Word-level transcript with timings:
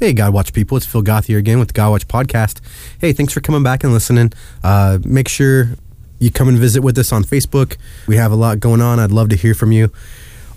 Hey, 0.00 0.14
God 0.14 0.32
Watch 0.32 0.54
people, 0.54 0.78
it's 0.78 0.86
Phil 0.86 1.02
Goth 1.02 1.26
here 1.26 1.36
again 1.36 1.58
with 1.58 1.68
the 1.68 1.74
God 1.74 1.90
Watch 1.90 2.08
podcast. 2.08 2.62
Hey, 3.02 3.12
thanks 3.12 3.34
for 3.34 3.42
coming 3.42 3.62
back 3.62 3.84
and 3.84 3.92
listening. 3.92 4.32
Uh, 4.64 4.98
make 5.04 5.28
sure 5.28 5.74
you 6.18 6.30
come 6.30 6.48
and 6.48 6.56
visit 6.56 6.82
with 6.82 6.96
us 6.96 7.12
on 7.12 7.22
Facebook. 7.22 7.76
We 8.06 8.16
have 8.16 8.32
a 8.32 8.34
lot 8.34 8.60
going 8.60 8.80
on. 8.80 8.98
I'd 8.98 9.12
love 9.12 9.28
to 9.28 9.36
hear 9.36 9.52
from 9.52 9.72
you. 9.72 9.92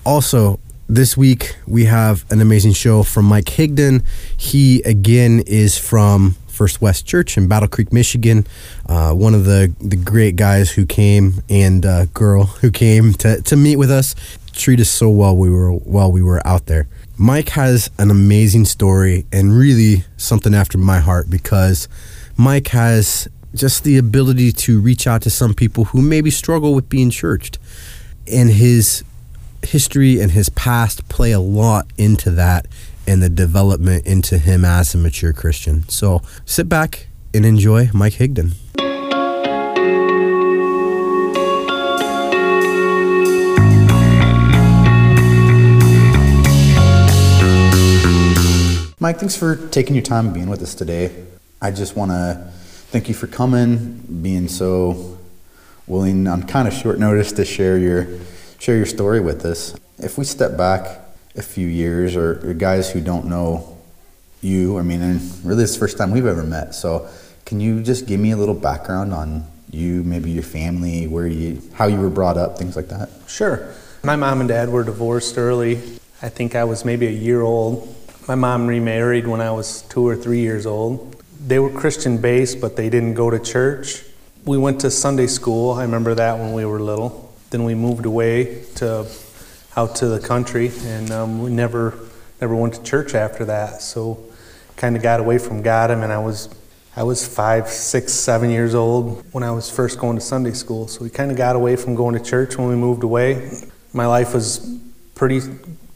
Also, 0.05 0.61
this 0.87 1.17
week 1.17 1.57
we 1.67 1.83
have 1.83 2.23
an 2.31 2.39
amazing 2.39 2.71
show 2.71 3.03
from 3.03 3.25
Mike 3.25 3.47
Higdon. 3.47 4.05
He 4.37 4.81
again 4.83 5.43
is 5.45 5.77
from 5.77 6.37
First 6.47 6.81
West 6.81 7.05
Church 7.05 7.35
in 7.35 7.49
Battle 7.49 7.67
Creek, 7.67 7.91
Michigan. 7.91 8.47
Uh, 8.87 9.11
one 9.11 9.35
of 9.35 9.43
the, 9.43 9.75
the 9.81 9.97
great 9.97 10.37
guys 10.37 10.71
who 10.71 10.85
came 10.85 11.43
and 11.49 11.85
uh, 11.85 12.05
girl 12.13 12.45
who 12.45 12.71
came 12.71 13.11
to, 13.15 13.41
to 13.41 13.57
meet 13.57 13.75
with 13.75 13.91
us. 13.91 14.15
Treat 14.53 14.79
us 14.79 14.89
so 14.89 15.09
well 15.09 15.35
we 15.35 15.49
were 15.49 15.73
while 15.73 16.13
we 16.13 16.21
were 16.21 16.41
out 16.47 16.67
there. 16.67 16.87
Mike 17.17 17.49
has 17.49 17.91
an 17.99 18.09
amazing 18.09 18.65
story 18.65 19.25
and 19.31 19.55
really 19.55 20.03
something 20.17 20.55
after 20.55 20.77
my 20.77 20.99
heart 20.99 21.29
because 21.29 21.87
Mike 22.37 22.69
has 22.69 23.27
just 23.53 23.83
the 23.83 23.97
ability 23.97 24.51
to 24.51 24.81
reach 24.81 25.05
out 25.05 25.21
to 25.21 25.29
some 25.29 25.53
people 25.53 25.85
who 25.85 26.01
maybe 26.01 26.31
struggle 26.31 26.73
with 26.73 26.89
being 26.89 27.11
churched. 27.11 27.59
And 28.31 28.49
his 28.49 29.03
history 29.61 30.19
and 30.19 30.31
his 30.31 30.49
past 30.49 31.07
play 31.07 31.31
a 31.31 31.39
lot 31.39 31.85
into 31.97 32.31
that 32.31 32.65
and 33.05 33.21
the 33.21 33.29
development 33.29 34.07
into 34.07 34.39
him 34.39 34.65
as 34.65 34.95
a 34.95 34.97
mature 34.97 35.33
Christian. 35.33 35.87
So 35.89 36.21
sit 36.45 36.67
back 36.67 37.07
and 37.33 37.45
enjoy 37.45 37.89
Mike 37.93 38.13
Higdon. 38.13 38.55
Mike, 49.03 49.19
thanks 49.19 49.35
for 49.35 49.57
taking 49.57 49.95
your 49.95 50.01
time 50.01 50.27
and 50.27 50.33
being 50.33 50.47
with 50.47 50.61
us 50.61 50.73
today. 50.73 51.25
I 51.61 51.71
just 51.71 51.97
want 51.97 52.11
to 52.11 52.49
thank 52.87 53.09
you 53.09 53.13
for 53.13 53.27
coming, 53.27 54.01
being 54.21 54.47
so 54.47 55.17
willing 55.87 56.25
on 56.25 56.43
kind 56.43 56.69
of 56.69 56.73
short 56.73 56.99
notice 56.99 57.33
to 57.33 57.43
share 57.43 57.77
your 57.77 58.07
share 58.59 58.77
your 58.77 58.85
story 58.85 59.19
with 59.19 59.43
us. 59.43 59.75
If 59.97 60.17
we 60.17 60.23
step 60.23 60.55
back 60.55 61.01
a 61.35 61.41
few 61.41 61.67
years, 61.67 62.15
or, 62.15 62.49
or 62.49 62.53
guys 62.53 62.91
who 62.91 63.01
don't 63.01 63.25
know 63.25 63.77
you, 64.39 64.79
I 64.79 64.83
mean, 64.83 65.01
and 65.01 65.19
really 65.43 65.63
it's 65.63 65.73
the 65.73 65.79
first 65.79 65.97
time 65.97 66.11
we've 66.11 66.25
ever 66.25 66.43
met. 66.43 66.73
So, 66.73 67.09
can 67.45 67.59
you 67.59 67.83
just 67.83 68.07
give 68.07 68.21
me 68.21 68.31
a 68.31 68.37
little 68.37 68.55
background 68.55 69.13
on 69.13 69.45
you, 69.69 70.01
maybe 70.03 70.31
your 70.31 70.43
family, 70.43 71.07
where 71.07 71.27
you, 71.27 71.61
how 71.73 71.87
you 71.87 71.99
were 71.99 72.09
brought 72.09 72.37
up, 72.37 72.57
things 72.57 72.77
like 72.77 72.87
that? 72.87 73.09
Sure. 73.27 73.69
My 74.01 74.15
mom 74.15 74.39
and 74.39 74.47
dad 74.47 74.69
were 74.69 74.85
divorced 74.85 75.37
early. 75.37 75.73
I 76.21 76.29
think 76.29 76.55
I 76.55 76.63
was 76.63 76.85
maybe 76.85 77.07
a 77.07 77.11
year 77.11 77.41
old 77.41 77.93
my 78.27 78.35
mom 78.35 78.67
remarried 78.67 79.27
when 79.27 79.41
I 79.41 79.51
was 79.51 79.81
two 79.83 80.07
or 80.07 80.15
three 80.15 80.39
years 80.39 80.65
old. 80.65 81.21
They 81.45 81.59
were 81.59 81.69
Christian 81.69 82.19
based, 82.19 82.61
but 82.61 82.75
they 82.75 82.89
didn't 82.89 83.15
go 83.15 83.29
to 83.29 83.39
church. 83.39 84.03
We 84.45 84.57
went 84.57 84.81
to 84.81 84.91
Sunday 84.91 85.27
school. 85.27 85.71
I 85.71 85.83
remember 85.83 86.15
that 86.15 86.37
when 86.39 86.53
we 86.53 86.63
were 86.65 86.79
little. 86.79 87.33
Then 87.49 87.65
we 87.65 87.75
moved 87.75 88.05
away 88.05 88.63
to 88.75 89.07
out 89.75 89.95
to 89.97 90.07
the 90.07 90.19
country, 90.19 90.71
and 90.83 91.11
um, 91.11 91.41
we 91.41 91.51
never 91.51 91.97
never 92.39 92.55
went 92.55 92.75
to 92.75 92.83
church 92.83 93.13
after 93.13 93.45
that. 93.45 93.81
So, 93.81 94.23
kind 94.75 94.95
of 94.95 95.01
got 95.01 95.19
away 95.19 95.37
from 95.37 95.61
God. 95.61 95.91
I 95.91 95.95
mean, 95.95 96.11
I 96.11 96.19
was 96.19 96.49
I 96.95 97.03
was 97.03 97.27
five, 97.27 97.67
six, 97.67 98.13
seven 98.13 98.49
years 98.49 98.73
old 98.73 99.25
when 99.33 99.43
I 99.43 99.51
was 99.51 99.69
first 99.69 99.99
going 99.99 100.15
to 100.15 100.21
Sunday 100.21 100.53
school. 100.53 100.87
So 100.87 101.03
we 101.03 101.09
kind 101.09 101.31
of 101.31 101.37
got 101.37 101.55
away 101.55 101.75
from 101.75 101.95
going 101.95 102.17
to 102.17 102.23
church 102.23 102.57
when 102.57 102.69
we 102.69 102.75
moved 102.75 103.03
away. 103.03 103.51
My 103.93 104.05
life 104.05 104.33
was 104.33 104.77
pretty 105.15 105.41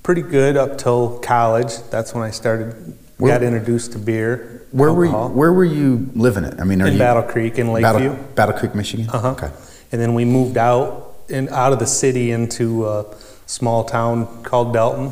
pretty 0.07 0.21
good 0.21 0.55
up 0.55 0.77
till 0.77 1.19
college. 1.19 1.79
That's 1.89 2.13
when 2.13 2.23
I 2.23 2.31
started 2.31 2.97
where, 3.17 3.33
got 3.37 3.43
introduced 3.43 3.91
to 3.91 3.99
beer. 3.99 4.65
Where 4.71 4.87
alcohol. 4.87 5.27
were 5.27 5.33
you, 5.33 5.35
where 5.35 5.53
were 5.53 5.65
you 5.65 6.09
living 6.15 6.45
it? 6.45 6.61
I 6.61 6.63
mean, 6.63 6.79
in 6.79 6.93
you, 6.93 6.97
Battle 6.97 7.23
Creek 7.23 7.59
in 7.59 7.73
Lakeview, 7.73 8.11
Battle, 8.11 8.27
Battle 8.33 8.57
Creek, 8.57 8.73
Michigan. 8.73 9.09
Uh 9.09 9.19
huh. 9.19 9.31
Okay. 9.31 9.51
And 9.91 9.99
then 9.99 10.13
we 10.13 10.23
moved 10.23 10.55
out 10.55 11.17
and 11.29 11.49
out 11.49 11.73
of 11.73 11.79
the 11.79 11.85
city 11.85 12.31
into 12.31 12.87
a 12.87 13.05
small 13.47 13.83
town 13.83 14.43
called 14.43 14.71
Belton. 14.71 15.11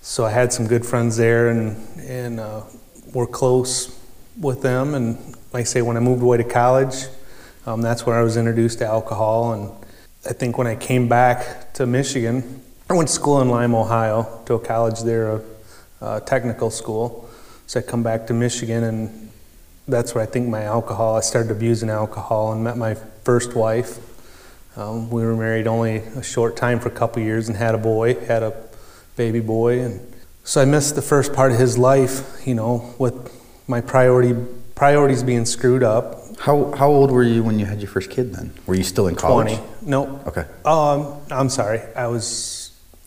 So 0.00 0.24
I 0.24 0.30
had 0.30 0.52
some 0.52 0.66
good 0.66 0.84
friends 0.84 1.16
there, 1.16 1.50
and 1.50 1.76
and 2.00 2.40
uh, 2.40 2.62
we're 3.12 3.28
close 3.28 3.96
with 4.40 4.60
them. 4.60 4.96
And 4.96 5.18
like 5.52 5.60
I 5.60 5.62
say, 5.62 5.82
when 5.82 5.96
I 5.96 6.00
moved 6.00 6.20
away 6.20 6.38
to 6.38 6.44
college, 6.44 7.04
um, 7.64 7.80
that's 7.80 8.04
where 8.04 8.18
I 8.18 8.24
was 8.24 8.36
introduced 8.36 8.80
to 8.80 8.86
alcohol. 8.86 9.52
And 9.52 9.70
I 10.28 10.32
think 10.32 10.58
when 10.58 10.66
I 10.66 10.74
came 10.74 11.06
back 11.06 11.74
to 11.74 11.86
Michigan, 11.86 12.60
I 12.90 12.94
went 12.94 13.08
to 13.08 13.14
school 13.14 13.40
in 13.40 13.48
Lima, 13.48 13.80
Ohio, 13.80 14.42
to 14.46 14.54
a 14.54 14.58
college 14.58 15.00
there, 15.02 15.36
a, 15.36 15.42
a 16.00 16.20
technical 16.20 16.70
school. 16.70 17.28
So 17.66 17.80
I 17.80 17.82
come 17.82 18.02
back 18.02 18.26
to 18.26 18.34
Michigan, 18.34 18.84
and 18.84 19.30
that's 19.88 20.14
where 20.14 20.22
I 20.22 20.26
think 20.26 20.48
my 20.48 20.62
alcohol, 20.64 21.16
I 21.16 21.20
started 21.20 21.50
abusing 21.50 21.88
alcohol 21.88 22.52
and 22.52 22.62
met 22.62 22.76
my 22.76 22.94
first 23.24 23.54
wife. 23.54 23.98
Um, 24.76 25.10
we 25.10 25.22
were 25.22 25.36
married 25.36 25.66
only 25.66 25.96
a 25.96 26.22
short 26.22 26.56
time 26.56 26.80
for 26.80 26.88
a 26.88 26.92
couple 26.92 27.22
years 27.22 27.48
and 27.48 27.56
had 27.56 27.74
a 27.74 27.78
boy, 27.78 28.14
had 28.26 28.42
a 28.42 28.54
baby 29.16 29.40
boy. 29.40 29.80
And 29.80 30.14
so 30.44 30.60
I 30.62 30.64
missed 30.64 30.94
the 30.94 31.02
first 31.02 31.32
part 31.32 31.52
of 31.52 31.58
his 31.58 31.76
life, 31.78 32.46
you 32.46 32.54
know, 32.54 32.94
with 32.98 33.14
my 33.68 33.80
priority 33.80 34.34
priorities 34.74 35.22
being 35.22 35.44
screwed 35.44 35.82
up. 35.82 36.18
How, 36.40 36.72
how 36.72 36.88
old 36.88 37.10
were 37.10 37.22
you 37.22 37.44
when 37.44 37.58
you 37.58 37.66
had 37.66 37.80
your 37.80 37.90
first 37.90 38.10
kid 38.10 38.34
then? 38.34 38.52
Were 38.66 38.74
you 38.74 38.82
still 38.82 39.06
in 39.06 39.14
college? 39.14 39.54
20. 39.56 39.88
No. 39.88 40.20
Okay. 40.26 40.44
Um, 40.64 41.20
I'm 41.30 41.48
sorry. 41.48 41.80
I 41.94 42.08
was 42.08 42.26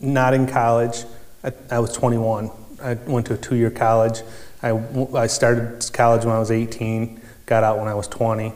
not 0.06 0.34
in 0.34 0.48
college. 0.48 1.04
I, 1.44 1.52
I 1.72 1.80
was 1.80 1.92
21. 1.94 2.52
I 2.82 2.94
went 2.94 3.28
to 3.28 3.34
a 3.34 3.38
two 3.38 3.56
year 3.56 3.72
college. 3.72 4.22
I, 4.62 4.72
I 5.16 5.28
started 5.28 5.90
college 5.94 6.26
when 6.26 6.36
I 6.36 6.40
was 6.40 6.52
18, 6.52 7.22
got 7.46 7.64
out 7.64 7.78
when 7.78 7.88
I 7.88 7.94
was 7.94 8.08
20, 8.08 8.54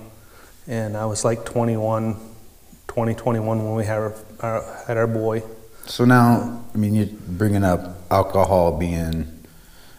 and 0.67 0.97
I 0.97 1.05
was 1.05 1.23
like 1.23 1.45
21, 1.45 2.15
20, 2.87 3.13
21 3.13 3.63
when 3.63 3.75
we 3.75 3.85
had 3.85 3.97
our, 3.97 4.15
our, 4.39 4.83
had 4.87 4.97
our 4.97 5.07
boy. 5.07 5.43
So 5.85 6.05
now, 6.05 6.65
I 6.73 6.77
mean, 6.77 6.95
you're 6.95 7.07
bringing 7.27 7.63
up 7.63 7.97
alcohol 8.11 8.77
being 8.77 9.27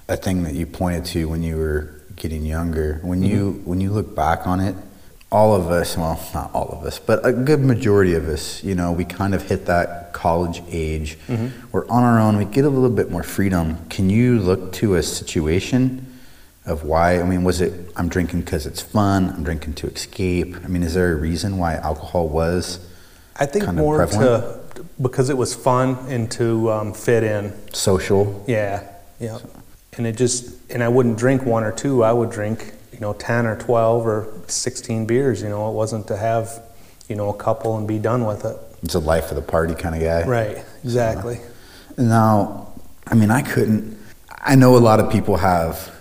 a 0.08 0.16
thing 0.16 0.42
that 0.42 0.54
you 0.54 0.66
pointed 0.66 1.04
to 1.06 1.28
when 1.28 1.42
you 1.42 1.56
were 1.56 2.02
getting 2.16 2.44
younger. 2.44 3.00
When 3.02 3.20
mm-hmm. 3.20 3.30
you 3.30 3.62
when 3.64 3.80
you 3.80 3.90
look 3.90 4.14
back 4.14 4.46
on 4.46 4.60
it, 4.60 4.74
all 5.32 5.54
of 5.54 5.70
us, 5.70 5.96
well, 5.96 6.20
not 6.34 6.52
all 6.52 6.68
of 6.70 6.84
us, 6.84 6.98
but 6.98 7.24
a 7.24 7.32
good 7.32 7.60
majority 7.60 8.14
of 8.14 8.28
us, 8.28 8.64
you 8.64 8.74
know, 8.74 8.90
we 8.90 9.04
kind 9.04 9.34
of 9.34 9.42
hit 9.42 9.66
that 9.66 10.12
college 10.12 10.62
age. 10.68 11.16
Mm-hmm. 11.28 11.68
We're 11.70 11.86
on 11.88 12.02
our 12.02 12.18
own, 12.18 12.36
we 12.36 12.44
get 12.44 12.64
a 12.64 12.68
little 12.68 12.94
bit 12.94 13.10
more 13.10 13.22
freedom. 13.22 13.86
Can 13.88 14.10
you 14.10 14.40
look 14.40 14.72
to 14.74 14.96
a 14.96 15.02
situation 15.02 16.18
of 16.66 16.82
why? 16.82 17.20
I 17.20 17.24
mean, 17.24 17.44
was 17.44 17.60
it, 17.60 17.92
I'm 17.94 18.08
drinking 18.08 18.40
because 18.40 18.66
it's 18.66 18.82
fun, 18.82 19.30
I'm 19.30 19.44
drinking 19.44 19.74
to 19.74 19.86
escape? 19.86 20.56
I 20.64 20.66
mean, 20.66 20.82
is 20.82 20.94
there 20.94 21.12
a 21.12 21.16
reason 21.16 21.58
why 21.58 21.74
alcohol 21.76 22.28
was? 22.28 22.84
I 23.36 23.46
think 23.46 23.72
more 23.72 23.98
prevalent? 23.98 24.74
to, 24.74 24.84
because 25.00 25.30
it 25.30 25.36
was 25.36 25.54
fun 25.54 25.96
and 26.08 26.30
to 26.32 26.72
um, 26.72 26.92
fit 26.92 27.22
in. 27.22 27.54
Social? 27.72 28.44
Yeah, 28.48 28.86
yeah. 29.20 29.38
So. 29.38 29.50
And 29.96 30.06
it 30.06 30.16
just, 30.16 30.58
and 30.70 30.82
I 30.82 30.88
wouldn't 30.88 31.18
drink 31.18 31.44
one 31.44 31.62
or 31.62 31.72
two, 31.72 32.02
I 32.02 32.12
would 32.12 32.30
drink 32.30 32.74
you 32.92 33.00
know 33.00 33.12
10 33.12 33.46
or 33.46 33.56
12 33.56 34.06
or 34.06 34.32
16 34.46 35.06
beers 35.06 35.42
you 35.42 35.48
know 35.48 35.68
it 35.70 35.74
wasn't 35.74 36.06
to 36.08 36.16
have 36.16 36.62
you 37.08 37.16
know 37.16 37.28
a 37.28 37.36
couple 37.36 37.76
and 37.76 37.88
be 37.88 37.98
done 37.98 38.24
with 38.24 38.44
it. 38.44 38.56
It's 38.82 38.94
a 38.94 39.00
life 39.00 39.30
of 39.30 39.36
the 39.36 39.42
party 39.42 39.74
kind 39.74 39.94
of 39.94 40.00
guy. 40.00 40.26
Right 40.26 40.64
exactly. 40.84 41.36
So, 41.36 42.02
now 42.02 42.72
i 43.08 43.14
mean 43.14 43.30
i 43.30 43.42
couldn't 43.42 43.98
i 44.40 44.54
know 44.54 44.76
a 44.76 44.78
lot 44.78 45.00
of 45.00 45.10
people 45.10 45.36
have 45.36 45.94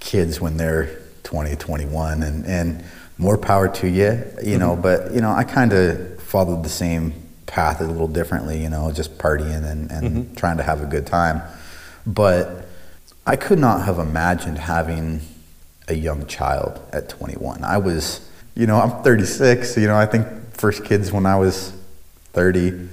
kids 0.00 0.40
when 0.40 0.56
they're 0.56 0.98
20 1.22 1.54
21 1.56 2.22
and 2.22 2.44
and 2.46 2.84
more 3.18 3.38
power 3.38 3.68
to 3.68 3.88
you 3.88 4.24
you 4.42 4.58
know 4.58 4.72
mm-hmm. 4.72 4.82
but 4.82 5.12
you 5.12 5.20
know 5.20 5.30
i 5.30 5.44
kind 5.44 5.72
of 5.72 6.20
followed 6.20 6.64
the 6.64 6.68
same 6.68 7.12
path 7.46 7.80
a 7.80 7.84
little 7.84 8.08
differently 8.08 8.60
you 8.60 8.68
know 8.68 8.90
just 8.90 9.16
partying 9.18 9.64
and, 9.64 9.90
and 9.90 10.02
mm-hmm. 10.02 10.34
trying 10.34 10.56
to 10.56 10.62
have 10.62 10.82
a 10.82 10.86
good 10.86 11.06
time. 11.06 11.40
But 12.06 12.66
i 13.26 13.36
could 13.36 13.58
not 13.58 13.84
have 13.84 13.98
imagined 13.98 14.58
having 14.58 15.20
a 15.88 15.94
young 15.94 16.26
child 16.26 16.80
at 16.92 17.08
21. 17.08 17.64
I 17.64 17.78
was, 17.78 18.28
you 18.54 18.66
know, 18.66 18.80
I'm 18.80 19.02
36. 19.02 19.76
You 19.76 19.86
know, 19.86 19.96
I 19.96 20.06
think 20.06 20.26
first 20.52 20.84
kids 20.84 21.12
when 21.12 21.26
I 21.26 21.36
was 21.36 21.72
30. 22.32 22.88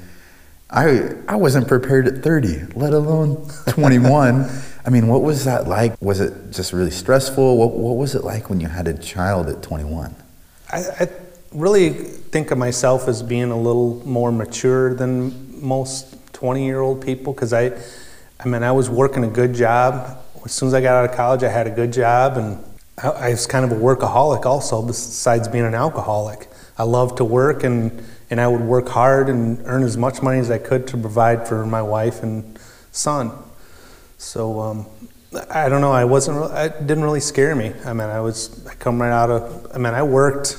I 0.69 1.09
I 1.27 1.35
wasn't 1.35 1.67
prepared 1.67 2.07
at 2.07 2.23
30, 2.23 2.73
let 2.75 2.93
alone 2.93 3.47
21. 3.67 4.49
I 4.85 4.89
mean, 4.89 5.07
what 5.07 5.21
was 5.21 5.45
that 5.45 5.67
like? 5.67 6.01
Was 6.01 6.21
it 6.21 6.51
just 6.51 6.73
really 6.73 6.91
stressful? 6.91 7.57
What 7.57 7.71
what 7.71 7.97
was 7.97 8.15
it 8.15 8.23
like 8.23 8.49
when 8.49 8.59
you 8.59 8.67
had 8.67 8.87
a 8.87 8.97
child 8.97 9.49
at 9.49 9.61
21? 9.61 10.15
I, 10.71 10.77
I 10.99 11.09
really 11.51 11.89
think 11.89 12.51
of 12.51 12.57
myself 12.57 13.07
as 13.07 13.21
being 13.21 13.51
a 13.51 13.59
little 13.59 14.01
more 14.07 14.31
mature 14.31 14.93
than 14.95 15.61
most 15.61 16.15
20 16.33 16.65
year 16.65 16.79
old 16.79 17.05
people 17.05 17.33
because 17.33 17.53
I, 17.53 17.71
I 18.39 18.47
mean, 18.47 18.63
I 18.63 18.71
was 18.71 18.89
working 18.89 19.23
a 19.23 19.29
good 19.29 19.53
job. 19.53 20.17
As 20.43 20.53
soon 20.53 20.69
as 20.69 20.73
I 20.73 20.81
got 20.81 20.95
out 20.95 21.09
of 21.09 21.15
college, 21.15 21.43
I 21.43 21.49
had 21.49 21.67
a 21.67 21.71
good 21.71 21.93
job 21.93 22.37
and 22.37 22.63
I 23.03 23.29
was 23.29 23.47
kind 23.47 23.65
of 23.65 23.71
a 23.71 23.75
workaholic 23.75 24.45
also, 24.45 24.81
besides 24.81 25.47
being 25.47 25.65
an 25.65 25.75
alcoholic. 25.75 26.47
I 26.77 26.83
loved 26.83 27.17
to 27.17 27.25
work 27.25 27.63
and, 27.63 28.03
and 28.29 28.39
I 28.39 28.47
would 28.47 28.61
work 28.61 28.89
hard 28.89 29.29
and 29.29 29.61
earn 29.65 29.83
as 29.83 29.97
much 29.97 30.21
money 30.21 30.39
as 30.39 30.51
I 30.51 30.57
could 30.57 30.87
to 30.87 30.97
provide 30.97 31.47
for 31.47 31.65
my 31.65 31.81
wife 31.81 32.23
and 32.23 32.59
son. 32.91 33.31
So 34.17 34.59
um, 34.59 34.85
I 35.49 35.69
don't 35.69 35.81
know. 35.81 35.91
I 35.91 36.05
wasn't. 36.05 36.51
It 36.55 36.85
didn't 36.85 37.03
really 37.03 37.19
scare 37.19 37.55
me. 37.55 37.73
I 37.85 37.93
mean, 37.93 38.09
I 38.09 38.19
was. 38.19 38.65
I 38.67 38.75
come 38.75 39.01
right 39.01 39.11
out 39.11 39.29
of. 39.29 39.71
I 39.73 39.77
mean, 39.77 39.93
I 39.93 40.03
worked. 40.03 40.57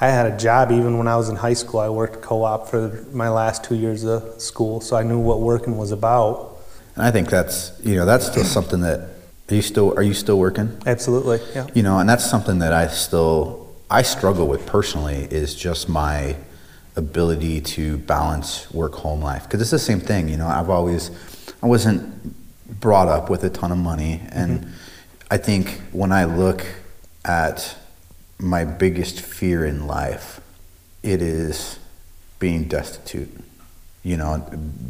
I 0.00 0.08
had 0.08 0.30
a 0.30 0.36
job 0.36 0.72
even 0.72 0.98
when 0.98 1.08
I 1.08 1.16
was 1.16 1.28
in 1.28 1.36
high 1.36 1.54
school. 1.54 1.80
I 1.80 1.88
worked 1.88 2.20
co-op 2.20 2.68
for 2.68 3.04
my 3.12 3.28
last 3.28 3.64
two 3.64 3.76
years 3.76 4.04
of 4.04 4.40
school, 4.40 4.80
so 4.80 4.96
I 4.96 5.02
knew 5.02 5.18
what 5.18 5.40
working 5.40 5.78
was 5.78 5.92
about. 5.92 6.58
And 6.94 7.04
I 7.04 7.10
think 7.10 7.30
that's 7.30 7.72
you 7.84 7.96
know 7.96 8.06
that's 8.06 8.26
still 8.26 8.44
something 8.44 8.80
that 8.80 9.15
are 9.48 9.54
you 9.54 9.62
still 9.62 9.94
are 9.96 10.02
you 10.02 10.14
still 10.14 10.38
working? 10.38 10.76
Absolutely. 10.86 11.40
Yeah. 11.54 11.66
You 11.74 11.82
know, 11.82 11.98
and 11.98 12.08
that's 12.08 12.28
something 12.28 12.58
that 12.58 12.72
I 12.72 12.88
still 12.88 13.74
I 13.90 14.02
struggle 14.02 14.48
with 14.48 14.66
personally 14.66 15.28
is 15.30 15.54
just 15.54 15.88
my 15.88 16.36
ability 16.96 17.60
to 17.60 17.98
balance 17.98 18.70
work 18.72 18.94
home 18.94 19.20
life 19.20 19.44
because 19.44 19.60
it's 19.60 19.70
the 19.70 19.78
same 19.78 20.00
thing. 20.00 20.28
You 20.28 20.36
know, 20.36 20.48
I've 20.48 20.70
always 20.70 21.10
I 21.62 21.66
wasn't 21.66 22.80
brought 22.80 23.08
up 23.08 23.30
with 23.30 23.44
a 23.44 23.50
ton 23.50 23.70
of 23.70 23.78
money, 23.78 24.20
mm-hmm. 24.24 24.38
and 24.38 24.72
I 25.30 25.36
think 25.36 25.80
when 25.92 26.10
I 26.10 26.24
look 26.24 26.64
at 27.24 27.76
my 28.38 28.64
biggest 28.64 29.20
fear 29.20 29.64
in 29.64 29.86
life, 29.86 30.40
it 31.02 31.22
is 31.22 31.78
being 32.38 32.64
destitute. 32.64 33.30
You 34.02 34.16
know, 34.16 34.38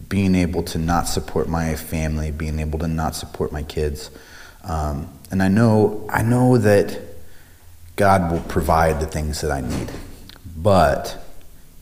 being 0.08 0.34
able 0.34 0.62
to 0.64 0.78
not 0.78 1.08
support 1.08 1.48
my 1.48 1.74
family, 1.74 2.30
being 2.30 2.58
able 2.58 2.78
to 2.80 2.88
not 2.88 3.14
support 3.14 3.50
my 3.50 3.62
kids, 3.62 4.10
um, 4.66 5.08
and 5.30 5.42
I 5.42 5.48
know 5.48 6.06
I 6.10 6.22
know 6.22 6.58
that 6.58 7.00
God 7.96 8.30
will 8.30 8.42
provide 8.42 9.00
the 9.00 9.06
things 9.06 9.40
that 9.40 9.50
I 9.50 9.60
need, 9.60 9.90
but 10.56 11.22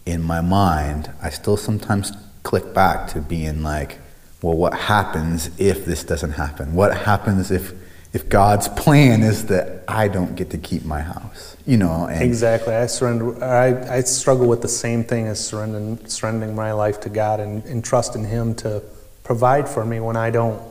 in 0.06 0.22
my 0.22 0.40
mind, 0.40 1.10
I 1.22 1.30
still 1.30 1.56
sometimes 1.56 2.12
click 2.42 2.74
back 2.74 3.08
to 3.08 3.20
being 3.20 3.62
like, 3.62 3.98
well, 4.42 4.56
what 4.56 4.74
happens 4.74 5.50
if 5.58 5.84
this 5.86 6.04
doesn't 6.04 6.32
happen? 6.32 6.74
What 6.74 6.96
happens 6.96 7.50
if 7.50 7.72
if 8.12 8.28
God's 8.28 8.68
plan 8.68 9.22
is 9.22 9.46
that 9.46 9.82
I 9.88 10.06
don't 10.06 10.36
get 10.36 10.50
to 10.50 10.58
keep 10.58 10.84
my 10.84 11.00
house? 11.00 11.56
You 11.66 11.78
know, 11.78 12.06
Exactly. 12.06 12.74
I 12.74 12.86
surrender. 12.86 13.42
I, 13.42 13.96
I 13.96 14.00
struggle 14.02 14.46
with 14.46 14.62
the 14.62 14.68
same 14.68 15.02
thing 15.02 15.26
as 15.26 15.44
surrendering, 15.44 16.06
surrendering 16.06 16.54
my 16.54 16.72
life 16.72 17.00
to 17.00 17.08
God 17.08 17.40
and, 17.40 17.64
and 17.64 17.84
trusting 17.84 18.24
Him 18.24 18.54
to 18.56 18.82
provide 19.24 19.68
for 19.68 19.84
me 19.84 19.98
when 19.98 20.16
I 20.16 20.30
don't 20.30 20.62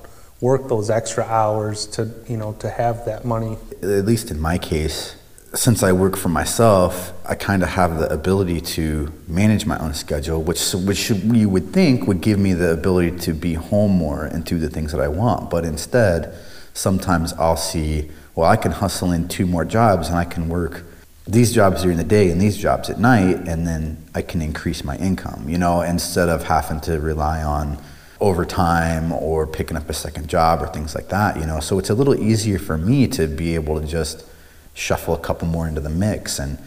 work 0.44 0.68
those 0.68 0.90
extra 0.90 1.24
hours 1.24 1.88
to 1.88 2.12
you 2.28 2.36
know 2.36 2.52
to 2.60 2.70
have 2.70 3.06
that 3.06 3.24
money. 3.24 3.58
at 3.82 4.06
least 4.06 4.30
in 4.30 4.40
my 4.40 4.58
case, 4.58 5.16
since 5.54 5.82
I 5.84 5.94
work 5.94 6.18
for 6.18 6.28
myself, 6.28 7.14
I 7.26 7.36
kind 7.36 7.64
of 7.64 7.70
have 7.70 7.98
the 7.98 8.12
ability 8.12 8.60
to 8.76 8.86
manage 9.26 9.66
my 9.66 9.78
own 9.80 9.94
schedule, 9.94 10.44
which 10.44 10.74
which 10.74 11.10
you 11.10 11.48
would 11.48 11.68
think 11.72 12.08
would 12.08 12.20
give 12.20 12.40
me 12.40 12.54
the 12.54 12.72
ability 12.74 13.18
to 13.20 13.34
be 13.34 13.54
home 13.54 13.94
more 13.94 14.26
and 14.26 14.44
do 14.44 14.60
the 14.60 14.70
things 14.70 14.92
that 14.92 15.00
I 15.00 15.08
want. 15.08 15.50
But 15.50 15.64
instead, 15.64 16.36
sometimes 16.74 17.32
I'll 17.34 17.64
see, 17.72 18.12
well, 18.36 18.50
I 18.50 18.58
can 18.58 18.74
hustle 18.74 19.14
in 19.14 19.30
two 19.30 19.46
more 19.46 19.64
jobs 19.64 20.10
and 20.10 20.18
I 20.18 20.26
can 20.26 20.50
work 20.50 20.84
these 21.26 21.54
jobs 21.54 21.84
during 21.84 21.98
the 21.98 22.10
day 22.18 22.30
and 22.32 22.42
these 22.42 22.58
jobs 22.58 22.90
at 22.90 23.00
night, 23.00 23.38
and 23.48 23.66
then 23.66 24.04
I 24.14 24.22
can 24.22 24.42
increase 24.42 24.84
my 24.84 24.98
income, 24.98 25.48
you 25.48 25.58
know, 25.58 25.82
instead 25.82 26.28
of 26.28 26.44
having 26.44 26.82
to 26.82 27.00
rely 27.00 27.42
on 27.42 27.78
overtime 28.24 29.12
or 29.12 29.46
picking 29.46 29.76
up 29.76 29.90
a 29.90 29.94
second 29.94 30.30
job 30.30 30.62
or 30.62 30.68
things 30.68 30.96
like 30.96 31.10
that, 31.10 31.38
you 31.38 31.46
know. 31.46 31.60
So 31.60 31.78
it's 31.78 31.90
a 31.90 31.94
little 31.94 32.16
easier 32.16 32.58
for 32.58 32.78
me 32.78 33.08
to 33.10 33.28
be 33.28 33.54
able 33.56 33.80
to 33.80 33.86
just 33.86 34.26
shuffle 34.74 35.14
a 35.14 35.20
couple 35.20 35.48
more 35.48 35.68
into 35.68 35.82
the 35.82 35.90
mix. 35.90 36.40
And 36.40 36.58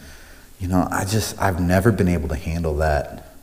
you 0.59 0.67
know, 0.67 0.87
I 0.91 1.03
just 1.03 1.39
I've 1.41 1.59
never 1.59 1.91
been 1.91 2.07
able 2.07 2.29
to 2.29 2.35
handle 2.35 2.75
that 2.77 3.33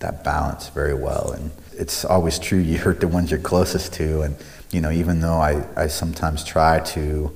that 0.00 0.22
balance 0.22 0.68
very 0.68 0.94
well. 0.94 1.32
And 1.32 1.50
it's 1.72 2.04
always 2.04 2.38
true 2.38 2.58
you 2.58 2.78
hurt 2.78 3.00
the 3.00 3.08
ones 3.08 3.30
you're 3.30 3.40
closest 3.40 3.94
to. 3.94 4.20
And 4.20 4.36
you 4.70 4.80
know, 4.80 4.90
even 4.90 5.20
though 5.20 5.38
I, 5.38 5.64
I 5.76 5.86
sometimes 5.86 6.44
try 6.44 6.80
to 6.80 7.32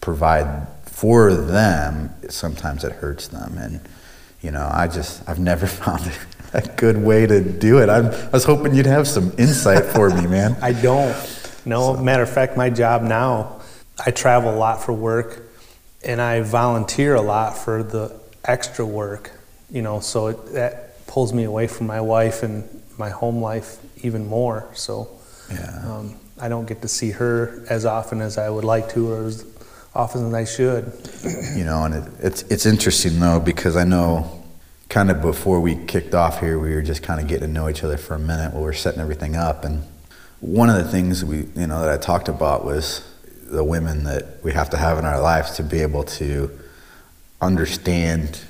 provide 0.00 0.68
for 0.84 1.32
them, 1.32 2.10
sometimes 2.28 2.84
it 2.84 2.92
hurts 2.92 3.28
them. 3.28 3.56
And 3.56 3.80
you 4.42 4.50
know, 4.50 4.68
I 4.70 4.86
just 4.86 5.26
I've 5.26 5.38
never 5.38 5.66
found 5.82 6.10
a 6.52 6.62
good 6.76 6.98
way 6.98 7.26
to 7.26 7.40
do 7.42 7.78
it. 7.78 7.88
I'm, 7.88 8.06
I 8.06 8.28
was 8.30 8.44
hoping 8.44 8.74
you'd 8.74 8.86
have 8.86 9.06
some 9.08 9.32
insight 9.38 9.84
for 9.84 10.10
me, 10.10 10.26
man. 10.26 10.56
I 10.62 10.72
don't. 10.72 11.14
No, 11.64 11.96
matter 11.96 12.22
of 12.22 12.30
fact, 12.30 12.56
my 12.56 12.70
job 12.70 13.02
now, 13.02 13.60
I 14.04 14.10
travel 14.10 14.54
a 14.54 14.56
lot 14.56 14.82
for 14.82 14.92
work, 14.92 15.42
and 16.04 16.20
I 16.20 16.40
volunteer 16.42 17.14
a 17.14 17.20
lot 17.22 17.56
for 17.58 17.82
the 17.82 18.18
extra 18.44 18.84
work. 18.86 19.32
You 19.70 19.82
know, 19.82 19.98
so 20.00 20.28
it, 20.28 20.52
that 20.52 21.06
pulls 21.08 21.32
me 21.32 21.44
away 21.44 21.66
from 21.66 21.86
my 21.88 22.00
wife 22.00 22.42
and 22.42 22.68
my 22.98 23.10
home 23.10 23.40
life 23.42 23.78
even 24.04 24.26
more. 24.26 24.68
So 24.74 25.08
Yeah. 25.50 25.82
um, 25.86 26.16
I 26.40 26.48
don't 26.48 26.66
get 26.66 26.82
to 26.82 26.88
see 26.88 27.10
her 27.12 27.64
as 27.68 27.84
often 27.84 28.20
as 28.20 28.38
I 28.38 28.48
would 28.50 28.64
like 28.64 28.88
to, 28.90 29.10
or 29.12 29.24
as 29.26 29.44
often 29.94 30.26
as 30.28 30.34
I 30.34 30.44
should. 30.44 30.92
you 31.56 31.64
know, 31.64 31.82
and 31.84 31.94
it, 31.94 32.04
it's 32.20 32.42
it's 32.42 32.66
interesting 32.66 33.18
though 33.18 33.40
because 33.40 33.74
I 33.76 33.84
know 33.84 34.35
kind 34.88 35.10
of 35.10 35.20
before 35.20 35.60
we 35.60 35.76
kicked 35.86 36.14
off 36.14 36.40
here, 36.40 36.58
we 36.58 36.74
were 36.74 36.82
just 36.82 37.02
kind 37.02 37.20
of 37.20 37.26
getting 37.26 37.48
to 37.48 37.52
know 37.52 37.68
each 37.68 37.82
other 37.82 37.96
for 37.96 38.14
a 38.14 38.18
minute 38.18 38.52
while 38.52 38.62
we 38.62 38.68
are 38.68 38.72
setting 38.72 39.00
everything 39.00 39.36
up, 39.36 39.64
and 39.64 39.82
one 40.40 40.70
of 40.70 40.76
the 40.76 40.90
things 40.90 41.24
we 41.24 41.38
you 41.56 41.66
know 41.66 41.80
that 41.80 41.90
I 41.90 41.96
talked 41.96 42.28
about 42.28 42.64
was 42.64 43.06
the 43.42 43.64
women 43.64 44.04
that 44.04 44.42
we 44.42 44.52
have 44.52 44.70
to 44.70 44.76
have 44.76 44.98
in 44.98 45.04
our 45.04 45.20
lives 45.20 45.52
to 45.56 45.62
be 45.62 45.80
able 45.80 46.04
to 46.04 46.50
understand 47.40 48.40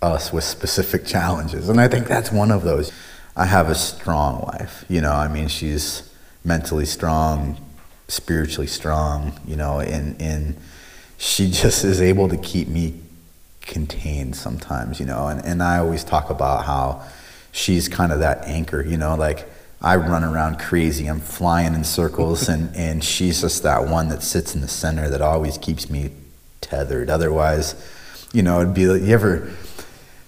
us 0.00 0.32
with 0.32 0.44
specific 0.44 1.04
challenges, 1.04 1.68
and 1.68 1.80
I 1.80 1.88
think 1.88 2.06
that's 2.06 2.32
one 2.32 2.50
of 2.50 2.62
those. 2.62 2.92
I 3.36 3.44
have 3.44 3.68
a 3.68 3.74
strong 3.74 4.40
wife, 4.42 4.84
you 4.88 5.00
know. 5.00 5.12
I 5.12 5.28
mean, 5.28 5.48
she's 5.48 6.10
mentally 6.44 6.86
strong, 6.86 7.56
spiritually 8.08 8.66
strong, 8.66 9.38
you 9.46 9.56
know, 9.56 9.80
and 9.80 10.20
and 10.20 10.56
she 11.18 11.50
just 11.50 11.84
is 11.84 12.00
able 12.00 12.28
to 12.28 12.36
keep 12.36 12.68
me 12.68 13.00
contained 13.68 14.34
sometimes, 14.34 14.98
you 14.98 15.06
know. 15.06 15.28
And 15.28 15.44
and 15.44 15.62
I 15.62 15.78
always 15.78 16.02
talk 16.02 16.30
about 16.30 16.64
how 16.64 17.04
she's 17.52 17.88
kind 17.88 18.10
of 18.10 18.18
that 18.20 18.44
anchor, 18.46 18.82
you 18.82 18.96
know, 18.96 19.14
like 19.14 19.48
I 19.80 19.96
run 19.96 20.24
around 20.24 20.58
crazy, 20.58 21.06
I'm 21.06 21.20
flying 21.20 21.74
in 21.74 21.84
circles 21.84 22.48
and 22.48 22.74
and 22.88 23.04
she's 23.04 23.42
just 23.42 23.62
that 23.62 23.86
one 23.86 24.08
that 24.08 24.22
sits 24.22 24.54
in 24.54 24.60
the 24.60 24.68
center 24.68 25.08
that 25.10 25.22
always 25.22 25.58
keeps 25.58 25.88
me 25.88 26.10
tethered. 26.60 27.10
Otherwise, 27.10 27.74
you 28.32 28.42
know, 28.42 28.60
it'd 28.60 28.74
be 28.74 28.86
like 28.86 29.02
you 29.02 29.14
ever 29.14 29.50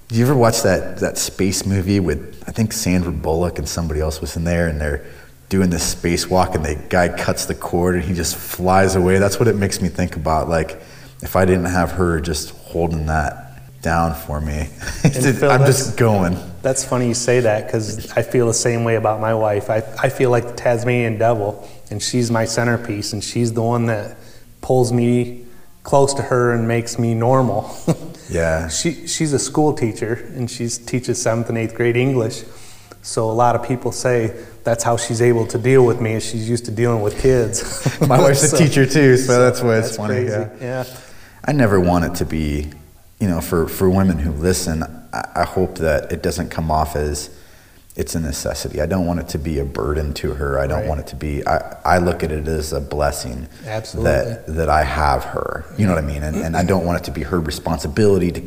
do 0.08 0.19
you 0.19 0.25
ever 0.25 0.34
watch 0.34 0.62
that, 0.62 0.98
that 0.98 1.19
space 1.19 1.64
movie 1.64 2.00
with 2.00 2.42
I 2.46 2.52
think 2.52 2.72
Sandra 2.72 3.12
Bullock 3.12 3.58
and 3.58 3.69
somebody 3.69 4.00
else 4.00 4.20
was 4.20 4.37
in 4.37 4.44
there 4.44 4.69
and 4.69 4.81
they're 4.81 5.04
doing 5.48 5.70
this 5.70 5.94
spacewalk 5.94 6.54
and 6.54 6.64
the 6.64 6.76
guy 6.88 7.08
cuts 7.08 7.46
the 7.46 7.54
cord 7.54 7.96
and 7.96 8.04
he 8.04 8.14
just 8.14 8.37
flies 8.37 8.94
away. 8.94 9.19
That's 9.19 9.38
what 9.38 9.48
it 9.48 9.56
makes 9.56 9.81
me 9.81 9.88
think 9.88 10.16
about. 10.16 10.48
Like 10.48 10.81
if 11.22 11.37
I 11.37 11.44
didn't 11.44 11.66
have 11.66 11.92
her 11.92 12.20
just 12.20 12.54
holding 12.71 13.07
that 13.07 13.47
down 13.83 14.15
for 14.15 14.41
me, 14.41 14.65
Phil, 15.03 15.50
I'm 15.50 15.67
just 15.67 15.97
going. 15.97 16.37
That's 16.62 16.85
funny 16.85 17.09
you 17.09 17.15
say 17.15 17.41
that 17.41 17.67
because 17.67 18.12
I 18.12 18.23
feel 18.23 18.47
the 18.47 18.55
same 18.55 18.85
way 18.85 18.97
about 18.97 19.21
my 19.21 19.35
wife. 19.35 19.71
I, 19.71 19.83
I 19.99 20.09
feel 20.11 20.31
like 20.31 20.47
the 20.47 20.53
Tasmanian 20.53 21.19
devil, 21.19 21.67
and 21.91 22.03
she's 22.03 22.31
my 22.31 22.45
centerpiece, 22.45 23.12
and 23.12 23.25
she's 23.25 23.53
the 23.53 23.62
one 23.62 23.87
that 23.87 24.17
pulls 24.61 24.93
me 24.93 25.47
close 25.83 26.12
to 26.15 26.23
her 26.23 26.53
and 26.53 26.69
makes 26.69 26.99
me 26.99 27.15
normal. 27.15 27.75
Yeah. 28.31 28.69
she, 28.69 29.09
she's 29.09 29.33
a 29.33 29.41
school 29.41 29.73
teacher, 29.75 30.31
and 30.37 30.49
she 30.49 30.69
teaches 30.69 31.21
seventh 31.21 31.49
and 31.49 31.59
eighth 31.59 31.75
grade 31.75 31.97
English. 31.97 32.45
So 33.03 33.29
a 33.29 33.33
lot 33.33 33.57
of 33.57 33.67
people 33.67 33.91
say 33.91 34.45
that's 34.62 34.85
how 34.85 34.97
she's 34.97 35.21
able 35.21 35.49
to 35.49 35.59
deal 35.59 35.85
with 35.85 36.00
me, 36.00 36.12
is 36.12 36.25
she's 36.25 36.49
used 36.49 36.65
to 36.67 36.71
dealing 36.71 37.03
with 37.03 37.21
kids. 37.21 38.00
My 38.07 38.21
wife's 38.21 38.53
a 38.53 38.57
teacher 38.57 38.87
too, 38.87 39.17
so 39.17 39.41
that's 39.41 39.62
why 39.62 39.79
it's 39.79 39.97
funny. 39.97 40.27
Yeah. 40.27 40.49
yeah. 40.61 40.85
I 41.44 41.52
never 41.52 41.80
want 41.80 42.04
it 42.04 42.14
to 42.16 42.25
be, 42.25 42.70
you 43.18 43.28
know, 43.28 43.40
for, 43.40 43.66
for 43.68 43.88
women 43.88 44.18
who 44.18 44.32
listen, 44.32 44.82
I, 45.12 45.28
I 45.37 45.44
hope 45.44 45.76
that 45.78 46.12
it 46.12 46.23
doesn't 46.23 46.50
come 46.50 46.70
off 46.70 46.97
as 46.97 47.30
it's 47.97 48.14
a 48.14 48.20
necessity. 48.20 48.80
I 48.80 48.87
don't 48.87 49.06
want 49.06 49.20
it 49.20 49.28
to 49.30 49.38
be 49.38 49.59
a 49.59 49.64
burden 49.64 50.14
to 50.14 50.35
her. 50.35 50.59
I 50.59 50.66
don't 50.66 50.80
Right. 50.80 50.88
want 50.88 51.00
it 51.00 51.06
to 51.09 51.16
be, 51.16 51.47
I, 51.47 51.76
I 51.85 51.99
look 51.99 52.23
at 52.23 52.30
it 52.30 52.47
as 52.47 52.73
a 52.73 52.80
blessing 52.80 53.49
Absolutely. 53.66 54.12
that, 54.12 54.47
that 54.47 54.68
I 54.68 54.85
have 54.85 55.25
her. 55.25 55.64
You 55.76 55.87
know 55.87 55.94
what 55.94 56.04
I 56.04 56.06
mean? 56.06 56.23
And, 56.23 56.37
and 56.37 56.56
I 56.56 56.64
don't 56.64 56.87
want 56.87 57.00
it 57.00 57.04
to 57.04 57.11
be 57.11 57.23
her 57.25 57.40
responsibility 57.40 58.30
to 58.32 58.42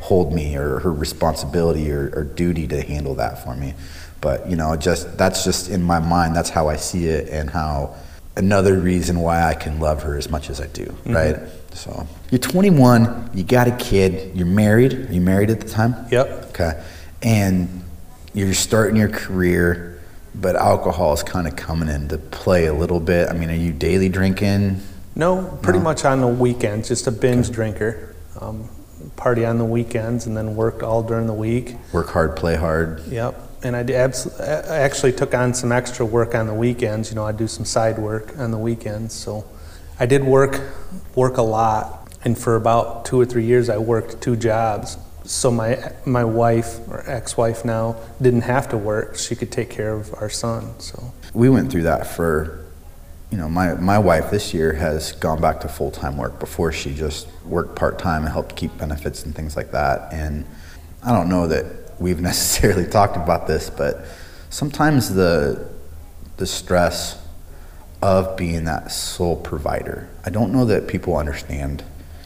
hold 0.00 0.32
me 0.32 0.56
or 0.56 0.78
her 0.80 0.92
responsibility 0.92 1.90
or, 1.90 2.12
or 2.14 2.24
duty 2.24 2.68
to 2.68 2.82
handle 2.82 3.14
that 3.16 3.42
for 3.42 3.56
me. 3.56 3.74
But, 4.20 4.48
you 4.48 4.56
know, 4.56 4.76
just 4.76 5.16
that's 5.18 5.42
just 5.44 5.68
in 5.70 5.82
my 5.82 5.98
mind, 5.98 6.36
that's 6.36 6.50
how 6.50 6.68
I 6.68 6.76
see 6.76 7.06
it 7.06 7.28
and 7.28 7.50
how 7.50 7.96
another 8.36 8.78
reason 8.78 9.20
why 9.20 9.42
I 9.42 9.54
can 9.54 9.80
love 9.80 10.02
her 10.02 10.16
as 10.16 10.28
much 10.30 10.50
as 10.50 10.60
I 10.60 10.66
do, 10.68 10.84
mm-hmm. 10.84 11.12
right? 11.12 11.36
So 11.76 12.06
you're 12.30 12.38
21, 12.38 13.30
you 13.34 13.44
got 13.44 13.68
a 13.68 13.76
kid, 13.76 14.34
you're 14.34 14.46
married. 14.46 14.94
Are 14.94 15.12
you 15.12 15.20
married 15.20 15.50
at 15.50 15.60
the 15.60 15.68
time? 15.68 15.94
Yep. 16.10 16.46
Okay. 16.50 16.82
And 17.22 17.84
you're 18.32 18.54
starting 18.54 18.96
your 18.96 19.10
career, 19.10 20.00
but 20.34 20.56
alcohol 20.56 21.12
is 21.12 21.22
kind 21.22 21.46
of 21.46 21.54
coming 21.54 21.88
into 21.88 22.16
play 22.18 22.66
a 22.66 22.72
little 22.72 22.98
bit. 23.00 23.28
I 23.28 23.34
mean, 23.34 23.50
are 23.50 23.54
you 23.54 23.72
daily 23.72 24.08
drinking? 24.08 24.80
No, 25.14 25.58
pretty 25.62 25.78
No? 25.78 25.84
much 25.84 26.04
on 26.06 26.20
the 26.22 26.26
weekends, 26.28 26.88
just 26.88 27.06
a 27.06 27.10
binge 27.12 27.50
drinker. 27.50 28.14
Um, 28.40 28.68
party 29.16 29.44
on 29.44 29.58
the 29.58 29.64
weekends 29.64 30.26
and 30.26 30.36
then 30.36 30.56
worked 30.56 30.82
all 30.82 31.02
during 31.02 31.26
the 31.26 31.32
week. 31.34 31.76
Work 31.92 32.08
hard, 32.08 32.36
play 32.36 32.56
hard. 32.56 33.02
Yep. 33.08 33.42
and 33.62 33.74
I 33.74 33.80
abs- 33.92 34.38
I 34.40 34.78
actually 34.78 35.12
took 35.12 35.34
on 35.34 35.52
some 35.54 35.72
extra 35.72 36.04
work 36.06 36.34
on 36.34 36.46
the 36.46 36.54
weekends. 36.54 37.10
You 37.10 37.16
know, 37.16 37.24
I 37.26 37.32
do 37.32 37.48
some 37.48 37.64
side 37.64 37.98
work 37.98 38.32
on 38.38 38.50
the 38.50 38.58
weekends. 38.58 39.14
So 39.14 39.44
I 39.98 40.06
did 40.06 40.24
work 40.24 40.60
work 41.14 41.38
a 41.38 41.42
lot, 41.42 42.12
and 42.24 42.36
for 42.36 42.56
about 42.56 43.04
two 43.04 43.20
or 43.20 43.24
three 43.24 43.44
years, 43.44 43.68
I 43.68 43.78
worked 43.78 44.20
two 44.20 44.36
jobs. 44.36 44.98
So 45.24 45.50
my 45.50 45.92
my 46.04 46.24
wife 46.24 46.78
or 46.88 47.02
ex-wife 47.06 47.64
now 47.64 47.96
didn't 48.20 48.42
have 48.42 48.68
to 48.70 48.76
work; 48.76 49.16
she 49.16 49.34
could 49.34 49.50
take 49.50 49.70
care 49.70 49.92
of 49.92 50.14
our 50.14 50.28
son. 50.28 50.78
So 50.78 51.12
we 51.32 51.48
went 51.48 51.70
through 51.70 51.84
that 51.84 52.06
for 52.06 52.66
you 53.30 53.38
know 53.38 53.48
my, 53.48 53.74
my 53.74 53.98
wife 53.98 54.30
this 54.30 54.54
year 54.54 54.72
has 54.72 55.12
gone 55.12 55.40
back 55.40 55.60
to 55.60 55.68
full-time 55.68 56.16
work 56.16 56.38
before 56.38 56.72
she 56.72 56.94
just 56.94 57.28
worked 57.44 57.74
part-time 57.76 58.22
and 58.22 58.32
helped 58.32 58.54
keep 58.54 58.76
benefits 58.78 59.24
and 59.24 59.34
things 59.34 59.56
like 59.56 59.72
that 59.72 60.12
and 60.12 60.46
i 61.02 61.12
don't 61.12 61.28
know 61.28 61.48
that 61.48 61.66
we've 61.98 62.20
necessarily 62.32 62.86
talked 62.86 63.16
about 63.16 63.46
this 63.46 63.68
but 63.68 64.06
sometimes 64.48 65.12
the 65.12 65.68
the 66.36 66.46
stress 66.46 67.25
of 68.02 68.36
being 68.36 68.64
that 68.64 68.90
sole 68.90 69.36
provider 69.36 70.08
i 70.24 70.30
don't 70.30 70.52
know 70.52 70.64
that 70.64 70.86
people 70.86 71.16
understand 71.16 71.82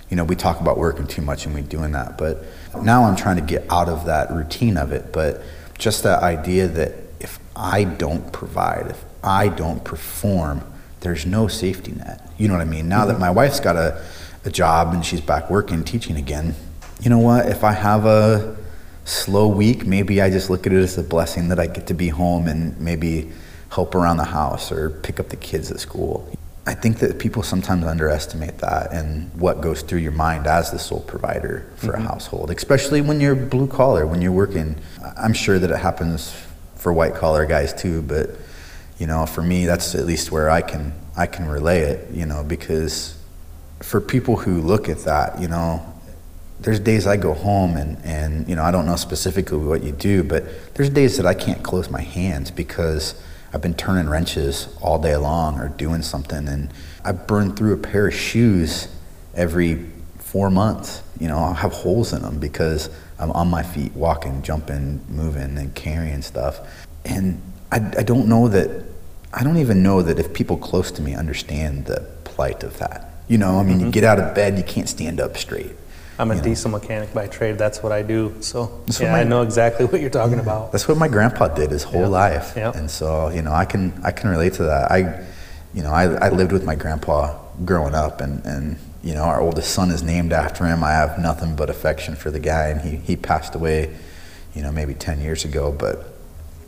you 0.09 0.17
know 0.17 0.25
we 0.25 0.35
talk 0.35 0.61
about 0.61 0.77
working 0.79 1.07
too 1.07 1.23
much 1.23 1.47
and 1.47 1.55
we 1.55 1.63
doing 1.63 1.93
that 1.93 2.19
but 2.19 2.45
now 2.83 3.05
i'm 3.05 3.17
trying 3.17 3.37
to 3.37 3.43
get 3.43 3.65
out 3.71 3.89
of 3.89 4.07
that 4.07 4.31
routine 4.31 4.77
of 4.77 4.93
it 4.93 5.13
but 5.13 5.43
just 5.79 6.03
that 6.03 6.23
idea 6.23 6.67
that 6.67 6.93
if 7.21 7.39
i 7.55 7.85
don't 7.85 8.33
provide 8.33 8.87
if 8.89 9.05
i 9.23 9.49
don't 9.49 9.85
perform 9.85 10.65
there's 11.01 11.27
no 11.27 11.49
safety 11.49 11.93
net. 11.93 12.31
You 12.39 12.49
know 12.49 12.55
what 12.55 12.61
I 12.61 12.67
mean? 12.67 12.89
Now 12.89 13.01
mm-hmm. 13.01 13.13
that 13.13 13.19
my 13.19 13.31
wife's 13.31 13.61
got 13.61 13.77
a, 13.77 14.03
a 14.45 14.51
job 14.51 14.95
and 14.95 15.05
she's 15.05 15.21
back 15.21 15.51
working, 15.51 15.85
teaching 15.85 16.17
again, 16.17 16.55
you 17.01 17.11
know 17.11 17.19
what? 17.19 17.47
If 17.47 17.65
I 17.65 17.73
have 17.73 18.05
a 18.05 18.57
slow 19.05 19.49
week, 19.49 19.87
maybe 19.87 20.21
I 20.21 20.31
just 20.31 20.51
look 20.51 20.67
at 20.67 20.73
it 20.73 20.79
as 20.79 20.99
a 20.99 21.03
blessing 21.03 21.49
that 21.49 21.59
I 21.59 21.67
get 21.67 21.87
to 21.89 21.95
be 21.95 22.09
home 22.09 22.47
and 22.47 22.79
maybe 22.79 23.31
help 23.71 23.95
around 23.95 24.17
the 24.17 24.25
house 24.25 24.71
or 24.71 24.91
pick 24.91 25.21
up 25.21 25.29
the 25.29 25.37
kids 25.37 25.71
at 25.71 25.81
school. 25.81 26.29
I 26.67 26.75
think 26.75 26.99
that 26.99 27.19
people 27.19 27.43
sometimes 27.43 27.85
underestimate 27.85 28.59
that 28.59 28.93
and 28.93 29.33
what 29.41 29.61
goes 29.61 29.83
through 29.83 30.01
your 30.01 30.13
mind 30.13 30.47
as 30.47 30.71
the 30.71 30.79
sole 30.79 31.01
provider 31.01 31.67
for 31.77 31.89
mm-hmm. 31.89 32.03
a 32.03 32.09
household, 32.09 32.51
especially 32.51 33.01
when 33.01 33.21
you're 33.21 33.35
blue 33.35 33.67
collar, 33.67 34.07
when 34.07 34.21
you're 34.21 34.33
working. 34.33 34.77
I'm 35.17 35.33
sure 35.33 35.59
that 35.59 35.71
it 35.71 35.79
happens 35.79 36.35
for 36.77 36.93
white 36.93 37.15
collar 37.15 37.47
guys 37.47 37.73
too, 37.73 38.03
but 38.03 38.31
you 38.99 39.07
know, 39.07 39.25
for 39.25 39.43
me, 39.43 39.65
that's 39.65 39.95
at 39.95 40.05
least 40.05 40.31
where 40.31 40.51
I 40.51 40.61
can 40.61 40.93
I 41.17 41.27
can 41.27 41.47
relay 41.47 41.81
it. 41.81 42.11
You 42.13 42.27
know, 42.27 42.45
because 42.45 43.17
for 43.81 44.01
people 44.01 44.37
who 44.37 44.61
look 44.61 44.89
at 44.89 44.99
that, 45.05 45.41
you 45.41 45.49
know, 45.49 45.85
there's 46.61 46.79
days 46.79 47.07
I 47.07 47.17
go 47.17 47.33
home 47.33 47.77
and 47.77 47.97
and 48.05 48.47
you 48.49 48.55
know 48.55 48.63
I 48.63 48.71
don't 48.71 48.85
know 48.85 48.97
specifically 48.97 49.59
what 49.59 49.83
you 49.83 49.93
do, 49.93 50.23
but 50.23 50.45
there's 50.75 50.91
days 50.91 51.17
that 51.17 51.27
I 51.27 51.35
can't 51.35 51.63
close 51.63 51.91
my 51.91 52.03
hands 52.03 52.51
because 52.51 53.21
I've 53.53 53.61
been 53.61 53.75
turning 53.75 54.09
wrenches 54.09 54.69
all 54.81 54.99
day 55.01 55.17
long 55.17 55.59
or 55.59 55.69
doing 55.69 56.03
something, 56.03 56.47
and 56.47 56.73
I 57.05 57.13
burn 57.13 57.57
through 57.57 57.75
a 57.75 57.79
pair 57.79 58.07
of 58.07 58.15
shoes 58.15 58.89
every 59.35 59.87
four 60.19 60.51
months. 60.51 61.03
You 61.19 61.29
know, 61.29 61.39
I'll 61.39 61.55
have 61.55 61.73
holes 61.73 62.13
in 62.13 62.23
them 62.23 62.39
because 62.39 62.91
I'm 63.19 63.33
on 63.33 63.49
my 63.49 63.63
feet, 63.63 63.93
walking, 63.93 64.43
jumping, 64.43 65.05
moving, 65.09 65.59
and 65.59 65.75
carrying 65.75 66.23
stuff. 66.23 66.61
And 67.05 67.43
I, 67.73 67.77
I 67.77 68.03
don't 68.03 68.29
know 68.29 68.49
that 68.49 68.85
I 69.33 69.45
don't 69.45 69.59
even 69.59 69.83
know 69.83 70.03
that 70.03 70.19
if 70.19 70.33
people 70.33 70.57
close 70.57 70.91
to 70.93 71.03
me 71.03 71.15
understand 71.15 71.87
the 71.87 72.01
plight 72.25 72.63
of 72.63 72.79
that. 72.79 73.13
You 73.29 73.39
know, 73.39 73.59
I 73.59 73.63
mean, 73.63 73.77
mm-hmm. 73.77 73.87
you 73.87 73.93
get 73.93 74.05
out 74.05 74.19
of 74.19 74.35
bed, 74.35 74.59
you 74.59 74.65
can't 74.65 74.89
stand 74.89 75.21
up 75.21 75.37
straight. 75.37 75.73
I'm 76.21 76.31
a 76.31 76.35
know? 76.35 76.43
diesel 76.43 76.71
mechanic 76.71 77.15
by 77.15 77.27
trade. 77.29 77.57
That's 77.57 77.83
what 77.83 77.93
I 77.93 78.03
do. 78.03 78.37
So 78.41 78.85
yeah, 79.01 79.13
my, 79.13 79.21
I 79.21 79.25
know 79.25 79.41
exactly 79.43 79.87
what 79.87 80.03
you're 80.03 80.11
talking 80.11 80.39
about. 80.39 80.71
That's 80.71 80.87
what 80.87 80.99
my 80.99 81.09
grandpa 81.09 81.49
did 81.49 81.71
his 81.71 81.83
whole 81.83 82.09
life. 82.09 82.53
Yep. 82.57 82.75
And 82.77 82.91
so, 82.91 83.31
you 83.31 83.41
know, 83.41 83.53
I 83.53 83.65
can 83.65 83.99
I 84.05 84.11
can 84.11 84.29
relate 84.29 84.53
to 84.55 84.65
that. 84.65 84.93
I, 84.93 85.25
you 85.73 85.83
know, 85.83 85.91
I, 85.91 86.05
I 86.05 86.29
lived 86.29 86.53
with 86.53 86.65
my 86.65 86.75
grandpa 86.75 87.39
growing 87.65 87.95
up, 87.95 88.21
and 88.21 88.45
and 88.45 88.79
you 89.03 89.15
know, 89.15 89.23
our 89.23 89.41
oldest 89.41 89.73
son 89.73 89.91
is 89.91 90.03
named 90.03 90.33
after 90.33 90.67
him. 90.67 90.85
I 90.85 90.91
have 90.91 91.19
nothing 91.19 91.57
but 91.57 91.71
affection 91.71 92.17
for 92.17 92.31
the 92.31 92.41
guy, 92.41 92.69
and 92.69 92.81
he 92.83 92.97
he 92.97 93.17
passed 93.17 93.55
away, 93.55 93.97
you 94.55 94.63
know, 94.63 94.71
maybe 94.71 94.93
ten 94.93 95.21
years 95.23 95.47
ago. 95.47 95.73
But 95.73 96.07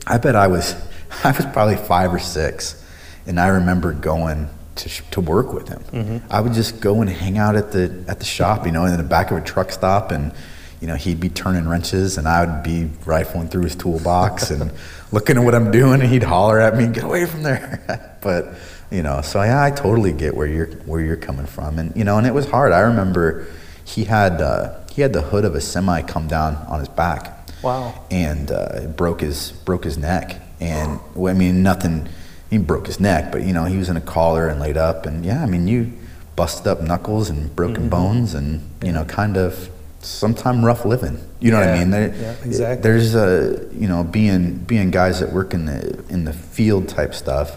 I 0.06 0.16
bet 0.16 0.34
I 0.34 0.46
was 0.46 0.74
I 1.24 1.32
was 1.32 1.44
probably 1.52 1.76
five 1.76 2.14
or 2.14 2.18
six, 2.18 2.82
and 3.26 3.38
I 3.38 3.48
remember 3.48 3.92
going 3.92 4.48
to, 4.76 4.88
to 5.10 5.20
work 5.20 5.52
with 5.52 5.68
him. 5.68 5.82
Mm-hmm. 5.92 6.32
I 6.32 6.40
would 6.40 6.52
just 6.52 6.80
go 6.80 7.00
and 7.00 7.10
hang 7.10 7.38
out 7.38 7.56
at 7.56 7.72
the 7.72 8.04
at 8.08 8.18
the 8.18 8.24
shop, 8.24 8.66
you 8.66 8.72
know, 8.72 8.84
in 8.84 8.96
the 8.96 9.02
back 9.02 9.30
of 9.30 9.36
a 9.36 9.40
truck 9.40 9.70
stop, 9.70 10.10
and 10.10 10.32
you 10.80 10.86
know 10.86 10.94
he'd 10.94 11.20
be 11.20 11.28
turning 11.28 11.68
wrenches, 11.68 12.18
and 12.18 12.26
I 12.26 12.44
would 12.44 12.62
be 12.62 12.90
rifling 13.04 13.48
through 13.48 13.64
his 13.64 13.76
toolbox 13.76 14.50
and 14.52 14.72
looking 15.10 15.36
at 15.36 15.44
what 15.44 15.54
I'm 15.54 15.70
doing, 15.70 16.00
and 16.00 16.10
he'd 16.10 16.22
holler 16.22 16.60
at 16.60 16.76
me, 16.76 16.86
"Get 16.86 17.04
away 17.04 17.26
from 17.26 17.42
there!" 17.42 18.16
but 18.22 18.54
you 18.90 19.02
know, 19.02 19.20
so 19.22 19.42
yeah, 19.42 19.62
I 19.62 19.70
totally 19.70 20.12
get 20.12 20.36
where 20.36 20.46
you're 20.46 20.70
where 20.86 21.00
you're 21.00 21.16
coming 21.16 21.46
from, 21.46 21.78
and 21.78 21.94
you 21.96 22.04
know, 22.04 22.18
and 22.18 22.26
it 22.26 22.34
was 22.34 22.48
hard. 22.48 22.72
I 22.72 22.80
remember 22.80 23.46
he 23.84 24.04
had 24.04 24.40
uh, 24.40 24.80
he 24.90 25.02
had 25.02 25.12
the 25.12 25.22
hood 25.22 25.44
of 25.44 25.54
a 25.54 25.60
semi 25.60 26.02
come 26.02 26.28
down 26.28 26.56
on 26.68 26.78
his 26.78 26.88
back. 26.88 27.38
Wow. 27.62 28.04
And 28.10 28.50
uh, 28.50 28.86
broke 28.96 29.20
his 29.20 29.52
broke 29.52 29.84
his 29.84 29.96
neck 29.96 30.42
and 30.62 31.00
I 31.16 31.32
mean, 31.32 31.62
nothing. 31.62 32.08
He 32.52 32.58
broke 32.58 32.86
his 32.86 33.00
neck, 33.00 33.32
but 33.32 33.44
you 33.44 33.54
know, 33.54 33.64
he 33.64 33.78
was 33.78 33.88
in 33.88 33.96
a 33.96 34.00
collar 34.02 34.46
and 34.46 34.60
laid 34.60 34.76
up, 34.76 35.06
and 35.06 35.24
yeah, 35.24 35.42
I 35.42 35.46
mean, 35.46 35.66
you 35.66 35.90
busted 36.36 36.66
up 36.66 36.82
knuckles 36.82 37.30
and 37.30 37.54
broken 37.56 37.84
mm-hmm. 37.84 37.88
bones, 37.88 38.34
and 38.34 38.60
you 38.82 38.92
know, 38.92 39.06
kind 39.06 39.38
of 39.38 39.70
sometime 40.00 40.62
rough 40.62 40.84
living. 40.84 41.18
You 41.40 41.52
know 41.52 41.60
yeah, 41.60 41.70
what 41.70 41.74
I 41.74 41.78
mean? 41.78 41.90
There, 41.90 42.14
yeah, 42.14 42.34
exactly. 42.44 42.82
There's 42.82 43.14
a 43.14 43.66
you 43.72 43.88
know, 43.88 44.04
being 44.04 44.58
being 44.58 44.90
guys 44.90 45.20
that 45.20 45.32
work 45.32 45.54
in 45.54 45.64
the 45.64 46.04
in 46.10 46.26
the 46.26 46.34
field 46.34 46.90
type 46.90 47.14
stuff. 47.14 47.56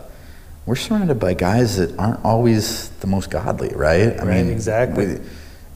We're 0.66 0.78
surrounded 0.78 1.20
by 1.20 1.34
guys 1.34 1.76
that 1.76 2.00
aren't 2.00 2.24
always 2.24 2.90
the 3.02 3.08
most 3.08 3.30
godly, 3.30 3.76
right? 3.76 4.14
I 4.20 4.24
right, 4.24 4.44
mean, 4.44 4.50
exactly. 4.50 5.08
We, 5.08 5.20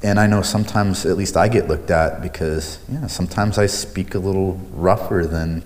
and 0.02 0.18
I 0.18 0.28
know 0.28 0.42
sometimes, 0.42 1.06
at 1.06 1.18
least 1.18 1.36
I 1.36 1.50
get 1.50 1.68
looked 1.68 1.92
at 1.92 2.22
because, 2.22 2.80
yeah, 2.90 3.08
sometimes 3.08 3.58
I 3.58 3.66
speak 3.66 4.16
a 4.16 4.20
little 4.20 4.54
rougher 4.72 5.26
than 5.26 5.64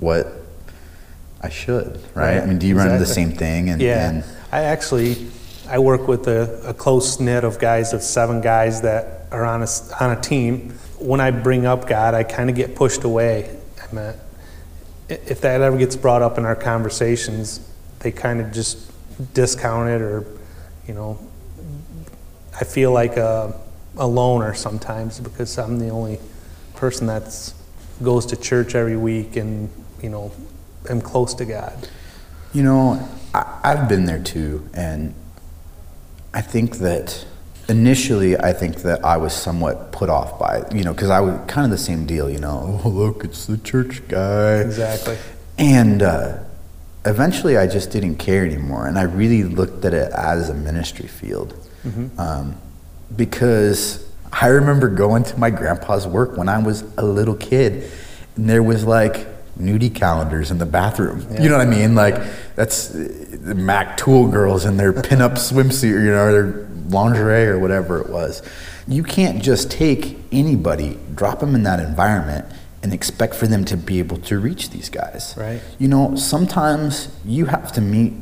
what 0.00 0.41
I 1.42 1.48
should, 1.48 1.96
right? 2.14 2.34
right. 2.34 2.42
I 2.42 2.46
mean, 2.46 2.58
do 2.58 2.66
you 2.66 2.74
exactly. 2.74 2.90
run 2.90 2.94
into 2.94 3.06
the 3.06 3.14
same 3.14 3.32
thing? 3.32 3.70
And, 3.70 3.82
yeah, 3.82 4.10
and 4.10 4.24
I 4.52 4.62
actually 4.62 5.28
I 5.68 5.78
work 5.78 6.06
with 6.06 6.28
a, 6.28 6.68
a 6.68 6.74
close 6.74 7.18
knit 7.18 7.44
of 7.44 7.58
guys 7.58 7.92
of 7.92 8.02
seven 8.02 8.40
guys 8.40 8.82
that 8.82 9.26
are 9.30 9.44
on 9.44 9.62
a 9.62 9.68
on 10.00 10.16
a 10.16 10.20
team. 10.20 10.70
When 10.98 11.20
I 11.20 11.30
bring 11.30 11.66
up 11.66 11.88
God, 11.88 12.14
I 12.14 12.22
kind 12.22 12.48
of 12.48 12.56
get 12.56 12.76
pushed 12.76 13.04
away. 13.04 13.58
I 13.82 13.94
mean, 13.94 14.14
if 15.08 15.40
that 15.40 15.60
ever 15.60 15.76
gets 15.76 15.96
brought 15.96 16.22
up 16.22 16.38
in 16.38 16.44
our 16.44 16.54
conversations, 16.54 17.68
they 18.00 18.12
kind 18.12 18.40
of 18.40 18.52
just 18.52 18.90
discount 19.34 19.88
it, 19.88 20.00
or 20.00 20.26
you 20.86 20.94
know, 20.94 21.18
I 22.60 22.64
feel 22.64 22.92
like 22.92 23.16
a, 23.16 23.58
a 23.96 24.06
loner 24.06 24.54
sometimes 24.54 25.20
because 25.20 25.58
I'm 25.58 25.78
the 25.78 25.88
only 25.88 26.20
person 26.74 27.06
that's 27.06 27.54
goes 28.02 28.26
to 28.26 28.36
church 28.36 28.74
every 28.74 28.96
week 28.96 29.36
and 29.36 29.70
you 30.02 30.10
know 30.10 30.32
am 30.88 31.00
close 31.00 31.34
to 31.34 31.44
God? 31.44 31.88
You 32.52 32.62
know, 32.62 33.08
I, 33.34 33.60
I've 33.64 33.88
been 33.88 34.04
there 34.04 34.22
too, 34.22 34.68
and 34.74 35.14
I 36.34 36.40
think 36.40 36.78
that 36.78 37.24
initially 37.68 38.36
I 38.36 38.52
think 38.52 38.78
that 38.78 39.04
I 39.04 39.16
was 39.16 39.32
somewhat 39.32 39.92
put 39.92 40.10
off 40.10 40.38
by 40.38 40.58
it, 40.58 40.74
you 40.74 40.84
know, 40.84 40.92
because 40.92 41.10
I 41.10 41.20
was 41.20 41.38
kind 41.46 41.64
of 41.64 41.70
the 41.70 41.82
same 41.82 42.06
deal, 42.06 42.28
you 42.28 42.38
know, 42.38 42.80
oh, 42.84 42.88
look, 42.88 43.24
it's 43.24 43.46
the 43.46 43.58
church 43.58 44.06
guy. 44.08 44.56
Exactly. 44.56 45.16
And 45.58 46.02
uh, 46.02 46.38
eventually 47.04 47.56
I 47.56 47.66
just 47.66 47.90
didn't 47.90 48.16
care 48.16 48.44
anymore. 48.44 48.86
And 48.86 48.98
I 48.98 49.02
really 49.02 49.44
looked 49.44 49.84
at 49.84 49.94
it 49.94 50.12
as 50.12 50.50
a 50.50 50.54
ministry 50.54 51.08
field. 51.08 51.54
Mm-hmm. 51.84 52.18
Um, 52.18 52.56
because 53.16 54.08
I 54.32 54.46
remember 54.48 54.88
going 54.88 55.24
to 55.24 55.38
my 55.38 55.50
grandpa's 55.50 56.06
work 56.06 56.36
when 56.36 56.48
I 56.48 56.58
was 56.58 56.82
a 56.96 57.04
little 57.04 57.34
kid, 57.34 57.90
and 58.36 58.48
there 58.48 58.62
was 58.62 58.84
like 58.84 59.26
nudie 59.58 59.94
calendars 59.94 60.50
in 60.50 60.58
the 60.58 60.66
bathroom. 60.66 61.26
Yeah. 61.30 61.42
You 61.42 61.48
know 61.48 61.58
what 61.58 61.66
I 61.66 61.70
mean? 61.70 61.94
Like 61.94 62.16
that's 62.54 62.88
the 62.88 63.54
Mac 63.54 63.96
Tool 63.96 64.28
girls 64.28 64.64
in 64.64 64.76
their 64.76 64.92
pinup 64.92 65.34
swimsuit, 65.34 65.94
or 65.94 66.00
you 66.00 66.10
know, 66.10 66.32
their 66.32 66.68
lingerie 66.88 67.46
or 67.46 67.58
whatever 67.58 68.00
it 68.00 68.08
was. 68.08 68.42
You 68.88 69.02
can't 69.02 69.42
just 69.42 69.70
take 69.70 70.18
anybody, 70.32 70.98
drop 71.14 71.40
them 71.40 71.54
in 71.54 71.62
that 71.62 71.78
environment, 71.78 72.46
and 72.82 72.92
expect 72.92 73.34
for 73.34 73.46
them 73.46 73.64
to 73.66 73.76
be 73.76 73.98
able 74.00 74.18
to 74.18 74.38
reach 74.38 74.70
these 74.70 74.88
guys. 74.88 75.34
Right. 75.36 75.60
You 75.78 75.88
know, 75.88 76.16
sometimes 76.16 77.08
you 77.24 77.46
have 77.46 77.72
to 77.72 77.80
meet 77.80 78.12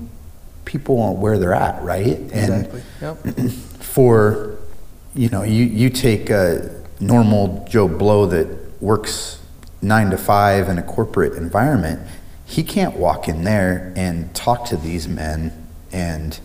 people 0.65 1.17
where 1.17 1.39
they're 1.39 1.55
at, 1.55 1.83
right? 1.83 2.07
Exactly. 2.07 2.83
And 3.01 3.25
yep. 3.39 3.51
for 3.81 4.59
you 5.15 5.29
know, 5.29 5.43
you 5.43 5.65
you 5.65 5.91
take 5.91 6.31
a 6.31 6.85
normal 7.01 7.67
Joe 7.69 7.89
Blow 7.89 8.27
that 8.27 8.81
works 8.81 9.40
nine 9.83 10.11
to 10.11 10.19
five 10.19 10.69
in 10.69 10.79
a 10.79 10.83
corporate 10.83 11.35
environment, 11.35 12.01
he 12.45 12.63
can't 12.63 12.97
walk 12.97 13.29
in 13.29 13.45
there 13.45 13.93
and 13.97 14.35
talk 14.35 14.65
to 14.67 14.77
these 14.77 15.07
men 15.07 15.53
and 15.93 16.41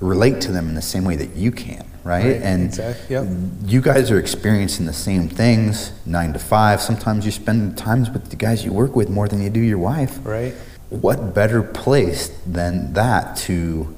relate 0.00 0.40
to 0.42 0.52
them 0.52 0.68
in 0.68 0.74
the 0.74 0.82
same 0.82 1.04
way 1.04 1.16
that 1.16 1.36
you 1.36 1.52
can, 1.52 1.86
right? 2.04 2.24
Right, 2.24 2.42
And 2.42 2.64
exactly, 2.64 3.14
yep. 3.14 3.26
you 3.64 3.80
guys 3.80 4.10
are 4.10 4.18
experiencing 4.18 4.86
the 4.86 4.92
same 4.92 5.28
things, 5.28 5.92
nine 6.06 6.32
to 6.32 6.38
five. 6.38 6.80
Sometimes 6.80 7.24
you 7.24 7.32
spend 7.32 7.78
times 7.78 8.10
with 8.10 8.30
the 8.30 8.36
guys 8.36 8.64
you 8.64 8.72
work 8.72 8.96
with 8.96 9.08
more 9.08 9.28
than 9.28 9.42
you 9.42 9.50
do 9.50 9.60
your 9.60 9.78
wife. 9.78 10.18
Right. 10.24 10.54
What 10.88 11.34
better 11.34 11.62
place 11.62 12.28
than 12.46 12.92
that 12.94 13.36
to 13.38 13.94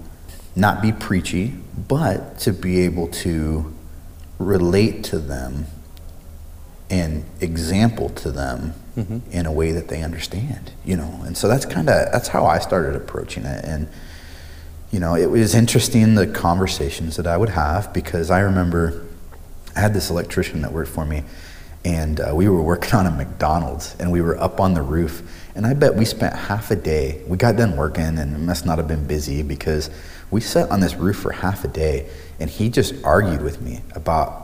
not 0.54 0.82
be 0.82 0.92
preachy, 0.92 1.54
but 1.88 2.38
to 2.40 2.52
be 2.52 2.82
able 2.82 3.08
to 3.08 3.72
relate 4.38 5.04
to 5.04 5.18
them 5.18 5.66
and 7.00 7.24
example 7.40 8.08
to 8.10 8.30
them 8.30 8.74
Mm-hmm. 8.96 9.18
in 9.32 9.44
a 9.44 9.50
way 9.50 9.72
that 9.72 9.88
they 9.88 10.04
understand, 10.04 10.70
you 10.84 10.96
know. 10.96 11.22
And 11.26 11.36
so 11.36 11.48
that's 11.48 11.66
kind 11.66 11.88
of 11.88 12.12
that's 12.12 12.28
how 12.28 12.46
I 12.46 12.60
started 12.60 12.94
approaching 12.94 13.44
it 13.44 13.64
and 13.64 13.88
you 14.92 15.00
know, 15.00 15.16
it 15.16 15.26
was 15.26 15.56
interesting 15.56 16.14
the 16.14 16.28
conversations 16.28 17.16
that 17.16 17.26
I 17.26 17.36
would 17.36 17.48
have 17.48 17.92
because 17.92 18.30
I 18.30 18.38
remember 18.38 19.04
I 19.74 19.80
had 19.80 19.92
this 19.92 20.10
electrician 20.10 20.62
that 20.62 20.70
worked 20.72 20.90
for 20.90 21.04
me, 21.04 21.24
and 21.84 22.20
uh, 22.20 22.30
we 22.32 22.48
were 22.48 22.62
working 22.62 22.94
on 22.94 23.04
a 23.04 23.10
McDonald's, 23.10 23.96
and 23.98 24.12
we 24.12 24.20
were 24.20 24.38
up 24.38 24.60
on 24.60 24.74
the 24.74 24.82
roof, 24.82 25.22
and 25.56 25.66
I 25.66 25.74
bet 25.74 25.96
we 25.96 26.04
spent 26.04 26.32
half 26.36 26.70
a 26.70 26.76
day. 26.76 27.20
We 27.26 27.36
got 27.36 27.56
done 27.56 27.76
working, 27.76 28.16
and 28.20 28.36
it 28.36 28.38
must 28.38 28.64
not 28.64 28.78
have 28.78 28.86
been 28.86 29.04
busy 29.08 29.42
because 29.42 29.90
we 30.30 30.40
sat 30.40 30.70
on 30.70 30.78
this 30.78 30.94
roof 30.94 31.16
for 31.16 31.32
half 31.32 31.64
a 31.64 31.68
day, 31.68 32.08
and 32.38 32.48
he 32.48 32.70
just 32.70 32.94
argued 33.02 33.42
with 33.42 33.60
me 33.60 33.80
about. 33.96 34.43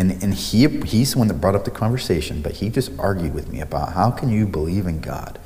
And, 0.00 0.22
and 0.22 0.32
he, 0.32 0.66
he's 0.66 1.12
the 1.12 1.18
one 1.18 1.28
that 1.28 1.34
brought 1.34 1.54
up 1.54 1.66
the 1.66 1.70
conversation, 1.70 2.40
but 2.40 2.52
he 2.52 2.70
just 2.70 2.90
argued 2.98 3.34
with 3.34 3.52
me 3.52 3.60
about 3.60 3.92
how 3.92 4.10
can 4.10 4.30
you 4.30 4.46
believe 4.46 4.86
in 4.86 5.00
God? 5.00 5.38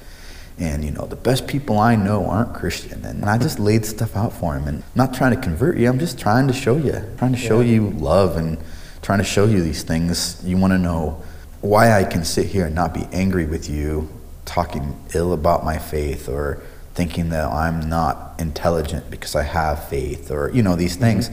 and 0.57 0.85
you 0.85 0.91
know 0.93 1.05
the 1.07 1.17
best 1.17 1.49
people 1.49 1.79
i 1.79 1.97
know 1.97 2.27
aren't 2.27 2.55
christian. 2.55 3.05
And 3.05 3.25
i 3.25 3.37
just 3.37 3.59
laid 3.59 3.85
stuff 3.85 4.15
out 4.17 4.33
for 4.33 4.55
him. 4.55 4.69
And 4.69 4.79
I'm 4.79 4.91
not 4.95 5.13
trying 5.15 5.35
to 5.35 5.41
convert 5.41 5.77
you 5.77 5.89
i'm 5.89 5.99
just 5.99 6.19
trying 6.19 6.47
to 6.47 6.53
show 6.53 6.77
you 6.77 7.03
trying 7.19 7.33
to 7.33 7.39
show 7.39 7.61
Yeah. 7.61 7.73
you 7.73 7.91
love 7.91 8.37
and 8.37 8.59
trying 9.03 9.19
to 9.19 9.25
show 9.25 9.45
you 9.45 9.63
these 9.63 9.83
things. 9.83 10.41
You 10.45 10.57
want 10.57 10.73
to 10.73 10.79
know 10.79 11.23
why 11.61 11.93
i 11.93 12.05
can 12.05 12.25
sit 12.25 12.47
here 12.47 12.67
and 12.67 12.75
not 12.75 12.95
be 12.95 13.07
angry 13.13 13.47
with 13.47 13.69
you 13.69 14.09
talking 14.45 14.97
ill 15.15 15.33
about 15.33 15.65
my 15.65 15.79
faith 15.79 16.29
or 16.29 16.63
thinking 16.95 17.31
that 17.31 17.49
i'm 17.49 17.89
not 17.89 18.35
intelligent 18.39 19.11
because 19.11 19.35
i 19.35 19.43
have 19.43 19.89
faith 19.89 20.31
or 20.31 20.51
you 20.53 20.63
know 20.63 20.77
these 20.77 20.93
mm-hmm. 20.93 21.05
things. 21.05 21.31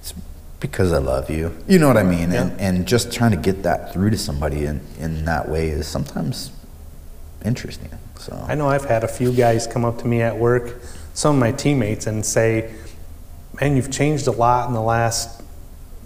It's 0.00 0.12
because 0.60 0.92
i 0.92 0.98
love 0.98 1.30
you 1.30 1.54
you 1.68 1.78
know 1.78 1.86
what 1.88 1.96
i 1.96 2.02
mean 2.02 2.32
and, 2.32 2.50
Yeah. 2.50 2.56
and 2.66 2.86
just 2.86 3.12
trying 3.12 3.30
to 3.30 3.36
get 3.36 3.62
that 3.62 3.92
through 3.92 4.10
to 4.10 4.18
somebody 4.18 4.64
in, 4.64 4.80
in 4.98 5.24
that 5.26 5.48
way 5.48 5.68
is 5.68 5.86
sometimes 5.86 6.50
interesting 7.44 7.90
so 8.18 8.34
I 8.48 8.56
know 8.56 8.68
I've 8.68 8.84
had 8.84 9.04
a 9.04 9.08
few 9.08 9.32
guys 9.32 9.68
come 9.68 9.84
up 9.84 9.98
to 9.98 10.06
me 10.08 10.22
at 10.22 10.36
work, 10.36 10.80
some 11.14 11.36
of 11.36 11.40
my 11.40 11.52
teammates, 11.52 12.08
and 12.08 12.26
say, 12.26 12.74
"Man, 13.60 13.76
you've 13.76 13.92
changed 13.92 14.26
a 14.26 14.32
lot 14.32 14.66
in 14.66 14.74
the 14.74 14.80
last 14.82 15.40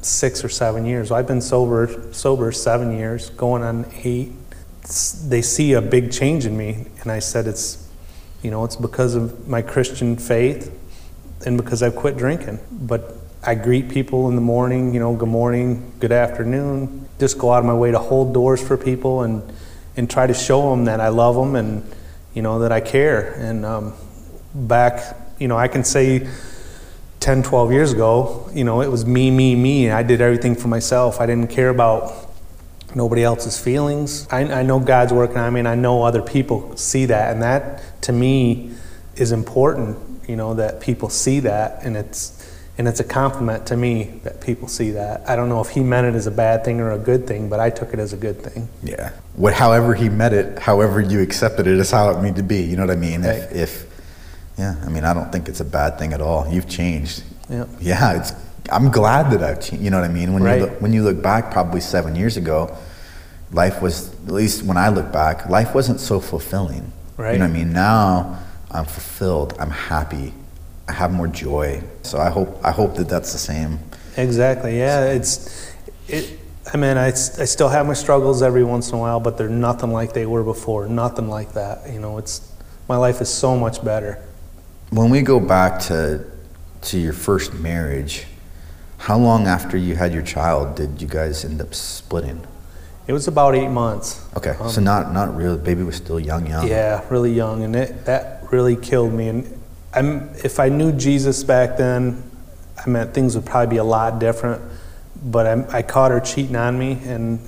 six 0.03 0.45
or 0.45 0.51
seven 0.51 0.85
years. 0.85 1.11
I've 1.11 1.27
been 1.27 1.41
sober 1.41 2.13
sober 2.13 2.53
seven 2.53 2.93
years, 2.95 3.31
going 3.31 3.63
on 3.63 3.87
eight. 4.05 4.31
It's- 4.83 5.25
They 5.27 5.41
see 5.41 5.73
a 5.73 5.81
big 5.81 6.13
change 6.13 6.45
in 6.45 6.55
me, 6.55 6.85
and 7.01 7.11
I 7.11 7.19
said 7.19 7.47
it's, 7.47 7.79
you 8.43 8.51
know, 8.51 8.63
it's 8.63 8.77
because 8.77 9.15
of 9.15 9.49
my 9.49 9.63
Christian 9.63 10.17
faith, 10.17 10.71
and 11.47 11.57
because 11.57 11.83
I've 11.83 11.97
quit 11.97 12.19
drinking. 12.19 12.59
But 12.71 13.17
I 13.45 13.57
greet 13.57 13.89
people 13.89 14.29
in 14.29 14.37
the 14.37 14.41
morning, 14.41 14.95
you 14.95 15.01
know, 15.01 15.17
good 15.17 15.29
morning, 15.29 15.93
good 15.99 16.13
afternoon. 16.13 17.09
Just 17.19 17.39
go 17.39 17.53
out 17.53 17.59
of 17.59 17.65
my 17.65 17.75
way 17.75 17.91
to 17.91 17.99
hold 17.99 18.33
doors 18.33 18.63
for 18.63 18.77
people 18.77 19.23
and 19.23 19.43
and 19.97 20.09
try 20.09 20.27
to 20.29 20.35
show 20.35 20.71
them 20.71 20.85
that 20.85 21.01
I 21.01 21.09
love 21.09 21.35
them 21.35 21.57
and 21.57 21.85
you 22.35 22.43
know 22.43 22.61
that 22.61 22.71
I 22.71 22.81
care. 22.81 23.33
And 23.33 23.67
um, 23.67 23.95
back, 24.55 25.17
you 25.41 25.49
know, 25.49 25.59
I 25.59 25.67
can 25.67 25.83
say 25.83 26.29
10, 27.19 27.43
12 27.43 27.73
years 27.73 27.93
ago, 27.93 28.49
you 28.55 28.63
know, 28.63 28.81
it 28.81 28.89
was 28.89 29.05
me, 29.05 29.31
me, 29.33 29.57
me. 29.57 29.91
I 29.91 30.05
did 30.05 30.21
everything 30.21 30.55
for 30.55 30.69
myself. 30.69 31.21
I 31.21 31.27
didn't 31.27 31.51
care 31.51 31.69
about 31.69 32.31
nobody 32.95 33.25
else's 33.25 33.59
feelings. 33.59 34.29
I, 34.31 34.41
I 34.61 34.63
know 34.63 34.79
God's 34.79 35.13
working 35.13 35.39
on 35.39 35.53
me, 35.53 35.61
and 35.61 35.69
I 35.69 35.75
know 35.75 36.05
other 36.05 36.23
people 36.23 36.77
see 36.77 37.07
that, 37.07 37.33
and 37.33 37.43
that 37.43 37.83
to 38.03 38.13
me 38.13 38.71
is 39.17 39.33
important. 39.33 39.99
You 40.29 40.37
know 40.37 40.55
that 40.55 40.81
people 40.81 41.09
see 41.09 41.41
that, 41.41 41.83
and 41.83 41.97
it's 41.97 42.42
and 42.79 42.89
it's 42.89 43.01
a 43.01 43.05
compliment 43.05 43.67
to 43.67 43.77
me 43.77 44.21
that 44.25 44.41
people 44.41 44.67
see 44.69 44.93
that. 44.93 45.29
I 45.29 45.37
don't 45.37 45.49
know 45.49 45.61
if 45.61 45.69
he 45.69 45.81
meant 45.81 46.07
it 46.07 46.15
as 46.15 46.27
a 46.27 46.31
bad 46.31 46.65
thing 46.65 46.81
or 46.81 46.93
a 46.93 46.99
good 46.99 47.27
thing, 47.27 47.49
but 47.49 47.61
I 47.61 47.71
took 47.71 47.93
it 47.93 47.99
as 47.99 48.13
a 48.13 48.17
good 48.17 48.41
thing. 48.43 48.69
Yeah. 48.83 49.11
What, 49.37 49.53
however 49.55 49.95
he 49.95 50.09
met 50.09 50.33
it, 50.33 50.59
however 50.59 51.01
you 51.01 51.21
accepted 51.21 51.67
it, 51.67 51.79
is 51.79 51.91
how 51.91 52.11
it 52.11 52.23
needed 52.23 52.37
to 52.37 52.43
be. 52.43 52.63
You 52.63 52.77
know 52.77 52.87
what 52.87 52.93
I 52.93 52.97
mean? 52.97 53.25
If, 53.25 53.27
Right. 53.51 53.53
if, 53.57 53.87
yeah, 54.59 54.75
I 54.85 54.89
mean, 54.89 55.05
I 55.05 55.13
don't 55.15 55.31
think 55.31 55.49
it's 55.49 55.61
a 55.61 55.65
bad 55.65 55.99
thing 55.99 56.13
at 56.13 56.21
all. 56.21 56.47
You've 56.49 56.69
changed. 56.69 57.23
Yeah. 57.51 57.67
Yeah, 57.81 58.19
it's. 58.19 58.33
I'm 58.71 58.91
glad 58.91 59.31
that 59.33 59.43
I've 59.43 59.61
changed. 59.61 59.85
You 59.85 59.91
know 59.91 60.01
what 60.01 60.09
I 60.09 60.13
mean? 60.13 60.33
When 60.33 60.43
Right. 60.43 60.61
you 60.61 60.67
look, 60.67 60.81
when 60.81 60.93
you 60.93 61.03
look 61.03 61.21
back, 61.23 61.51
probably 61.51 61.81
seven 61.81 62.15
years 62.17 62.37
ago, 62.37 62.75
life 63.53 63.83
was 63.83 64.11
at 64.27 64.33
least 64.33 64.63
when 64.63 64.77
I 64.77 64.89
look 64.89 65.13
back, 65.13 65.49
life 65.49 65.75
wasn't 65.75 66.01
so 66.01 66.21
fulfilling. 66.21 66.93
Right. 67.19 67.33
You 67.35 67.39
know 67.41 67.47
what 67.47 67.51
I 67.55 67.59
mean? 67.59 67.73
Now 67.73 68.39
I'm 68.71 68.85
fulfilled. 68.87 69.55
I'm 69.59 69.71
happy. 69.71 70.33
Have 70.93 71.13
more 71.13 71.29
joy. 71.29 71.83
So 72.03 72.19
I 72.19 72.31
hope 72.31 72.59
I 72.65 72.71
hope 72.71 72.95
that 72.97 73.09
that's 73.09 73.33
the 73.33 73.39
same. 73.39 73.79
Exactly. 74.17 74.79
Yeah. 74.79 75.05
It's 75.07 75.73
it. 76.09 76.39
I 76.73 76.77
mean, 76.77 76.97
I, 76.97 77.09
I 77.09 77.11
still 77.11 77.69
have 77.69 77.87
my 77.87 77.93
struggles 77.95 78.41
every 78.41 78.63
once 78.63 78.91
in 78.91 78.95
a 78.95 78.99
while, 78.99 79.19
but 79.19 79.37
they're 79.37 79.49
nothing 79.49 79.91
like 79.91 80.13
they 80.13 80.27
were 80.27 80.45
before. 80.45 80.87
Nothing 80.87 81.29
like 81.29 81.55
that. 81.55 81.91
You 81.93 81.99
know, 81.99 82.19
it's 82.19 82.53
my 82.89 82.97
life 82.97 83.21
is 83.21 83.29
so 83.29 83.57
much 83.57 83.85
better. 83.85 84.23
When 84.91 85.11
we 85.11 85.23
go 85.23 85.41
back 85.41 85.81
to 85.89 86.25
to 86.83 86.99
your 86.99 87.13
first 87.13 87.55
marriage, 87.55 88.27
how 88.99 89.19
long 89.19 89.47
after 89.47 89.77
you 89.77 89.97
had 89.97 90.13
your 90.13 90.23
child 90.23 90.77
did 90.77 91.01
you 91.03 91.09
guys 91.09 91.45
end 91.45 91.61
up 91.61 91.75
splitting? 91.75 92.47
It 93.07 93.13
was 93.13 93.27
about 93.27 93.55
eight 93.57 93.69
months. 93.69 94.25
Okay, 94.37 94.55
so 94.69 94.79
Um, 94.79 94.85
not 94.85 95.13
not 95.13 95.37
real. 95.37 95.57
Baby 95.57 95.83
was 95.83 95.97
still 95.97 96.21
young, 96.21 96.47
young. 96.47 96.69
Yeah, 96.69 97.03
really 97.11 97.33
young, 97.33 97.65
and 97.65 97.75
it, 97.75 98.05
that 98.05 98.45
really 98.53 98.77
killed 98.77 99.13
me. 99.13 99.29
And 99.29 99.62
I'm, 99.95 100.31
if 100.43 100.59
I 100.59 100.69
knew 100.69 100.93
Jesus 100.93 101.45
back 101.45 101.77
then, 101.77 102.23
I 102.85 102.89
meant 102.89 103.13
things 103.13 103.37
would 103.37 103.47
probably 103.47 103.75
be 103.75 103.77
a 103.79 103.85
lot 103.85 104.19
different. 104.19 104.63
But 105.23 105.47
I, 105.47 105.79
I 105.79 105.83
caught 105.83 106.11
her 106.11 106.21
cheating 106.21 106.57
on 106.57 106.79
me, 106.79 106.99
and 107.05 107.41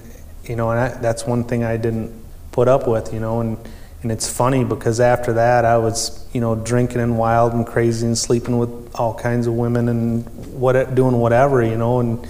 you 0.45 0.57
know, 0.57 0.71
and 0.71 0.79
I, 0.79 0.89
that's 1.01 1.27
one 1.27 1.45
thing 1.45 1.65
I 1.65 1.77
didn't 1.77 2.13
put 2.53 2.69
up 2.69 2.87
with. 2.87 3.13
You 3.13 3.21
know, 3.21 3.41
and 3.41 3.59
and 4.03 4.13
it's 4.13 4.31
funny 4.31 4.63
because 4.63 5.01
after 5.01 5.33
that, 5.33 5.65
I 5.65 5.79
was 5.79 6.29
you 6.33 6.41
know 6.41 6.55
drinking 6.55 7.01
and 7.01 7.19
wild 7.19 7.55
and 7.55 7.67
crazy 7.67 8.07
and 8.07 8.17
sleeping 8.17 8.59
with 8.59 8.95
all 8.95 9.15
kinds 9.15 9.47
of 9.47 9.55
women 9.55 9.89
and 9.89 10.25
what 10.55 10.95
doing 10.95 11.19
whatever. 11.19 11.65
You 11.65 11.77
know, 11.77 12.01
and 12.01 12.29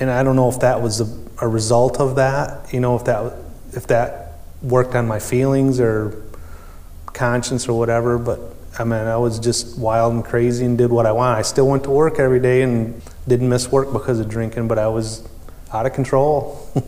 and 0.00 0.10
I 0.10 0.22
don't 0.22 0.36
know 0.36 0.48
if 0.48 0.60
that 0.60 0.80
was 0.80 1.00
a, 1.00 1.44
a 1.44 1.48
result 1.48 2.00
of 2.00 2.16
that. 2.16 2.72
You 2.72 2.80
know, 2.80 2.96
if 2.96 3.04
that 3.04 3.34
if 3.72 3.88
that 3.88 4.38
worked 4.62 4.94
on 4.94 5.06
my 5.06 5.18
feelings 5.18 5.80
or 5.80 6.22
conscience 7.12 7.68
or 7.68 7.78
whatever, 7.78 8.16
but 8.16 8.40
I 8.78 8.84
mean, 8.84 9.06
I 9.06 9.16
was 9.16 9.38
just 9.38 9.76
wild 9.78 10.12
and 10.14 10.24
crazy 10.24 10.64
and 10.64 10.78
did 10.78 10.90
what 10.90 11.04
I 11.06 11.12
wanted. 11.12 11.38
I 11.38 11.42
still 11.42 11.66
went 11.68 11.84
to 11.84 11.90
work 11.90 12.18
every 12.20 12.40
day 12.40 12.62
and 12.62 13.00
didn't 13.26 13.48
miss 13.48 13.70
work 13.72 13.92
because 13.92 14.20
of 14.20 14.28
drinking, 14.28 14.68
but 14.68 14.78
I 14.78 14.86
was 14.88 15.26
out 15.72 15.86
of 15.86 15.92
control. 15.92 16.66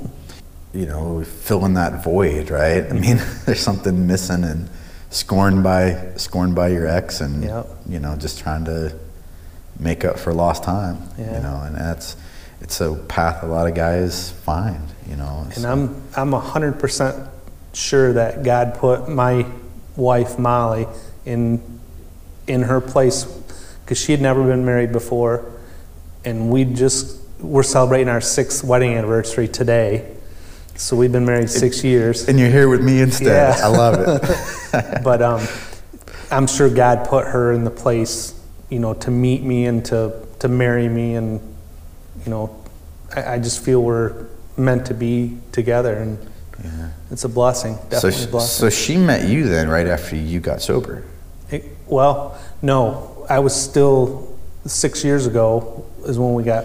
You 0.73 0.87
know, 0.87 1.25
filling 1.25 1.75
that 1.75 2.05
void, 2.05 2.49
right? 2.49 2.85
I 2.89 2.93
mean, 2.93 3.17
there's 3.45 3.59
something 3.59 4.07
missing 4.07 4.45
and 4.45 4.69
scorned 5.11 5.65
by 5.65 6.13
scorned 6.15 6.55
by 6.55 6.69
your 6.69 6.87
ex, 6.87 7.21
and 7.21 7.43
Yep. 7.43 7.67
you 7.89 7.99
know, 7.99 8.15
just 8.15 8.39
trying 8.39 8.67
to 8.67 8.97
make 9.81 10.05
up 10.05 10.17
for 10.17 10.33
lost 10.33 10.63
time. 10.63 10.99
You 11.19 11.25
know, 11.25 11.61
and 11.67 11.75
that's 11.75 12.15
it's 12.61 12.81
a 12.81 12.95
path 12.95 13.43
a 13.43 13.47
lot 13.47 13.67
of 13.67 13.75
guys 13.75 14.31
find. 14.31 14.87
You 15.09 15.17
know, 15.17 15.45
and 15.57 15.67
I'm 15.67 16.03
I'm 16.17 16.33
hundred 16.35 16.79
percent 16.79 17.17
sure 17.73 18.13
that 18.13 18.45
God 18.45 18.75
put 18.75 19.09
my 19.09 19.47
wife 19.97 20.39
Molly 20.39 20.87
in 21.25 21.70
in 22.51 22.63
her 22.63 22.81
place 22.81 23.25
because 23.85 23.99
she 23.99 24.13
had 24.13 24.21
never 24.21 24.45
been 24.45 24.65
married 24.65 24.93
before, 24.93 25.51
and 26.25 26.51
we 26.51 26.65
just 26.65 27.19
we're 27.41 27.63
celebrating 27.63 28.09
our 28.09 28.21
sixth 28.21 28.63
wedding 28.65 28.95
anniversary 28.95 29.49
today. 29.49 30.17
So 30.75 30.97
we've 30.97 31.13
been 31.13 31.27
married 31.27 31.51
six 31.51 31.85
years. 31.85 32.29
and 32.29 32.39
you're 32.39 32.51
here 32.51 32.69
with 32.69 32.83
me 32.83 33.01
instead. 33.01 33.57
Yeah. 33.59 33.65
I 33.65 33.69
love 33.69 33.95
it. 33.99 35.03
but 35.05 35.21
um, 35.21 35.47
I'm 36.31 36.47
sure 36.47 36.71
God 36.71 37.07
put 37.07 37.27
her 37.27 37.53
in 37.53 37.65
the 37.65 37.71
place, 37.71 38.41
you 38.71 38.79
know, 38.79 38.95
to 38.95 39.11
meet 39.11 39.43
me 39.43 39.67
and 39.67 39.85
to, 39.87 40.27
to 40.39 40.49
marry 40.49 40.89
me, 40.89 41.17
and 41.17 41.41
you 42.25 42.31
know, 42.31 42.65
I, 43.15 43.35
I 43.35 43.39
just 43.39 43.63
feel 43.65 43.83
we're 43.83 44.27
meant 44.57 44.87
to 44.87 44.95
be 44.95 45.37
together, 45.53 45.95
and 45.95 46.19
yeah. 46.65 46.91
it's 47.11 47.25
a 47.25 47.29
blessing, 47.29 47.77
So, 47.77 47.89
definitely 47.91 48.25
a 48.25 48.29
blessing. 48.29 48.61
so 48.61 48.71
she 48.71 48.97
met 48.97 49.29
you 49.29 49.49
then 49.49 49.69
right 49.69 49.87
after 49.87 50.17
you 50.17 50.41
got 50.41 50.63
sober. 50.63 51.05
It- 51.51 51.65
well, 51.87 52.37
no, 52.63 53.27
I 53.29 53.39
was 53.41 53.55
still 53.55 54.29
six 54.67 55.05
years 55.05 55.27
ago 55.27 55.85
is 56.07 56.19
when 56.19 56.35
we 56.35 56.43
got 56.43 56.65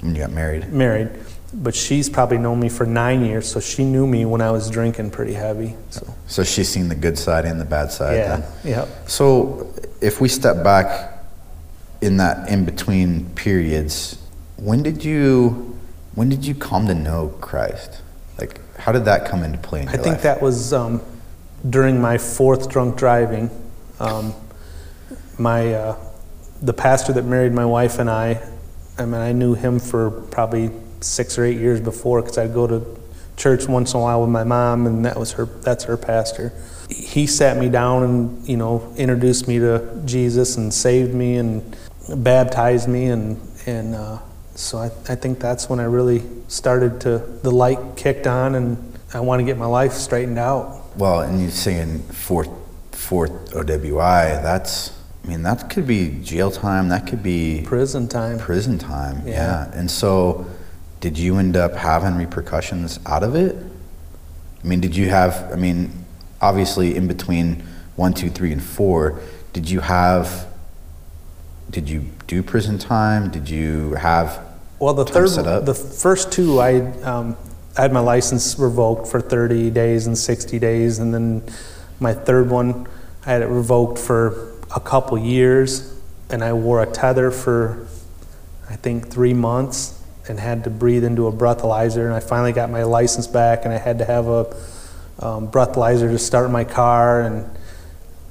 when 0.00 0.14
you 0.14 0.20
got 0.22 0.30
married. 0.32 0.72
married, 0.72 1.08
but 1.52 1.74
she's 1.74 2.08
probably 2.08 2.38
known 2.38 2.60
me 2.60 2.68
for 2.68 2.86
nine 2.86 3.24
years, 3.24 3.50
so 3.50 3.58
she 3.60 3.84
knew 3.84 4.06
me 4.06 4.24
when 4.24 4.40
I 4.40 4.50
was 4.50 4.70
drinking 4.70 5.10
pretty 5.10 5.32
heavy. 5.34 5.74
So 5.90 6.06
So 6.26 6.44
she's 6.44 6.68
seen 6.68 6.88
the 6.88 6.94
good 6.94 7.18
side 7.18 7.44
and 7.44 7.60
the 7.60 7.64
bad 7.64 7.90
side. 7.90 8.16
yeah, 8.16 8.36
Then. 8.36 8.44
yeah. 8.64 8.84
So 9.06 9.72
if 10.00 10.20
we 10.20 10.28
step 10.28 10.62
back 10.62 11.14
in 12.00 12.16
that 12.18 12.48
in 12.48 12.64
between 12.64 13.26
periods, 13.34 14.18
when 14.56 14.82
did 14.82 15.04
you 15.04 15.76
when 16.14 16.28
did 16.28 16.44
you 16.44 16.54
come 16.54 16.86
to 16.88 16.94
know 16.94 17.28
Christ? 17.40 18.00
Like, 18.38 18.60
how 18.78 18.92
did 18.92 19.04
that 19.06 19.24
come 19.28 19.42
into 19.42 19.58
play 19.58 19.82
in 19.82 19.88
I 19.88 19.92
think 19.92 20.06
life? 20.06 20.22
that 20.22 20.40
was 20.42 20.72
um, 20.72 21.00
during 21.68 22.00
my 22.00 22.18
fourth 22.18 22.68
drunk 22.68 22.96
driving. 22.96 23.50
Um, 24.00 24.34
my 25.38 25.74
uh, 25.74 25.96
the 26.62 26.72
pastor 26.72 27.12
that 27.12 27.24
married 27.24 27.52
my 27.52 27.64
wife 27.64 27.98
and 27.98 28.10
I. 28.10 28.42
I 28.98 29.04
mean, 29.04 29.14
I 29.14 29.32
knew 29.32 29.54
him 29.54 29.78
for 29.78 30.10
probably 30.10 30.70
six 31.00 31.38
or 31.38 31.44
eight 31.44 31.58
years 31.58 31.80
before 31.80 32.20
because 32.20 32.38
I'd 32.38 32.52
go 32.52 32.66
to 32.66 32.98
church 33.36 33.68
once 33.68 33.94
in 33.94 34.00
a 34.00 34.02
while 34.02 34.20
with 34.20 34.30
my 34.30 34.44
mom, 34.44 34.86
and 34.86 35.04
that 35.04 35.16
was 35.16 35.32
her. 35.32 35.44
That's 35.46 35.84
her 35.84 35.96
pastor. 35.96 36.52
He 36.88 37.26
sat 37.26 37.56
me 37.56 37.68
down 37.68 38.02
and 38.02 38.48
you 38.48 38.56
know 38.56 38.92
introduced 38.96 39.46
me 39.46 39.58
to 39.58 40.02
Jesus 40.04 40.56
and 40.56 40.72
saved 40.72 41.14
me 41.14 41.36
and 41.36 41.76
baptized 42.16 42.88
me 42.88 43.06
and 43.06 43.40
and 43.66 43.94
uh, 43.94 44.18
so 44.54 44.78
I, 44.78 44.86
I 45.08 45.14
think 45.14 45.38
that's 45.38 45.68
when 45.68 45.78
I 45.78 45.84
really 45.84 46.22
started 46.48 47.00
to 47.02 47.18
the 47.18 47.50
light 47.50 47.78
kicked 47.96 48.26
on 48.26 48.54
and 48.54 48.98
I 49.14 49.20
want 49.20 49.40
to 49.40 49.44
get 49.44 49.56
my 49.56 49.66
life 49.66 49.92
straightened 49.92 50.38
out. 50.38 50.96
Well, 50.96 51.20
and 51.20 51.40
you're 51.40 51.50
saying 51.50 52.00
fourth 52.00 52.50
fourth 52.98 53.52
OWI. 53.52 54.42
That's 54.42 54.92
I 55.24 55.28
mean 55.28 55.42
that 55.44 55.70
could 55.70 55.86
be 55.86 56.20
jail 56.22 56.50
time. 56.50 56.88
That 56.88 57.06
could 57.06 57.22
be 57.22 57.62
Prison 57.64 58.08
time. 58.08 58.38
prison 58.38 58.78
time. 58.78 59.26
Yeah. 59.26 59.32
Yeah. 59.32 59.78
And 59.78 59.90
so, 59.90 60.46
did 61.00 61.16
you 61.18 61.36
end 61.38 61.56
up 61.56 61.74
having 61.74 62.16
repercussions 62.16 62.98
out 63.06 63.22
of 63.22 63.34
it? 63.34 63.56
I 64.62 64.66
mean, 64.66 64.80
did 64.80 64.96
you 64.96 65.08
have? 65.10 65.50
I 65.52 65.56
mean, 65.56 66.04
obviously, 66.40 66.96
in 66.96 67.06
between 67.06 67.62
one, 67.96 68.12
two, 68.14 68.30
three, 68.30 68.52
and 68.52 68.62
four, 68.62 69.20
did 69.52 69.70
you 69.70 69.80
have? 69.80 70.46
Did 71.70 71.88
you 71.88 72.06
do 72.26 72.42
prison 72.42 72.78
time? 72.78 73.30
Did 73.30 73.48
you 73.48 73.94
have? 73.94 74.40
Well, 74.80 74.94
the 74.94 75.04
third, 75.04 75.28
set 75.30 75.46
up? 75.46 75.64
the 75.64 75.74
first 75.74 76.30
two, 76.32 76.60
I, 76.60 76.80
um, 77.02 77.36
I 77.76 77.82
had 77.82 77.92
my 77.92 78.00
license 78.00 78.56
revoked 78.58 79.08
for 79.08 79.20
30 79.20 79.70
days 79.70 80.06
and 80.06 80.16
60 80.16 80.58
days, 80.60 81.00
and 81.00 81.12
then 81.12 81.42
my 82.00 82.14
third 82.14 82.50
one, 82.50 82.86
I 83.26 83.32
had 83.32 83.42
it 83.42 83.46
revoked 83.46 83.98
for 83.98 84.54
a 84.74 84.80
couple 84.80 85.18
years, 85.18 85.94
and 86.30 86.44
I 86.44 86.52
wore 86.52 86.82
a 86.82 86.86
tether 86.86 87.30
for, 87.30 87.86
I 88.68 88.76
think, 88.76 89.08
three 89.08 89.34
months, 89.34 90.00
and 90.28 90.38
had 90.38 90.64
to 90.64 90.70
breathe 90.70 91.04
into 91.04 91.26
a 91.26 91.32
breathalyzer. 91.32 92.04
And 92.04 92.14
I 92.14 92.20
finally 92.20 92.52
got 92.52 92.70
my 92.70 92.82
license 92.82 93.26
back, 93.26 93.64
and 93.64 93.72
I 93.72 93.78
had 93.78 93.98
to 93.98 94.04
have 94.04 94.28
a 94.28 94.56
um, 95.20 95.50
breathalyzer 95.50 96.10
to 96.10 96.18
start 96.18 96.50
my 96.50 96.64
car, 96.64 97.22
and 97.22 97.48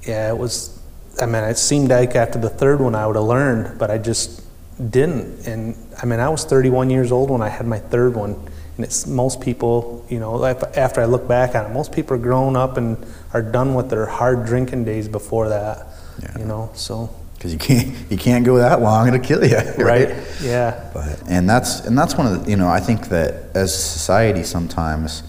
yeah, 0.03 0.29
it 0.29 0.37
was. 0.37 0.73
I 1.19 1.25
mean, 1.25 1.43
it 1.43 1.57
seemed 1.57 1.89
like 1.89 2.15
after 2.15 2.37
the 2.37 2.49
third 2.49 2.79
one 2.79 2.93
I 2.93 3.07
would 3.07 3.15
have 3.15 3.25
learned, 3.25 3.79
but 3.79 3.89
I 3.89 3.97
just 3.97 4.43
didn't. 4.91 5.47
And 5.47 5.75
I 6.01 6.05
mean, 6.05 6.19
I 6.19 6.29
was 6.29 6.43
31 6.45 6.91
years 6.91 7.11
old 7.11 7.31
when 7.31 7.41
I 7.41 7.49
had 7.49 7.65
my 7.65 7.79
third 7.79 8.15
one. 8.15 8.39
And 8.77 8.85
it's 8.85 9.07
most 9.07 9.41
people, 9.41 10.05
you 10.07 10.19
know, 10.19 10.45
after 10.45 11.01
I 11.01 11.05
look 11.05 11.27
back 11.27 11.55
on 11.55 11.65
it, 11.65 11.73
most 11.73 11.91
people 11.91 12.15
are 12.15 12.19
grown 12.19 12.55
up 12.55 12.77
and 12.77 12.95
are 13.33 13.41
done 13.41 13.73
with 13.73 13.89
their 13.89 14.05
hard 14.05 14.45
drinking 14.45 14.85
days 14.85 15.07
before 15.07 15.49
that. 15.49 15.87
Yeah. 16.21 16.37
You 16.37 16.45
know, 16.45 16.69
so 16.73 17.09
Because 17.33 17.53
you 17.53 17.59
can't 17.59 17.95
you 18.11 18.17
can't 18.17 18.45
go 18.45 18.57
that 18.57 18.81
long; 18.81 19.07
it'll 19.07 19.19
kill 19.19 19.43
you. 19.43 19.57
right, 19.83 20.15
yeah, 20.41 20.89
But 20.93 21.23
and 21.27 21.49
that's 21.49 21.81
and 21.81 21.97
that's 21.97 22.15
one 22.15 22.27
of 22.27 22.45
the 22.45 22.51
you 22.51 22.55
know 22.55 22.67
I 22.67 22.79
think 22.79 23.09
that 23.09 23.55
as 23.55 23.73
a 23.73 23.77
society 23.77 24.43
sometimes 24.43 25.23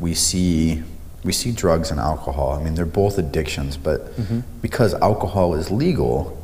we 0.00 0.14
see 0.14 0.82
we 1.24 1.32
see 1.32 1.52
drugs 1.52 1.90
and 1.90 2.00
alcohol. 2.00 2.52
I 2.58 2.62
mean 2.62 2.74
they're 2.74 2.86
both 2.86 3.18
addictions, 3.18 3.76
but 3.76 4.16
mm-hmm. 4.16 4.40
because 4.62 4.94
alcohol 4.94 5.54
is 5.54 5.70
legal, 5.70 6.42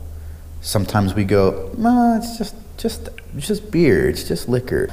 sometimes 0.60 1.14
we 1.14 1.24
go, 1.24 1.70
no, 1.78 2.18
it's 2.18 2.36
just 2.36 2.54
just 2.76 3.08
it's 3.34 3.46
just 3.46 3.70
beer, 3.70 4.10
it's 4.10 4.24
just 4.28 4.46
liquor. 4.46 4.90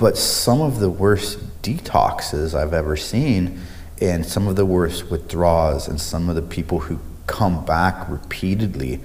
But 0.00 0.16
some 0.16 0.62
of 0.62 0.80
the 0.80 0.88
worst 0.88 1.62
detoxes 1.62 2.54
I've 2.54 2.72
ever 2.72 2.96
seen, 2.96 3.60
and 4.00 4.24
some 4.24 4.48
of 4.48 4.56
the 4.56 4.64
worst 4.64 5.10
withdrawals, 5.10 5.88
and 5.88 6.00
some 6.00 6.30
of 6.30 6.36
the 6.36 6.42
people 6.42 6.80
who 6.80 6.98
come 7.26 7.66
back 7.66 8.08
repeatedly 8.08 9.00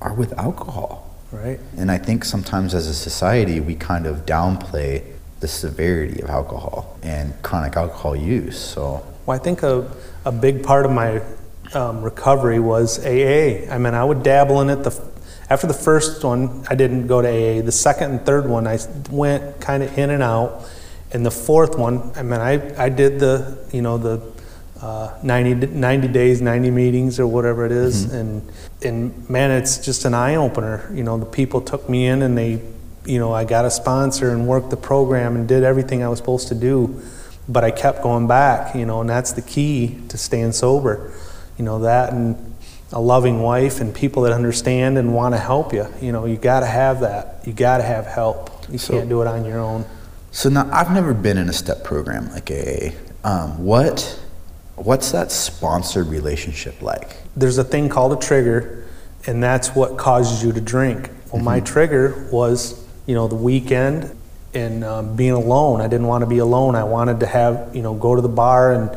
are 0.00 0.14
with 0.14 0.32
alcohol. 0.38 1.14
right. 1.32 1.60
And 1.76 1.90
I 1.90 1.98
think 1.98 2.24
sometimes 2.24 2.72
as 2.72 2.86
a 2.86 2.94
society, 2.94 3.60
we 3.60 3.74
kind 3.74 4.06
of 4.06 4.24
downplay 4.24 5.04
the 5.40 5.48
severity 5.48 6.22
of 6.22 6.30
alcohol 6.30 6.98
and 7.02 7.34
chronic 7.42 7.76
alcohol 7.76 8.16
use. 8.16 8.58
So, 8.58 9.04
Well, 9.26 9.38
I 9.38 9.38
think 9.38 9.62
a, 9.62 9.90
a 10.24 10.32
big 10.32 10.64
part 10.64 10.86
of 10.86 10.92
my 10.92 11.20
um, 11.74 12.00
recovery 12.02 12.58
was 12.58 12.98
AA. 13.04 13.70
I 13.70 13.76
mean, 13.76 13.92
I 13.92 14.02
would 14.02 14.22
dabble 14.22 14.62
in 14.62 14.70
it. 14.70 14.82
The, 14.82 14.90
after 15.50 15.66
the 15.66 15.74
first 15.74 16.24
one, 16.24 16.64
I 16.68 16.74
didn't 16.74 17.06
go 17.06 17.22
to 17.22 17.28
AA. 17.28 17.62
The 17.62 17.72
second 17.72 18.10
and 18.10 18.26
third 18.26 18.48
one, 18.48 18.66
I 18.66 18.78
went 19.10 19.60
kind 19.60 19.82
of 19.82 19.96
in 19.96 20.10
and 20.10 20.22
out. 20.22 20.68
And 21.10 21.24
the 21.24 21.30
fourth 21.30 21.78
one, 21.78 22.12
I 22.16 22.22
mean, 22.22 22.40
I, 22.40 22.84
I 22.84 22.88
did 22.90 23.18
the, 23.18 23.66
you 23.72 23.80
know, 23.80 23.96
the 23.96 24.32
uh, 24.82 25.18
90, 25.22 25.68
90 25.68 26.08
days, 26.08 26.42
90 26.42 26.70
meetings 26.70 27.18
or 27.18 27.26
whatever 27.26 27.64
it 27.64 27.72
is. 27.72 28.12
And, 28.12 28.46
and 28.82 29.28
man, 29.30 29.50
it's 29.50 29.78
just 29.84 30.04
an 30.04 30.12
eye 30.12 30.36
opener. 30.36 30.90
You 30.94 31.02
know, 31.02 31.16
the 31.16 31.26
people 31.26 31.62
took 31.62 31.88
me 31.88 32.06
in 32.06 32.22
and 32.22 32.36
they, 32.36 32.62
you 33.06 33.18
know, 33.18 33.32
I 33.32 33.44
got 33.44 33.64
a 33.64 33.70
sponsor 33.70 34.30
and 34.32 34.46
worked 34.46 34.68
the 34.68 34.76
program 34.76 35.34
and 35.34 35.48
did 35.48 35.64
everything 35.64 36.02
I 36.02 36.08
was 36.08 36.18
supposed 36.18 36.48
to 36.48 36.54
do 36.54 37.02
but 37.48 37.64
I 37.64 37.70
kept 37.70 38.02
going 38.02 38.26
back, 38.28 38.74
you 38.74 38.84
know, 38.84 39.00
and 39.00 39.08
that's 39.08 39.32
the 39.32 39.42
key 39.42 39.98
to 40.08 40.18
staying 40.18 40.52
sober. 40.52 41.12
You 41.56 41.64
know, 41.64 41.80
that 41.80 42.12
and 42.12 42.47
a 42.92 43.00
loving 43.00 43.42
wife 43.42 43.80
and 43.80 43.94
people 43.94 44.22
that 44.22 44.32
understand 44.32 44.96
and 44.98 45.14
want 45.14 45.34
to 45.34 45.38
help 45.38 45.72
you. 45.72 45.86
You 46.00 46.12
know, 46.12 46.24
you 46.24 46.36
got 46.36 46.60
to 46.60 46.66
have 46.66 47.00
that. 47.00 47.40
You 47.44 47.52
got 47.52 47.78
to 47.78 47.84
have 47.84 48.06
help. 48.06 48.50
You 48.70 48.78
So- 48.78 48.94
can't 48.94 49.08
do 49.08 49.20
it 49.22 49.26
on 49.28 49.44
your 49.44 49.58
own. 49.58 49.84
so 50.30 50.48
now 50.48 50.68
I've 50.72 50.90
never 50.92 51.12
been 51.14 51.36
in 51.38 51.48
a 51.48 51.52
step 51.52 51.84
program 51.84 52.30
like 52.32 52.50
AA. 52.50 52.92
Um, 53.24 53.64
what, 53.64 54.18
what's 54.76 55.10
that 55.12 55.32
sponsored 55.32 56.06
relationship 56.06 56.80
like? 56.82 57.16
There's 57.36 57.58
a 57.58 57.64
thing 57.64 57.88
called 57.88 58.12
a 58.12 58.16
trigger, 58.16 58.84
and 59.26 59.42
that's 59.42 59.74
what 59.74 59.96
causes 59.98 60.42
you 60.42 60.52
to 60.52 60.60
drink. 60.60 61.10
Well, 61.32 61.42
my 61.42 61.60
trigger 61.60 62.28
was, 62.32 62.82
you 63.06 63.14
know, 63.14 63.28
the 63.28 63.34
weekend 63.34 64.14
and 64.54 64.82
um, 64.84 65.14
being 65.16 65.32
alone. 65.32 65.80
I 65.82 65.88
didn't 65.88 66.06
want 66.06 66.22
to 66.22 66.26
be 66.26 66.38
alone. 66.38 66.74
I 66.74 66.84
wanted 66.84 67.20
to 67.20 67.26
have, 67.26 67.70
you 67.74 67.82
know, 67.82 67.94
go 67.94 68.14
to 68.14 68.22
the 68.22 68.28
bar 68.30 68.72
and 68.72 68.90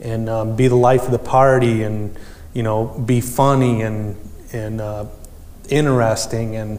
and 0.00 0.28
um, 0.28 0.56
be 0.56 0.68
the 0.68 0.74
life 0.76 1.04
of 1.04 1.10
the 1.10 1.18
party 1.18 1.82
and, 1.82 2.14
you 2.56 2.62
know, 2.62 2.86
be 3.12 3.20
funny 3.20 3.82
and 3.82 4.16
and 4.52 4.80
uh, 4.80 5.04
interesting. 5.68 6.56
And 6.56 6.78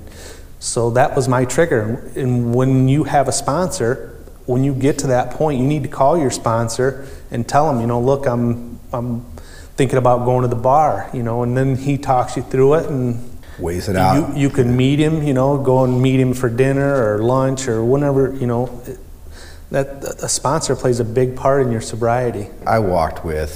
so 0.60 0.90
that 0.92 1.16
was 1.16 1.28
my 1.28 1.46
trigger. 1.46 2.12
And 2.16 2.56
when 2.56 2.88
you 2.88 3.04
have 3.04 3.28
a 3.28 3.32
sponsor, 3.32 4.18
when 4.46 4.64
you 4.64 4.74
get 4.74 4.98
to 5.00 5.08
that 5.08 5.32
point, 5.32 5.60
you 5.62 5.68
need 5.68 5.84
to 5.84 5.90
call 5.90 6.18
your 6.18 6.32
sponsor 6.32 7.06
and 7.32 7.48
tell 7.48 7.72
them, 7.72 7.82
you 7.82 7.88
know, 7.88 8.02
look, 8.02 8.26
I'm 8.26 8.80
I'm 8.92 9.24
thinking 9.76 10.00
about 10.00 10.26
going 10.26 10.42
to 10.42 10.48
the 10.48 10.62
bar, 10.72 11.10
you 11.14 11.22
know, 11.22 11.44
and 11.44 11.56
then 11.56 11.76
he 11.76 11.98
talks 11.98 12.36
you 12.38 12.44
through 12.44 12.74
it 12.76 12.86
and 12.90 13.20
Weighs 13.60 13.90
it 13.90 13.96
out. 13.96 14.16
you, 14.36 14.44
you 14.44 14.50
can 14.50 14.76
meet 14.76 14.98
him, 15.00 15.22
you 15.24 15.34
know, 15.34 15.58
go 15.62 15.84
and 15.84 16.02
meet 16.02 16.20
him 16.20 16.34
for 16.34 16.50
dinner 16.50 16.90
or 17.14 17.20
lunch 17.24 17.68
or 17.68 17.84
whenever, 17.86 18.34
you 18.34 18.48
know. 18.48 18.66
It- 18.88 19.00
That 19.70 20.00
that- 20.02 20.24
a 20.24 20.30
sponsor 20.30 20.76
plays 20.78 21.00
a 21.02 21.04
big 21.04 21.36
part 21.36 21.62
in 21.66 21.72
your 21.74 21.82
sobriety. 21.82 22.46
I 22.66 22.80
walked 22.80 23.26
with 23.26 23.52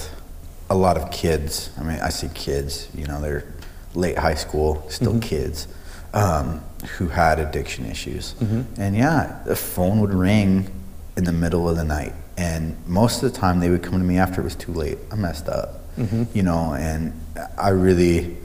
a 0.71 0.75
lot 0.75 0.97
of 0.97 1.11
kids. 1.11 1.69
I 1.77 1.83
mean, 1.83 1.99
I 1.99 2.09
see 2.09 2.29
kids, 2.33 2.87
you 2.95 3.05
know, 3.05 3.19
they're 3.19 3.45
late 3.93 4.17
high 4.17 4.35
school, 4.35 4.85
still 4.89 5.11
mm-hmm. 5.11 5.19
kids, 5.19 5.67
um, 6.13 6.63
who 6.97 7.09
had 7.09 7.39
addiction 7.39 7.85
issues. 7.85 8.33
Mm-hmm. 8.35 8.81
And 8.81 8.95
yeah, 8.95 9.41
the 9.45 9.55
phone 9.55 9.99
would 9.99 10.13
ring 10.13 10.71
in 11.17 11.25
the 11.25 11.33
middle 11.33 11.67
of 11.67 11.75
the 11.75 11.83
night. 11.83 12.13
And 12.37 12.75
most 12.87 13.21
of 13.21 13.33
the 13.33 13.37
time 13.37 13.59
they 13.59 13.69
would 13.69 13.83
come 13.83 13.99
to 13.99 14.05
me 14.05 14.17
after 14.17 14.39
it 14.39 14.45
was 14.45 14.55
too 14.55 14.71
late. 14.71 14.97
I 15.11 15.15
messed 15.15 15.49
up, 15.49 15.95
mm-hmm. 15.97 16.23
you 16.33 16.43
know, 16.43 16.73
and 16.73 17.19
I 17.57 17.69
really, 17.69 18.37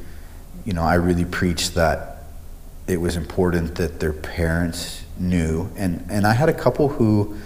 you 0.65 0.73
know, 0.73 0.83
I 0.83 0.95
really 0.95 1.25
preached 1.25 1.75
that 1.77 2.25
it 2.89 3.01
was 3.01 3.17
important 3.17 3.77
that 3.77 4.01
their 4.01 4.13
parents 4.13 5.05
knew 5.19 5.71
and 5.77 6.05
and 6.11 6.27
I 6.27 6.35
had 6.35 6.49
a 6.49 6.53
couple 6.53 6.89
who 6.89 7.37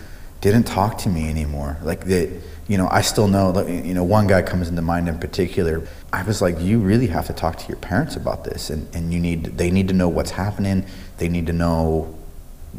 didn't 0.41 0.65
talk 0.65 0.99
to 0.99 1.09
me 1.09 1.29
anymore 1.31 1.79
like 1.83 2.05
that 2.07 2.29
you 2.71 2.79
know 2.79 2.89
I 2.91 3.01
still 3.01 3.29
know 3.29 3.67
you 3.67 3.95
know 3.95 4.05
one 4.05 4.27
guy 4.27 4.43
comes 4.43 4.69
into 4.69 4.83
mind 4.83 5.09
in 5.09 5.19
particular 5.19 5.87
I 6.13 6.23
was 6.23 6.41
like 6.41 6.61
you 6.61 6.79
really 6.79 7.09
have 7.09 7.27
to 7.27 7.33
talk 7.33 7.59
to 7.59 7.69
your 7.69 7.79
parents 7.79 8.17
about 8.17 8.45
this 8.45 8.71
and 8.71 8.95
and 8.95 9.13
you 9.13 9.19
need 9.19 9.45
they 9.59 9.71
need 9.71 9.89
to 9.89 9.95
know 9.95 10.09
what's 10.09 10.31
happening 10.31 10.87
they 11.19 11.29
need 11.29 11.47
to 11.49 11.53
know 11.53 12.17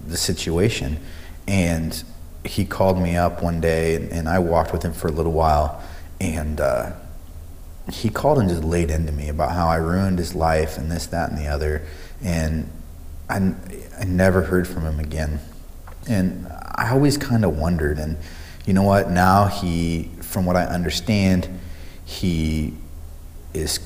the 0.07 0.17
situation 0.17 0.97
and 1.47 2.03
he 2.45 2.65
called 2.65 2.97
me 2.97 3.17
up 3.17 3.43
one 3.43 3.59
day 3.59 3.95
and, 3.95 4.09
and 4.11 4.29
I 4.29 4.39
walked 4.39 4.71
with 4.71 4.83
him 4.83 4.93
for 4.93 5.09
a 5.09 5.11
little 5.11 5.33
while 5.33 5.83
and 6.21 6.61
uh, 6.61 6.93
he 7.91 8.09
called 8.09 8.37
and 8.39 8.47
just 8.47 8.63
laid 8.63 8.91
into 8.91 9.11
me 9.11 9.27
about 9.27 9.51
how 9.51 9.67
I 9.67 9.75
ruined 9.77 10.19
his 10.19 10.35
life 10.35 10.77
and 10.77 10.91
this, 10.91 11.07
that, 11.07 11.29
and 11.29 11.37
the 11.37 11.47
other. 11.47 11.85
And 12.23 12.69
I, 13.29 13.53
I 13.99 14.03
never 14.05 14.43
heard 14.43 14.67
from 14.67 14.83
him 14.83 14.99
again. 14.99 15.39
And 16.07 16.47
I 16.47 16.91
always 16.91 17.17
kind 17.17 17.43
of 17.43 17.57
wondered. 17.57 17.97
And 17.97 18.17
you 18.65 18.73
know 18.73 18.83
what? 18.83 19.09
Now 19.09 19.45
he, 19.47 20.09
from 20.21 20.45
what 20.45 20.55
I 20.55 20.65
understand, 20.65 21.47
he 22.05 22.73
is 23.53 23.79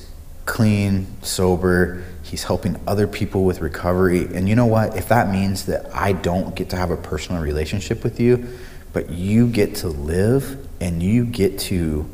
clean, 0.44 1.06
sober. 1.22 2.04
He's 2.22 2.44
helping 2.44 2.78
other 2.86 3.06
people 3.06 3.44
with 3.44 3.60
recovery. 3.60 4.26
And 4.34 4.48
you 4.48 4.54
know 4.56 4.66
what? 4.66 4.96
If 4.96 5.08
that 5.08 5.30
means 5.30 5.66
that 5.66 5.94
I 5.94 6.12
don't 6.12 6.54
get 6.54 6.70
to 6.70 6.76
have 6.76 6.90
a 6.90 6.96
personal 6.96 7.42
relationship 7.42 8.02
with 8.04 8.20
you, 8.20 8.46
but 8.92 9.10
you 9.10 9.48
get 9.48 9.76
to 9.76 9.88
live 9.88 10.66
and 10.80 11.02
you 11.02 11.24
get 11.24 11.58
to 11.60 12.08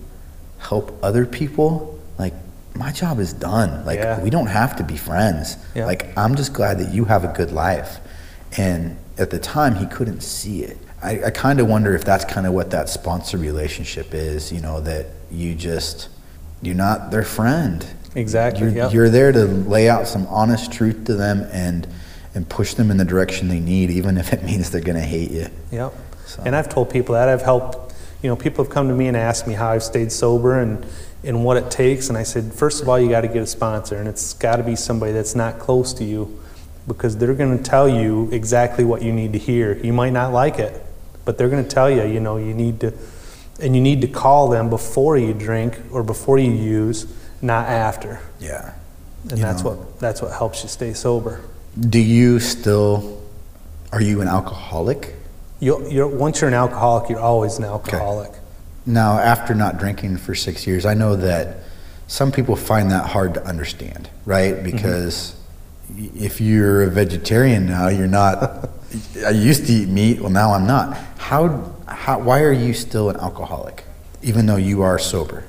help 0.58 0.98
other 1.02 1.26
people, 1.26 1.98
like 2.18 2.34
my 2.74 2.92
job 2.92 3.18
is 3.18 3.32
done. 3.32 3.84
Like 3.84 3.98
Yeah. 3.98 4.22
we 4.22 4.30
don't 4.30 4.46
have 4.46 4.76
to 4.76 4.84
be 4.84 4.96
friends. 4.96 5.56
Yeah. 5.74 5.86
Like 5.86 6.16
I'm 6.16 6.34
just 6.36 6.52
glad 6.52 6.78
that 6.78 6.92
you 6.92 7.04
have 7.06 7.24
a 7.24 7.28
good 7.28 7.52
life. 7.52 7.98
And 8.56 8.96
at 9.18 9.30
the 9.30 9.38
time, 9.38 9.76
he 9.76 9.86
couldn't 9.86 10.20
see 10.22 10.62
it. 10.62 10.78
I, 11.02 11.24
I 11.26 11.30
kind 11.30 11.60
of 11.60 11.66
wonder 11.66 11.94
if 11.94 12.04
that's 12.04 12.24
kind 12.24 12.46
of 12.46 12.52
what 12.52 12.70
that 12.70 12.88
sponsor 12.88 13.38
relationship 13.38 14.14
is. 14.14 14.52
You 14.52 14.60
know, 14.60 14.80
that 14.80 15.06
you 15.30 15.54
just 15.54 16.08
you're 16.62 16.74
not 16.74 17.10
their 17.10 17.24
friend. 17.24 17.84
Exactly, 18.14 18.66
You're, 18.66 18.70
yep. 18.70 18.92
you're 18.92 19.08
there 19.08 19.32
to 19.32 19.46
lay 19.46 19.88
out 19.88 20.06
some 20.06 20.26
honest 20.26 20.70
truth 20.70 21.06
to 21.06 21.14
them 21.14 21.48
and 21.50 21.86
and 22.34 22.48
push 22.48 22.74
them 22.74 22.90
in 22.90 22.96
the 22.96 23.04
direction 23.04 23.48
they 23.48 23.60
need, 23.60 23.90
even 23.90 24.16
if 24.18 24.32
it 24.32 24.42
means 24.44 24.70
they're 24.70 24.80
going 24.80 24.96
to 24.98 25.02
hate 25.02 25.30
you. 25.30 25.48
Yep. 25.70 25.92
So- 26.26 26.42
And 26.44 26.56
I've 26.56 26.68
told 26.68 26.90
people 26.90 27.14
that. 27.14 27.28
I've 27.28 27.42
helped, 27.42 27.94
you 28.22 28.28
know, 28.28 28.36
people 28.36 28.64
have 28.64 28.72
come 28.72 28.88
to 28.88 28.94
me 28.94 29.08
and 29.08 29.16
asked 29.16 29.46
me 29.46 29.54
how 29.54 29.68
I've 29.70 29.82
stayed 29.82 30.10
sober 30.12 30.58
and, 30.60 30.86
and 31.24 31.44
what 31.44 31.56
it 31.58 31.70
takes. 31.70 32.08
And 32.08 32.16
I 32.16 32.22
said, 32.22 32.52
first 32.54 32.80
of 32.82 32.88
all, 32.88 32.98
you 32.98 33.08
got 33.10 33.20
to 33.22 33.28
get 33.28 33.42
a 33.42 33.46
sponsor, 33.46 33.96
and 33.96 34.08
it's 34.08 34.32
got 34.34 34.56
to 34.56 34.62
be 34.62 34.76
somebody 34.76 35.12
that's 35.12 35.34
not 35.34 35.58
close 35.58 35.92
to 35.94 36.04
you 36.04 36.40
because 36.86 37.16
they're 37.18 37.34
going 37.34 37.56
to 37.58 37.62
tell 37.62 37.88
you 37.88 38.28
exactly 38.32 38.84
what 38.84 39.02
you 39.02 39.12
need 39.12 39.32
to 39.34 39.38
hear. 39.38 39.76
You 39.76 39.92
might 39.92 40.12
not 40.14 40.32
like 40.32 40.58
it, 40.58 40.84
but 41.24 41.38
they're 41.38 41.48
going 41.48 41.62
to 41.62 41.68
tell 41.70 41.90
you, 41.90 42.04
you 42.04 42.20
know, 42.20 42.36
you 42.36 42.54
need 42.54 42.80
to, 42.80 42.92
and 43.60 43.74
you 43.74 43.80
need 43.82 44.00
to 44.00 44.08
call 44.08 44.48
them 44.48 44.70
before 44.70 45.16
you 45.16 45.32
drink 45.34 45.78
or 45.92 46.02
before 46.02 46.38
you 46.38 46.50
use, 46.50 47.06
not 47.40 47.66
after. 47.68 48.20
Yeah. 48.40 48.74
And 49.28 49.38
You 49.38 49.44
that's 49.44 49.62
know. 49.62 49.70
what 49.70 50.00
that's 50.00 50.20
what 50.20 50.32
helps 50.32 50.62
you 50.62 50.68
stay 50.68 50.94
sober. 50.94 51.40
Do 51.78 51.98
you 52.00 52.40
still? 52.40 53.22
Are 53.92 54.00
you 54.00 54.20
an 54.20 54.28
alcoholic? 54.28 55.14
You, 55.60 55.88
you're, 55.88 56.08
once 56.08 56.40
you're 56.40 56.48
an 56.48 56.54
alcoholic, 56.54 57.08
you're 57.10 57.20
always 57.20 57.58
an 57.58 57.64
alcoholic. 57.64 58.30
Okay. 58.30 58.38
Now, 58.86 59.18
after 59.18 59.54
not 59.54 59.78
drinking 59.78 60.16
for 60.16 60.34
six 60.34 60.66
years, 60.66 60.84
I 60.84 60.94
know 60.94 61.14
that 61.14 61.58
some 62.08 62.32
people 62.32 62.56
find 62.56 62.90
that 62.90 63.10
hard 63.10 63.34
to 63.34 63.44
understand, 63.46 64.08
right? 64.24 64.54
Mm-hmm. 64.54 64.64
Because 64.64 65.34
y 65.34 65.41
if 65.96 66.40
you're 66.40 66.82
a 66.82 66.90
vegetarian 66.90 67.66
now, 67.66 67.88
you're 67.88 68.06
not. 68.06 68.70
I 69.26 69.30
used 69.30 69.66
to 69.66 69.72
eat 69.72 69.88
meat. 69.88 70.20
Well, 70.20 70.30
now 70.30 70.52
I'm 70.52 70.66
not. 70.66 70.96
How? 71.18 71.72
How? 71.86 72.18
Why 72.18 72.42
are 72.42 72.52
you 72.52 72.74
still 72.74 73.10
an 73.10 73.16
alcoholic, 73.16 73.84
even 74.22 74.46
though 74.46 74.56
you 74.56 74.82
are 74.82 74.98
sober? 74.98 75.44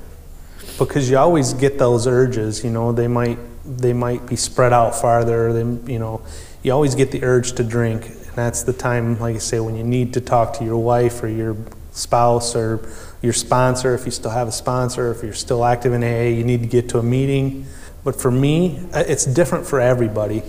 because 0.78 1.08
you 1.08 1.16
always 1.16 1.52
get 1.54 1.78
those 1.78 2.06
urges 2.06 2.64
you 2.64 2.70
know 2.70 2.92
they 2.92 3.08
might 3.08 3.38
they 3.64 3.92
might 3.92 4.26
be 4.26 4.36
spread 4.36 4.72
out 4.72 4.94
farther 4.94 5.52
they 5.52 5.92
you 5.92 5.98
know 5.98 6.20
you 6.62 6.72
always 6.72 6.94
get 6.94 7.10
the 7.10 7.22
urge 7.22 7.52
to 7.52 7.62
drink 7.62 8.06
and 8.06 8.34
that's 8.34 8.62
the 8.64 8.72
time 8.72 9.18
like 9.20 9.36
i 9.36 9.38
say 9.38 9.60
when 9.60 9.76
you 9.76 9.84
need 9.84 10.12
to 10.12 10.20
talk 10.20 10.52
to 10.52 10.64
your 10.64 10.78
wife 10.78 11.22
or 11.22 11.28
your 11.28 11.56
spouse 11.92 12.56
or 12.56 12.86
your 13.22 13.32
sponsor 13.32 13.94
if 13.94 14.04
you 14.04 14.10
still 14.10 14.30
have 14.30 14.48
a 14.48 14.52
sponsor 14.52 15.12
if 15.12 15.22
you're 15.22 15.32
still 15.32 15.64
active 15.64 15.92
in 15.92 16.02
aa 16.02 16.28
you 16.28 16.44
need 16.44 16.60
to 16.60 16.68
get 16.68 16.88
to 16.88 16.98
a 16.98 17.02
meeting 17.02 17.64
but 18.04 18.20
for 18.20 18.30
me 18.30 18.78
uh, 18.92 19.04
it's 19.06 19.24
different 19.24 19.66
for 19.66 19.80
everybody 19.80 20.42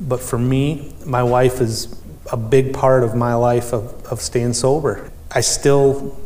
but 0.00 0.20
for 0.20 0.38
me 0.38 0.92
my 1.06 1.22
wife 1.22 1.60
is 1.60 2.00
a 2.30 2.36
big 2.36 2.74
part 2.74 3.02
of 3.02 3.14
my 3.14 3.34
life 3.34 3.72
of, 3.72 4.04
of 4.06 4.20
staying 4.20 4.52
sober 4.52 5.10
i 5.30 5.40
still 5.40 6.18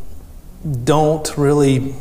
don't 0.84 1.36
really 1.36 1.94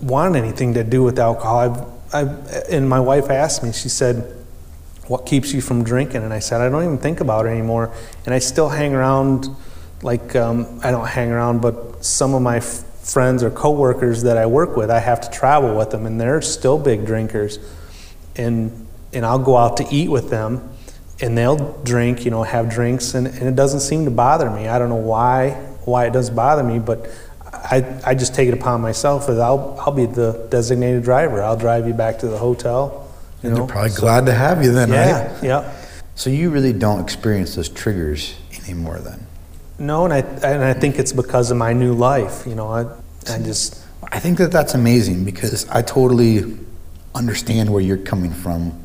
want 0.00 0.36
anything 0.36 0.74
to 0.74 0.84
do 0.84 1.02
with 1.02 1.18
alcohol. 1.18 1.58
I've, 1.58 2.14
I've, 2.14 2.64
and 2.70 2.88
my 2.88 3.00
wife 3.00 3.30
asked 3.30 3.62
me, 3.62 3.72
she 3.72 3.88
said, 3.88 4.36
What 5.08 5.26
keeps 5.26 5.52
you 5.52 5.60
from 5.60 5.84
drinking? 5.84 6.22
And 6.22 6.32
I 6.32 6.38
said, 6.38 6.60
I 6.60 6.68
don't 6.68 6.84
even 6.84 6.98
think 6.98 7.20
about 7.20 7.46
it 7.46 7.50
anymore. 7.50 7.92
And 8.24 8.34
I 8.34 8.38
still 8.38 8.68
hang 8.68 8.94
around, 8.94 9.48
like, 10.02 10.36
um, 10.36 10.80
I 10.82 10.90
don't 10.90 11.06
hang 11.06 11.30
around, 11.30 11.62
but 11.62 12.04
some 12.04 12.34
of 12.34 12.42
my 12.42 12.58
f- 12.58 12.84
friends 13.02 13.42
or 13.42 13.50
coworkers 13.50 14.22
that 14.22 14.36
I 14.36 14.46
work 14.46 14.76
with, 14.76 14.90
I 14.90 15.00
have 15.00 15.20
to 15.22 15.30
travel 15.30 15.76
with 15.76 15.90
them, 15.90 16.06
and 16.06 16.20
they're 16.20 16.42
still 16.42 16.78
big 16.78 17.06
drinkers. 17.06 17.58
And, 18.36 18.86
and 19.12 19.24
I'll 19.24 19.38
go 19.38 19.56
out 19.56 19.78
to 19.78 19.86
eat 19.90 20.08
with 20.08 20.30
them, 20.30 20.68
and 21.20 21.36
they'll 21.36 21.80
drink, 21.82 22.24
you 22.24 22.30
know, 22.30 22.42
have 22.42 22.68
drinks, 22.68 23.14
and, 23.14 23.26
and 23.26 23.42
it 23.48 23.56
doesn't 23.56 23.80
seem 23.80 24.04
to 24.04 24.10
bother 24.10 24.50
me. 24.50 24.68
I 24.68 24.78
don't 24.78 24.90
know 24.90 24.96
why, 24.96 25.50
why 25.84 26.06
it 26.06 26.12
does 26.12 26.28
bother 26.28 26.62
me, 26.62 26.78
but 26.78 27.08
I, 27.52 28.00
I 28.04 28.14
just 28.14 28.34
take 28.34 28.48
it 28.48 28.54
upon 28.54 28.80
myself 28.82 29.26
that 29.26 29.40
I'll, 29.40 29.76
I'll 29.80 29.92
be 29.92 30.06
the 30.06 30.46
designated 30.50 31.02
driver. 31.02 31.42
I'll 31.42 31.56
drive 31.56 31.86
you 31.88 31.94
back 31.94 32.18
to 32.18 32.28
the 32.28 32.36
hotel. 32.38 33.10
You 33.42 33.48
And 33.48 33.58
know? 33.58 33.66
they're 33.66 33.74
probably 33.74 33.96
glad 33.96 34.26
to 34.26 34.32
have 34.32 34.62
you 34.62 34.72
then, 34.72 34.90
yeah, 34.90 35.32
right? 35.32 35.42
yeah. 35.42 35.60
Yeah. 35.62 35.82
So 36.14 36.30
you 36.30 36.50
really 36.50 36.72
don't 36.72 37.00
experience 37.00 37.56
those 37.56 37.68
triggers 37.68 38.34
anymore 38.64 38.98
then? 38.98 39.26
No, 39.78 40.04
and 40.04 40.12
I, 40.12 40.18
and 40.18 40.64
I 40.64 40.72
think 40.72 40.98
it's 40.98 41.12
because 41.12 41.50
of 41.50 41.56
my 41.56 41.72
new 41.72 41.92
life. 41.92 42.46
You 42.46 42.54
know, 42.54 42.68
I, 42.68 42.82
I 43.30 43.38
just, 43.38 43.82
I 44.04 44.18
think 44.18 44.38
that 44.38 44.50
that's 44.50 44.74
amazing 44.74 45.24
because 45.24 45.68
I 45.68 45.82
totally 45.82 46.58
understand 47.16 47.72
where 47.72 47.82
you're 47.82 47.96
coming 47.96 48.32
from 48.32 48.82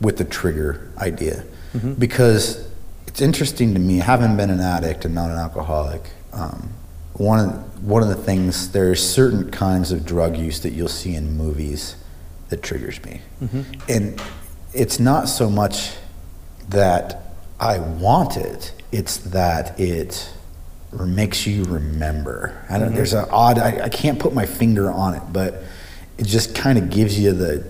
with 0.00 0.16
the 0.16 0.24
trigger 0.24 0.90
idea. 0.98 1.44
Mm-hmm. 1.74 1.94
Because 1.94 2.68
it's 3.06 3.20
interesting 3.20 3.74
to 3.74 3.80
me, 3.80 3.98
having 3.98 4.36
been 4.36 4.50
an 4.50 4.60
addict 4.60 5.04
and 5.04 5.14
not 5.14 5.30
an 5.30 5.36
alcoholic, 5.36 6.10
um, 6.32 6.70
one, 7.14 7.40
of, 7.40 7.84
one 7.84 8.02
of 8.02 8.08
the 8.08 8.14
things, 8.14 8.70
there's 8.72 9.06
certain 9.06 9.50
kinds 9.50 9.92
of 9.92 10.06
drug 10.06 10.36
use 10.36 10.60
that 10.60 10.70
you'll 10.70 10.88
see 10.88 11.14
in 11.14 11.36
movies 11.36 11.96
that 12.48 12.62
triggers 12.62 13.02
me. 13.04 13.20
Mm-hmm. 13.42 13.62
And 13.88 14.22
it's 14.72 15.00
not 15.00 15.28
so 15.28 15.50
much 15.50 15.92
that 16.68 17.34
I 17.58 17.78
want 17.78 18.36
it, 18.36 18.72
it's 18.92 19.18
that 19.18 19.78
it 19.80 20.32
makes 20.92 21.46
you 21.46 21.64
remember. 21.64 22.64
I 22.70 22.78
don't, 22.78 22.88
mm-hmm. 22.88 22.96
There's 22.96 23.14
an 23.14 23.26
odd, 23.30 23.58
I, 23.58 23.84
I 23.84 23.88
can't 23.88 24.18
put 24.18 24.32
my 24.32 24.46
finger 24.46 24.90
on 24.90 25.14
it, 25.14 25.22
but 25.32 25.62
it 26.18 26.26
just 26.26 26.54
kind 26.54 26.78
of 26.78 26.90
gives 26.90 27.18
you 27.18 27.32
the, 27.32 27.66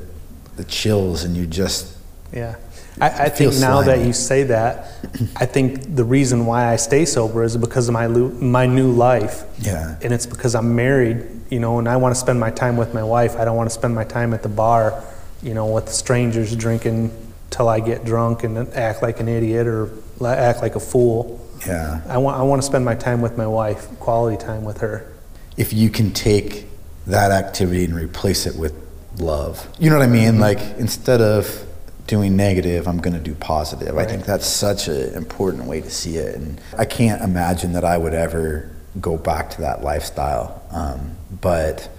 the 0.57 0.65
chills 0.65 1.25
and 1.25 1.37
you 1.37 1.47
just, 1.47 1.97
yeah. 2.33 2.57
I, 3.01 3.27
I 3.27 3.29
think 3.29 3.55
now 3.59 3.83
that 3.83 4.05
you 4.05 4.13
say 4.13 4.43
that, 4.45 4.91
I 5.37 5.47
think 5.47 5.95
the 5.95 6.05
reason 6.05 6.47
why 6.47 6.73
I 6.73 6.77
stay 6.77 7.05
sober 7.05 7.45
is 7.45 7.57
because 7.57 7.89
of 7.89 7.95
my, 7.95 8.09
my 8.09 8.67
new 8.67 8.91
life. 8.91 9.45
yeah. 9.61 9.97
and 10.03 10.13
it's 10.13 10.27
because 10.27 10.55
I'm 10.57 10.75
married, 10.75 11.25
you 11.49 11.61
know, 11.61 11.79
and 11.79 11.89
I 11.89 11.97
want 11.97 12.15
to 12.15 12.21
spend 12.21 12.41
my 12.41 12.51
time 12.51 12.77
with 12.77 12.95
my 12.95 13.05
wife. 13.05 13.37
I 13.37 13.45
don't 13.45 13.57
want 13.57 13.71
to 13.71 13.75
spend 13.75 13.95
my 13.95 14.05
time 14.05 14.35
at 14.35 14.43
the 14.43 14.49
bar, 14.49 15.05
you 15.43 15.55
know, 15.55 15.67
with 15.67 15.89
strangers 15.89 16.57
drinking 16.57 17.13
till 17.51 17.69
I 17.69 17.81
get 17.81 18.05
drunk 18.05 18.45
and 18.45 18.59
act 18.75 19.03
like 19.03 19.21
an 19.21 19.29
idiot 19.29 19.67
or 19.67 19.91
act 20.25 20.61
like 20.61 20.75
a 20.75 20.81
fool. 20.81 21.41
Yeah. 21.67 22.01
I 22.09 22.19
want 22.19 22.37
I 22.37 22.43
want 22.43 22.63
to 22.63 22.67
spend 22.67 22.85
my 22.85 22.95
time 22.95 23.21
with 23.21 23.37
my 23.37 23.47
wife, 23.47 23.89
quality 23.99 24.37
time 24.37 24.65
with 24.65 24.79
her. 24.79 25.13
If 25.57 25.73
you 25.73 25.91
can 25.91 26.13
take 26.13 26.68
that 27.09 27.31
activity 27.31 27.85
and 27.85 27.95
replace 27.95 28.47
it 28.47 28.57
with 28.57 28.75
love, 29.19 29.69
you 29.79 29.91
know 29.91 29.99
what 29.99 30.05
I 30.05 30.11
mean? 30.11 30.39
Like 30.39 30.61
instead 30.79 31.21
of 31.21 31.65
doing 32.07 32.37
negative, 32.37 32.89
I'm 32.89 32.99
going 32.99 33.15
to 33.15 33.21
do 33.21 33.35
positive. 33.35 33.97
I 33.99 34.05
think 34.07 34.25
that's 34.25 34.47
such 34.47 34.89
an 34.89 35.15
important 35.15 35.65
way 35.65 35.81
to 35.81 35.91
see 35.91 36.17
it. 36.17 36.35
And 36.37 36.61
I 36.77 36.85
can't 36.85 37.23
imagine 37.23 37.73
that 37.73 37.85
I 37.85 37.99
would 37.99 38.15
ever 38.15 38.71
go 39.01 39.17
back 39.17 39.51
to 39.51 39.61
that 39.61 39.83
lifestyle. 39.83 40.63
Um, 40.71 41.17
but 41.41 41.91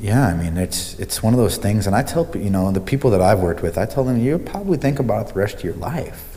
yeah, 0.00 0.26
I 0.26 0.34
mean, 0.34 0.56
it's 0.58 0.94
it's 0.98 1.22
one 1.22 1.32
of 1.32 1.38
those 1.38 1.56
things, 1.56 1.86
and 1.86 1.94
I 1.94 2.02
tell 2.02 2.28
you 2.34 2.50
know 2.50 2.72
the 2.72 2.80
people 2.80 3.10
that 3.10 3.22
I've 3.22 3.40
worked 3.40 3.62
with, 3.62 3.78
I 3.78 3.86
tell 3.86 4.04
them 4.04 4.18
you'll 4.18 4.40
probably 4.40 4.76
think 4.76 4.98
about 4.98 5.26
it 5.26 5.32
the 5.32 5.38
rest 5.38 5.56
of 5.56 5.64
your 5.64 5.74
life. 5.74 6.36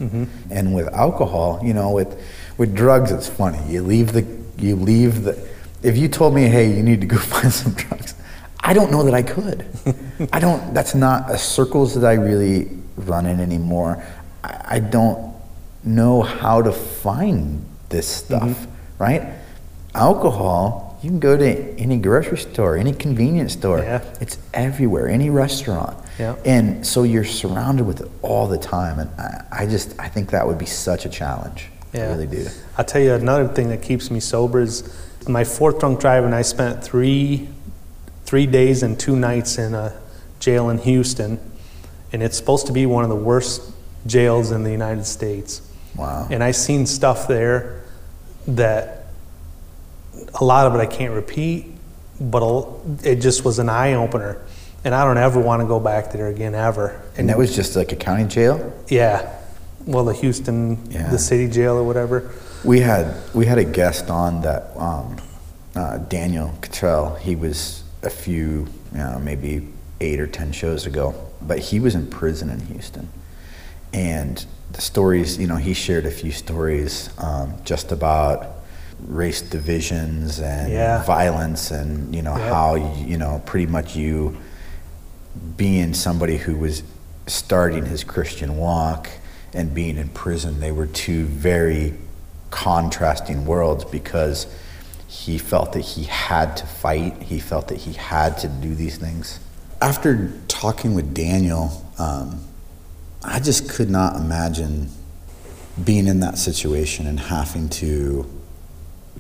And 0.51 0.75
with 0.75 0.87
alcohol, 0.93 1.59
you 1.63 1.73
know, 1.73 1.91
with 1.91 2.21
with 2.57 2.75
drugs, 2.75 3.11
it's 3.11 3.27
funny. 3.27 3.59
You 3.71 3.81
leave 3.81 4.13
the 4.13 4.25
you 4.57 4.75
leave 4.75 5.23
the. 5.23 5.46
If 5.83 5.97
you 5.97 6.07
told 6.07 6.33
me, 6.33 6.43
hey, 6.43 6.75
you 6.75 6.83
need 6.83 7.01
to 7.01 7.07
go 7.07 7.17
find 7.33 7.51
some 7.51 7.73
drugs, 7.73 8.15
I 8.59 8.73
don't 8.73 8.91
know 8.91 9.03
that 9.03 9.13
I 9.13 9.23
could. 9.23 9.65
I 10.33 10.39
don't. 10.39 10.73
That's 10.73 10.95
not 10.95 11.31
a 11.31 11.37
circles 11.37 11.95
that 11.95 12.05
I 12.05 12.13
really 12.13 12.69
run 12.95 13.25
in 13.25 13.39
anymore. 13.39 14.03
I, 14.43 14.61
I 14.75 14.79
don't 14.79 15.35
know 15.83 16.21
how 16.21 16.61
to 16.61 16.71
find 16.71 17.65
this 17.89 18.07
stuff, 18.07 18.49
mm-hmm. 18.49 19.03
right? 19.03 19.33
Alcohol, 19.95 20.99
you 21.01 21.09
can 21.09 21.19
go 21.19 21.37
to 21.37 21.79
any 21.79 21.97
grocery 21.97 22.37
store, 22.37 22.75
any 22.75 22.93
convenience 22.93 23.53
store. 23.53 23.79
Yeah. 23.79 24.03
It's 24.19 24.37
everywhere, 24.53 25.07
any 25.07 25.29
restaurant. 25.29 25.97
Yeah. 26.19 26.35
And 26.43 26.85
so 26.85 27.03
you're 27.03 27.23
surrounded 27.23 27.85
with 27.85 28.01
it 28.01 28.11
all 28.21 28.47
the 28.47 28.57
time. 28.57 28.99
And 28.99 29.09
I, 29.19 29.45
I 29.51 29.65
just, 29.65 29.97
I 29.99 30.09
think 30.09 30.31
that 30.31 30.45
would 30.45 30.57
be 30.57 30.65
such 30.65 31.05
a 31.05 31.09
challenge. 31.09 31.69
Yeah. 31.93 32.05
I 32.05 32.07
really 32.09 32.27
do. 32.27 32.47
I'll 32.77 32.85
tell 32.85 33.01
you 33.01 33.13
another 33.13 33.47
thing 33.47 33.69
that 33.69 33.81
keeps 33.81 34.11
me 34.11 34.19
sober 34.19 34.59
is 34.59 34.93
my 35.27 35.43
fourth 35.43 35.79
drunk 35.79 35.99
drive, 35.99 36.23
and 36.23 36.33
I 36.35 36.41
spent 36.41 36.83
three 36.83 37.49
three 38.25 38.45
days 38.45 38.83
and 38.83 38.99
two 38.99 39.15
nights 39.15 39.57
in 39.57 39.73
a 39.73 39.93
jail 40.41 40.69
in 40.69 40.77
Houston, 40.79 41.39
and 42.11 42.21
it's 42.21 42.35
supposed 42.35 42.67
to 42.67 42.73
be 42.73 42.85
one 42.85 43.03
of 43.05 43.09
the 43.09 43.15
worst 43.15 43.61
jails 44.05 44.51
in 44.51 44.63
the 44.63 44.71
United 44.71 45.05
States. 45.05 45.61
Wow. 45.95 46.27
And 46.29 46.43
I 46.43 46.51
seen 46.51 46.85
stuff 46.85 47.27
there 47.29 47.83
that 48.49 49.05
a 50.39 50.43
lot 50.43 50.67
of 50.67 50.75
it 50.75 50.79
I 50.79 50.85
can't 50.87 51.13
repeat, 51.13 51.67
but 52.19 52.43
it 53.03 53.17
just 53.21 53.45
was 53.45 53.59
an 53.59 53.69
eye 53.69 53.93
opener. 53.93 54.41
and 54.83 54.93
I 54.93 55.03
don't 55.05 55.17
ever 55.17 55.39
want 55.39 55.61
to 55.61 55.67
go 55.67 55.79
back 55.79 56.11
there 56.11 56.27
again 56.27 56.53
ever. 56.55 57.01
And 57.17 57.29
that 57.29 57.37
was 57.37 57.53
just 57.55 57.75
like 57.75 57.91
a 57.91 57.95
county 57.95 58.25
jail. 58.25 58.73
Yeah, 58.89 59.33
well, 59.85 60.05
the 60.05 60.13
Houston, 60.13 60.77
Yeah. 60.91 61.09
the 61.09 61.17
city 61.19 61.47
jail 61.49 61.75
or 61.75 61.83
whatever. 61.83 62.29
We 62.63 62.79
had 62.81 63.15
we 63.33 63.45
had 63.45 63.57
a 63.57 63.63
guest 63.63 64.09
on 64.09 64.41
that 64.41 64.71
um, 64.75 65.17
uh, 65.75 65.97
Daniel 65.99 66.53
Cottrell. 66.61 67.15
He 67.15 67.35
was 67.35 67.83
a 68.03 68.09
few, 68.09 68.67
you 68.91 68.97
know, 68.97 69.19
maybe 69.19 69.67
eight 70.01 70.19
or 70.19 70.27
ten 70.27 70.51
shows 70.51 70.85
ago, 70.85 71.15
but 71.41 71.59
he 71.59 71.79
was 71.79 71.95
in 71.95 72.07
prison 72.07 72.49
in 72.49 72.59
Houston, 72.67 73.09
and 73.93 74.45
the 74.71 74.81
stories. 74.81 75.37
You 75.37 75.47
know, 75.47 75.55
he 75.55 75.73
shared 75.73 76.05
a 76.05 76.11
few 76.11 76.31
stories 76.31 77.09
um, 77.19 77.53
just 77.63 77.91
about 77.91 78.47
race 79.07 79.41
divisions 79.41 80.39
and 80.39 80.71
Yeah. 80.71 81.03
violence, 81.03 81.71
and 81.71 82.13
you 82.13 82.21
know 82.21 82.35
Yeah. 82.35 82.49
how 82.49 82.75
you 82.75 83.17
know 83.17 83.41
pretty 83.45 83.67
much 83.67 83.95
you 83.95 84.35
being 85.55 85.93
somebody 85.93 86.37
who 86.37 86.55
was 86.57 86.81
starting 87.27 87.85
his 87.85 88.03
Christian 88.03 88.57
walk 88.57 89.09
and 89.53 89.73
being 89.73 89.97
in 89.97 90.09
prison, 90.09 90.59
they 90.59 90.71
were 90.71 90.87
two 90.87 91.25
very 91.25 91.93
contrasting 92.49 93.45
worlds 93.45 93.85
because 93.85 94.47
he 95.07 95.37
felt 95.37 95.73
that 95.73 95.81
he 95.81 96.03
had 96.03 96.57
to 96.57 96.65
fight, 96.65 97.21
he 97.23 97.39
felt 97.39 97.69
that 97.69 97.77
he 97.77 97.93
had 97.93 98.37
to 98.39 98.47
do 98.47 98.75
these 98.75 98.97
things. 98.97 99.39
After 99.81 100.31
talking 100.47 100.95
with 100.95 101.13
Daniel, 101.13 101.85
um, 101.97 102.41
I 103.23 103.39
just 103.39 103.69
could 103.69 103.89
not 103.89 104.15
imagine 104.15 104.89
being 105.83 106.07
in 106.07 106.19
that 106.21 106.37
situation 106.37 107.07
and 107.07 107.19
having 107.19 107.69
to 107.69 108.29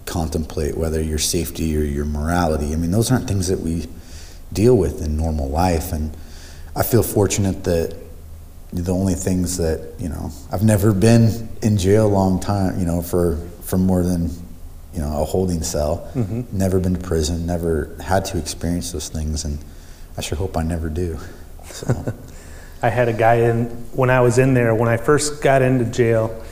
contemplate 0.05 0.75
whether 0.75 1.01
your 1.01 1.17
safety 1.19 1.77
or 1.77 1.81
your 1.81 2.05
morality. 2.05 2.73
I 2.73 2.77
mean, 2.77 2.91
those 2.91 3.11
aren't 3.11 3.27
things 3.27 3.47
that 3.49 3.59
we 3.59 3.87
deal 4.51 4.75
with 4.75 5.03
in 5.03 5.17
normal 5.17 5.49
life. 5.49 5.91
And 5.91 6.15
I 6.75 6.83
feel 6.83 7.03
fortunate 7.03 7.63
that 7.65 7.95
the 8.73 8.93
only 8.93 9.13
things 9.13 9.57
that, 9.57 9.93
you 9.99 10.09
know, 10.09 10.31
I've 10.51 10.63
never 10.63 10.93
been 10.93 11.46
in 11.61 11.77
jail 11.77 12.05
a 12.05 12.09
long 12.09 12.39
time, 12.39 12.79
you 12.79 12.85
know, 12.85 13.01
for, 13.01 13.37
for 13.61 13.77
more 13.77 14.03
than, 14.03 14.29
you 14.93 14.99
know, 14.99 15.21
a 15.21 15.25
holding 15.25 15.63
cell. 15.63 16.09
Mm-hmm. 16.13 16.57
Never 16.57 16.79
been 16.79 16.95
to 16.95 17.01
prison, 17.01 17.45
never 17.45 17.95
had 18.01 18.25
to 18.25 18.37
experience 18.37 18.91
those 18.91 19.09
things. 19.09 19.45
And 19.45 19.59
I 20.17 20.21
sure 20.21 20.37
hope 20.37 20.57
I 20.57 20.63
never 20.63 20.89
do. 20.89 21.17
So, 21.65 22.13
I 22.81 22.89
had 22.89 23.07
a 23.09 23.13
guy 23.13 23.35
in 23.35 23.65
when 23.93 24.09
I 24.09 24.21
was 24.21 24.37
in 24.37 24.53
there. 24.53 24.73
When 24.75 24.89
I 24.89 24.97
first 24.97 25.41
got 25.41 25.61
into 25.61 25.85
jail, 25.85 26.43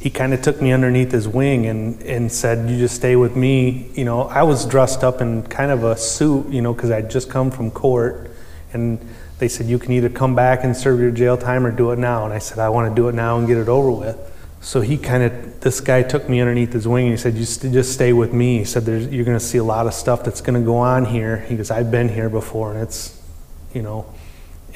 he 0.00 0.10
kind 0.10 0.34
of 0.34 0.42
took 0.42 0.60
me 0.60 0.72
underneath 0.72 1.12
his 1.12 1.28
wing 1.28 1.66
and, 1.66 2.00
and 2.02 2.32
said, 2.32 2.68
"You 2.68 2.76
just 2.78 2.96
stay 2.96 3.14
with 3.14 3.36
me." 3.36 3.90
You 3.94 4.04
know, 4.04 4.22
I 4.22 4.42
was 4.42 4.66
dressed 4.66 5.04
up 5.04 5.20
in 5.20 5.42
kind 5.44 5.70
of 5.70 5.84
a 5.84 5.96
suit, 5.96 6.48
you 6.48 6.60
know, 6.60 6.72
because 6.74 6.90
I'd 6.90 7.10
just 7.10 7.30
come 7.30 7.50
from 7.50 7.70
court, 7.70 8.30
and 8.72 8.98
they 9.38 9.46
said, 9.46 9.66
"You 9.66 9.78
can 9.78 9.92
either 9.92 10.08
come 10.08 10.34
back 10.34 10.64
and 10.64 10.76
serve 10.76 11.00
your 11.00 11.12
jail 11.12 11.36
time 11.36 11.64
or 11.64 11.70
do 11.70 11.92
it 11.92 11.98
now." 11.98 12.24
And 12.24 12.32
I 12.32 12.38
said, 12.38 12.58
"I 12.58 12.68
want 12.70 12.90
to 12.90 12.94
do 12.94 13.08
it 13.08 13.14
now 13.14 13.38
and 13.38 13.46
get 13.46 13.58
it 13.58 13.68
over 13.68 13.92
with." 13.92 14.18
So 14.62 14.82
he 14.82 14.98
kind 14.98 15.22
of, 15.22 15.60
this 15.60 15.80
guy 15.80 16.02
took 16.02 16.28
me 16.28 16.40
underneath 16.40 16.72
his 16.72 16.86
wing 16.86 17.06
and 17.06 17.14
he 17.14 17.16
said, 17.16 17.34
"You 17.34 17.44
st- 17.44 17.72
just 17.72 17.92
stay 17.92 18.12
with 18.12 18.32
me." 18.32 18.58
He 18.58 18.64
said, 18.64 18.86
"You're 18.86 19.24
going 19.24 19.38
to 19.38 19.44
see 19.44 19.58
a 19.58 19.64
lot 19.64 19.86
of 19.86 19.94
stuff 19.94 20.22
that's 20.22 20.42
going 20.42 20.60
to 20.60 20.64
go 20.64 20.76
on 20.76 21.06
here." 21.06 21.38
He 21.48 21.56
goes, 21.56 21.70
"I've 21.70 21.90
been 21.90 22.10
here 22.10 22.28
before, 22.28 22.72
and 22.72 22.82
it's, 22.82 23.20
you 23.72 23.82
know." 23.82 24.06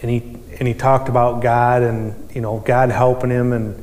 and 0.04 0.10
he 0.10 0.38
and 0.58 0.68
he 0.68 0.74
talked 0.74 1.08
about 1.08 1.40
God 1.42 1.82
and 1.82 2.30
you 2.34 2.42
know 2.42 2.58
God 2.58 2.90
helping 2.90 3.30
him 3.30 3.54
and 3.54 3.82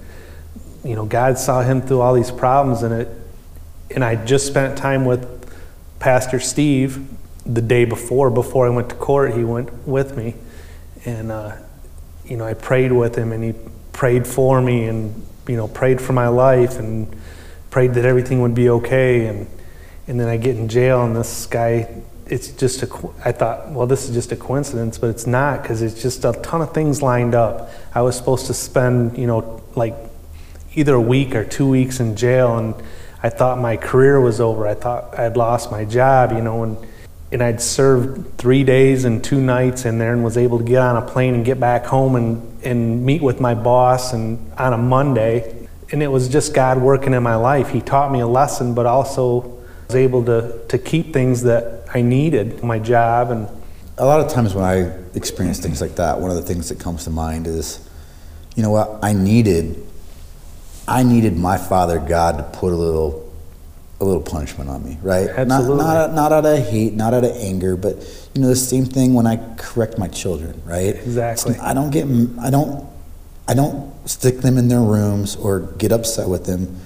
you 0.84 0.96
know 0.96 1.04
God 1.04 1.40
saw 1.40 1.64
him 1.64 1.82
through 1.82 2.02
all 2.02 2.14
these 2.14 2.30
problems 2.30 2.84
and 2.84 2.94
it 2.94 3.08
and 3.90 4.04
I 4.04 4.24
just 4.24 4.46
spent 4.46 4.78
time 4.78 5.04
with 5.06 5.52
Pastor 6.00 6.40
Steve 6.40 7.10
the 7.44 7.62
day 7.62 7.86
before 7.86 8.30
before 8.30 8.68
I 8.68 8.70
went 8.70 8.90
to 8.90 8.96
court 8.96 9.34
he 9.34 9.44
went 9.44 9.72
with 9.88 10.16
me 10.16 10.36
and 11.06 11.32
uh, 11.32 11.56
you 12.24 12.38
know 12.38 12.46
I 12.46 12.54
prayed 12.54 12.92
with 12.92 13.16
him 13.16 13.32
and 13.32 13.44
he 13.44 13.54
prayed 13.92 14.28
for 14.28 14.62
me 14.62 14.86
and 14.86 15.26
you 15.48 15.56
know 15.56 15.68
prayed 15.68 16.02
for 16.02 16.14
my 16.14 16.28
life 16.28 16.78
and 16.80 17.14
prayed 17.70 17.94
that 17.96 18.06
everything 18.06 18.42
would 18.42 18.56
be 18.56 18.70
okay. 18.70 19.26
And 19.28 19.48
and 20.08 20.20
then 20.20 20.28
I 20.28 20.38
get 20.38 20.58
in 20.58 20.68
jail 20.68 21.04
and 21.04 21.16
this 21.16 21.46
guy 21.46 22.02
it's 22.28 22.50
just 22.50 22.84
a 22.84 23.10
I 23.26 23.32
thought 23.32 23.72
well 23.72 23.88
this 23.88 24.08
is 24.08 24.14
just 24.14 24.32
a 24.32 24.36
coincidence 24.36 24.98
but 24.98 25.10
it's 25.10 25.28
not 25.28 25.62
because 25.62 25.82
it's 25.82 26.02
just 26.02 26.24
a 26.26 26.34
ton 26.44 26.62
of 26.62 26.74
things 26.74 27.02
lined 27.02 27.36
up. 27.36 27.70
I 27.94 28.02
was 28.02 28.16
supposed 28.16 28.48
to 28.48 28.54
spend 28.54 29.18
you 29.18 29.28
know 29.28 29.64
like 29.76 29.96
either 30.74 30.96
a 30.96 31.02
week 31.02 31.36
or 31.36 31.44
two 31.44 31.68
weeks 31.68 32.00
in 32.00 32.16
jail 32.16 32.58
and 32.58 32.76
I 33.24 33.30
thought 33.30 33.60
my 33.60 33.78
career 33.78 34.20
was 34.20 34.42
over. 34.42 34.68
I 34.68 34.74
thought 34.74 35.18
I'd 35.20 35.38
lost 35.38 35.72
my 35.72 35.86
job 35.86 36.32
you 36.32 36.42
know 36.42 36.64
and 36.64 36.78
and 37.32 37.42
I'd 37.42 37.62
served 37.62 38.38
three 38.38 38.64
days 38.64 39.06
and 39.06 39.24
two 39.24 39.40
nights 39.40 39.86
in 39.86 39.98
there 39.98 40.14
and 40.14 40.24
was 40.24 40.38
able 40.38 40.58
to 40.58 40.64
get 40.64 40.82
on 40.82 40.98
a 40.98 41.02
plane 41.02 41.34
and 41.34 41.46
get 41.46 41.60
back 41.60 41.86
home 41.86 42.16
and, 42.16 42.64
and 42.64 43.06
meet 43.06 43.22
with 43.22 43.40
my 43.40 43.56
boss 43.56 44.14
and 44.14 44.52
on 44.58 44.74
a 44.74 44.78
Monday. 44.78 45.68
And 45.92 46.04
it 46.04 46.08
was 46.08 46.30
just 46.30 46.54
God 46.54 46.82
working 46.82 47.14
in 47.14 47.24
my 47.24 47.36
life. 47.36 47.70
He 47.70 47.82
taught 47.82 48.12
me 48.12 48.20
a 48.20 48.28
lesson, 48.28 48.74
but 48.74 48.86
also 48.86 49.60
was 49.88 49.96
able 49.96 50.24
to, 50.26 50.66
to 50.68 50.78
keep 50.78 51.14
things 51.14 51.44
that 51.44 51.86
I 51.94 52.02
needed, 52.02 52.64
my 52.64 52.80
job 52.80 53.32
and 53.32 53.48
a 53.98 54.06
lot 54.06 54.20
of 54.20 54.32
times 54.32 54.56
when 54.56 54.66
I 54.66 54.92
experience 55.14 55.60
things 55.60 55.80
like 55.80 55.98
that, 55.98 56.20
one 56.20 56.32
of 56.32 56.36
the 56.36 56.42
things 56.42 56.70
that 56.70 56.80
comes 56.80 57.04
to 57.04 57.12
mind 57.12 57.46
is, 57.46 57.88
you 58.56 58.64
know 58.64 58.72
what, 58.72 59.00
I 59.04 59.14
needed, 59.14 59.86
I 60.88 61.04
needed 61.04 61.38
my 61.38 61.58
Father 61.58 62.00
God 62.00 62.38
to 62.38 62.44
put 62.60 62.74
a 62.74 62.76
little, 62.76 63.31
a 64.02 64.04
little 64.04 64.22
punishment 64.22 64.70
on 64.70 64.84
me, 64.84 64.98
right? 65.02 65.30
Absolutely. 65.30 65.78
Not, 65.78 66.12
not, 66.12 66.14
not 66.14 66.32
out 66.32 66.46
of 66.46 66.68
hate, 66.68 66.94
not 66.94 67.14
out 67.14 67.24
of 67.24 67.32
anger, 67.38 67.78
but 67.78 67.98
you 68.34 68.42
know 68.42 68.48
the 68.48 68.56
same 68.56 68.86
thing 68.86 69.14
when 69.14 69.28
I 69.28 69.38
correct 69.56 69.98
my 69.98 70.08
children, 70.08 70.60
right? 70.66 70.96
Exactly. 70.96 71.56
I 71.58 71.74
don't 71.74 71.92
get, 71.92 72.06
I 72.42 72.50
don't, 72.50 72.90
I 73.48 73.54
don't 73.54 73.94
stick 74.10 74.40
them 74.40 74.58
in 74.58 74.68
their 74.68 74.82
rooms 74.82 75.36
or 75.36 75.60
get 75.78 75.92
upset 75.92 76.28
with 76.28 76.46
them 76.46 76.80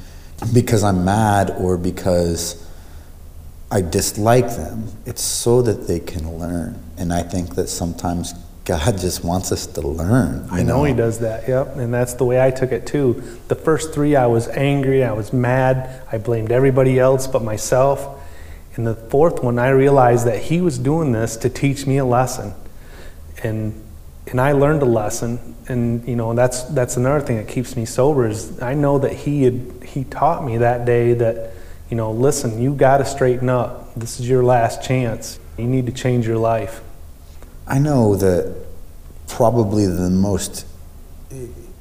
because 0.54 0.84
I'm 0.84 1.06
mad 1.06 1.51
or 1.51 1.78
because 1.78 2.62
I 3.71 3.82
dislike 3.82 4.47
them. 4.49 4.89
It's 5.06 5.21
so 5.21 5.62
that 5.62 5.88
they 5.88 6.01
can 6.01 6.38
learn. 6.38 6.78
And 6.97 7.13
I 7.13 7.23
think 7.23 7.56
that 7.56 7.67
sometimes 7.67 8.34
God 8.65 8.97
just 8.97 9.23
wants 9.23 9.51
us 9.51 9.67
to 9.67 9.82
learn. 9.82 10.47
I 10.51 10.63
know 10.63 10.84
he 10.84 10.93
does 10.93 11.19
that, 11.19 11.47
yep. 11.47 11.75
And 11.75 11.93
that's 11.93 12.15
the 12.15 12.25
way 12.25 12.43
I 12.43 12.49
took 12.49 12.71
it 12.71 12.88
too. 12.88 13.21
The 13.47 13.56
first 13.56 13.93
three, 13.93 14.15
I 14.15 14.25
was 14.25 14.47
angry, 14.47 15.04
I 15.04 15.12
was 15.12 15.32
mad, 15.32 16.01
I 16.12 16.17
blamed 16.17 16.51
everybody 16.51 16.99
else 16.99 17.28
but 17.28 17.43
myself. 17.43 18.23
And 18.75 18.86
the 18.86 18.95
fourth 18.95 19.43
one, 19.43 19.60
I 19.60 19.69
realized 19.69 20.25
that 20.25 20.41
he 20.41 20.62
was 20.62 20.80
doing 20.80 21.12
this 21.12 21.38
to 21.38 21.49
teach 21.49 21.86
me 21.86 21.97
a 21.97 22.06
lesson. 22.06 22.54
And 23.43 23.82
and 24.28 24.41
I 24.41 24.54
learned 24.54 24.82
a 24.82 24.86
lesson. 24.86 25.56
And 25.67 26.08
you 26.08 26.15
know, 26.15 26.34
that's 26.34 26.63
that's 26.63 26.97
another 26.97 27.23
thing 27.23 27.38
that 27.38 27.47
keeps 27.47 27.75
me 27.75 27.86
sober 27.86 28.28
is 28.28 28.62
I 28.62 28.73
know 28.73 28.97
that 28.99 29.13
he 29.13 29.43
had 29.43 29.84
he 29.86 30.04
taught 30.06 30.43
me 30.43 30.58
that 30.58 30.86
day 30.86 31.13
that, 31.13 31.51
you 31.89 31.97
know, 31.97 32.12
listen, 32.12 32.62
you 32.62 32.73
gotta 32.73 33.06
straighten 33.06 33.49
up. 33.49 33.93
This 33.93 34.19
is 34.19 34.28
your 34.28 34.43
last 34.43 34.84
chance. 34.84 35.39
You 35.58 35.65
need 35.65 35.86
to 35.86 35.91
change 35.91 36.28
your 36.28 36.38
life. 36.38 36.82
I 37.67 37.80
know 37.80 38.15
that 38.15 38.65
probably 39.28 39.86
the 39.88 40.10
most 40.10 40.65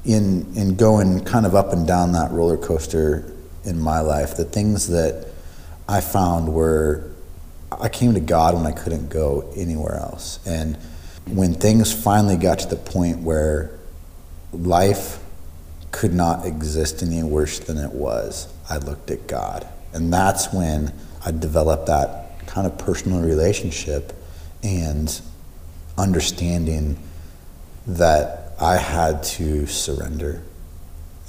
in 0.03 0.53
in 0.55 0.75
going 0.75 1.23
kind 1.23 1.45
of 1.45 1.55
up 1.55 1.73
and 1.73 1.87
down 1.87 2.11
that 2.13 2.31
roller 2.31 2.57
coaster 2.57 3.31
in 3.63 3.79
my 3.79 3.99
life, 3.99 4.37
the 4.37 4.45
things 4.45 4.87
that 4.87 5.27
I 5.87 6.01
found 6.01 6.53
were 6.53 7.11
I 7.71 7.89
came 7.89 8.13
to 8.13 8.19
God 8.19 8.55
when 8.55 8.65
I 8.65 8.71
couldn't 8.71 9.09
go 9.09 9.51
anywhere 9.55 9.95
else. 9.95 10.39
And 10.45 10.77
when 11.27 11.53
things 11.53 11.91
finally 11.91 12.37
got 12.37 12.59
to 12.59 12.67
the 12.67 12.75
point 12.75 13.19
where 13.19 13.71
life 14.53 15.19
could 15.91 16.13
not 16.13 16.45
exist 16.45 17.01
any 17.01 17.23
worse 17.23 17.59
than 17.59 17.77
it 17.77 17.91
was, 17.91 18.47
I 18.69 18.77
looked 18.77 19.11
at 19.11 19.27
God. 19.27 19.67
And 19.93 20.13
that's 20.13 20.53
when 20.53 20.93
I 21.25 21.31
developed 21.31 21.87
that 21.87 22.45
kind 22.47 22.67
of 22.67 22.77
personal 22.77 23.21
relationship 23.21 24.13
and 24.61 25.21
understanding 25.97 26.97
that 27.87 28.53
I 28.59 28.77
had 28.77 29.23
to 29.23 29.67
surrender. 29.67 30.41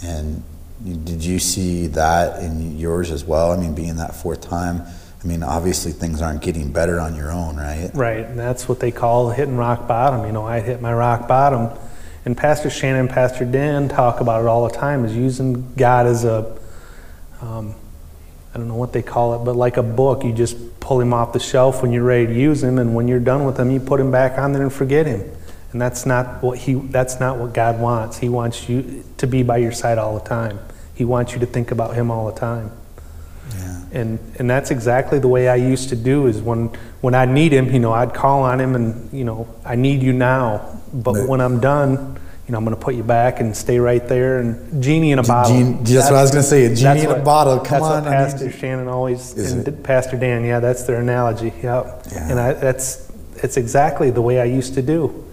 And 0.02 0.42
did 0.84 1.24
you 1.24 1.38
see 1.38 1.86
that 1.88 2.42
in 2.42 2.78
yours 2.78 3.10
as 3.10 3.24
well? 3.24 3.52
I 3.52 3.56
mean, 3.56 3.74
being 3.74 3.96
that 3.96 4.14
fourth 4.14 4.42
time, 4.42 4.82
I 5.22 5.26
mean, 5.26 5.42
obviously 5.42 5.92
things 5.92 6.22
aren't 6.22 6.42
getting 6.42 6.70
better 6.70 7.00
on 7.00 7.16
your 7.16 7.32
own, 7.32 7.56
right? 7.56 7.90
Right, 7.94 8.24
and 8.26 8.38
that's 8.38 8.68
what 8.68 8.78
they 8.80 8.92
call 8.92 9.30
hitting 9.30 9.56
rock 9.56 9.88
bottom. 9.88 10.24
You 10.26 10.32
know, 10.32 10.46
I 10.46 10.60
hit 10.60 10.80
my 10.80 10.92
rock 10.92 11.26
bottom, 11.26 11.76
and 12.24 12.36
Pastor 12.36 12.70
Shannon 12.70 13.08
Pastor 13.08 13.44
Dan 13.44 13.88
talk 13.88 14.20
about 14.20 14.42
it 14.42 14.46
all 14.46 14.68
the 14.68 14.74
time. 14.74 15.04
Is 15.04 15.16
using 15.16 15.72
God 15.74 16.06
as 16.06 16.24
a, 16.24 16.56
um, 17.40 17.74
I 18.56 18.58
don't 18.58 18.68
know 18.68 18.76
what 18.76 18.94
they 18.94 19.02
call 19.02 19.34
it, 19.34 19.44
but 19.44 19.54
like 19.54 19.76
a 19.76 19.82
book. 19.82 20.24
You 20.24 20.32
just 20.32 20.80
pull 20.80 20.98
him 20.98 21.12
off 21.12 21.34
the 21.34 21.38
shelf 21.38 21.82
when 21.82 21.92
you're 21.92 22.02
ready 22.02 22.26
to 22.28 22.34
use 22.34 22.62
him, 22.62 22.78
and 22.78 22.94
when 22.94 23.06
you're 23.06 23.20
done 23.20 23.44
with 23.44 23.60
him, 23.60 23.70
you 23.70 23.78
put 23.78 24.00
him 24.00 24.10
back 24.10 24.38
on 24.38 24.54
there 24.54 24.62
and 24.62 24.72
forget 24.72 25.04
him. 25.04 25.30
And 25.72 25.82
that's 25.82 26.06
not 26.06 26.42
what 26.42 26.56
he. 26.56 26.72
That's 26.72 27.20
not 27.20 27.36
what 27.36 27.52
God 27.52 27.78
wants. 27.78 28.16
He 28.16 28.30
wants 28.30 28.66
you 28.66 29.04
to 29.18 29.26
be 29.26 29.42
by 29.42 29.58
your 29.58 29.72
side 29.72 29.98
all 29.98 30.18
the 30.18 30.26
time. 30.26 30.58
He 30.94 31.04
wants 31.04 31.34
you 31.34 31.40
to 31.40 31.44
think 31.44 31.70
about 31.70 31.96
him 31.96 32.10
all 32.10 32.32
the 32.32 32.40
time. 32.40 32.70
Yeah. 33.58 33.82
And 33.92 34.18
and 34.38 34.48
that's 34.48 34.70
exactly 34.70 35.18
the 35.18 35.28
way 35.28 35.48
I 35.50 35.56
used 35.56 35.90
to 35.90 35.96
do. 35.96 36.26
Is 36.26 36.40
when 36.40 36.70
when 37.02 37.14
I 37.14 37.26
need 37.26 37.52
him, 37.52 37.70
you 37.70 37.78
know, 37.78 37.92
I'd 37.92 38.14
call 38.14 38.42
on 38.42 38.58
him, 38.58 38.74
and 38.74 39.12
you 39.12 39.24
know, 39.24 39.54
I 39.66 39.76
need 39.76 40.02
you 40.02 40.14
now. 40.14 40.80
But 40.94 41.14
Right. 41.14 41.28
when 41.28 41.42
I'm 41.42 41.60
done, 41.60 42.18
you 42.46 42.52
know, 42.52 42.58
I'm 42.58 42.64
going 42.64 42.76
to 42.76 42.82
put 42.82 42.94
you 42.94 43.02
back 43.02 43.40
and 43.40 43.56
stay 43.56 43.80
right 43.80 44.06
there. 44.06 44.38
And 44.38 44.82
genie 44.82 45.10
in 45.10 45.18
a 45.18 45.22
bottle. 45.22 45.56
genie- 45.56 45.78
that's 45.82 46.10
what 46.10 46.18
I 46.18 46.22
was 46.22 46.30
gonna 46.30 46.42
say, 46.44 46.66
a 46.66 46.74
genie 46.74 47.00
that's 47.00 47.04
in 47.04 47.20
a 47.20 47.24
bottle. 47.24 47.58
Come 47.58 47.80
that's 47.80 47.84
on, 47.84 48.04
what 48.04 48.12
I 48.12 48.24
need 48.24 48.30
Pastor. 48.30 48.52
Shannon 48.52 48.88
always 48.88 49.34
Is 49.34 49.52
and 49.52 49.66
it? 49.66 49.82
Pastor 49.82 50.16
Dan. 50.16 50.44
Yeah, 50.44 50.60
that's 50.60 50.84
their 50.84 51.00
analogy. 51.00 51.52
Yep. 51.62 52.02
Yeah. 52.12 52.30
And 52.30 52.38
I, 52.38 52.52
that's 52.52 53.10
it's 53.42 53.56
exactly 53.56 54.10
the 54.10 54.22
way 54.22 54.40
I 54.40 54.44
used 54.44 54.74
to 54.74 54.82
do. 54.82 55.24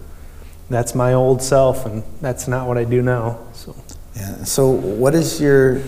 That's 0.70 0.94
my 0.94 1.12
old 1.12 1.42
self, 1.42 1.86
and 1.86 2.02
that's 2.20 2.48
not 2.48 2.66
what 2.66 2.78
I 2.78 2.84
do 2.84 3.00
now. 3.02 3.38
So. 3.52 3.76
Yeah. 4.16 4.44
So, 4.44 4.70
what 4.70 5.14
is 5.14 5.40
your 5.40 5.80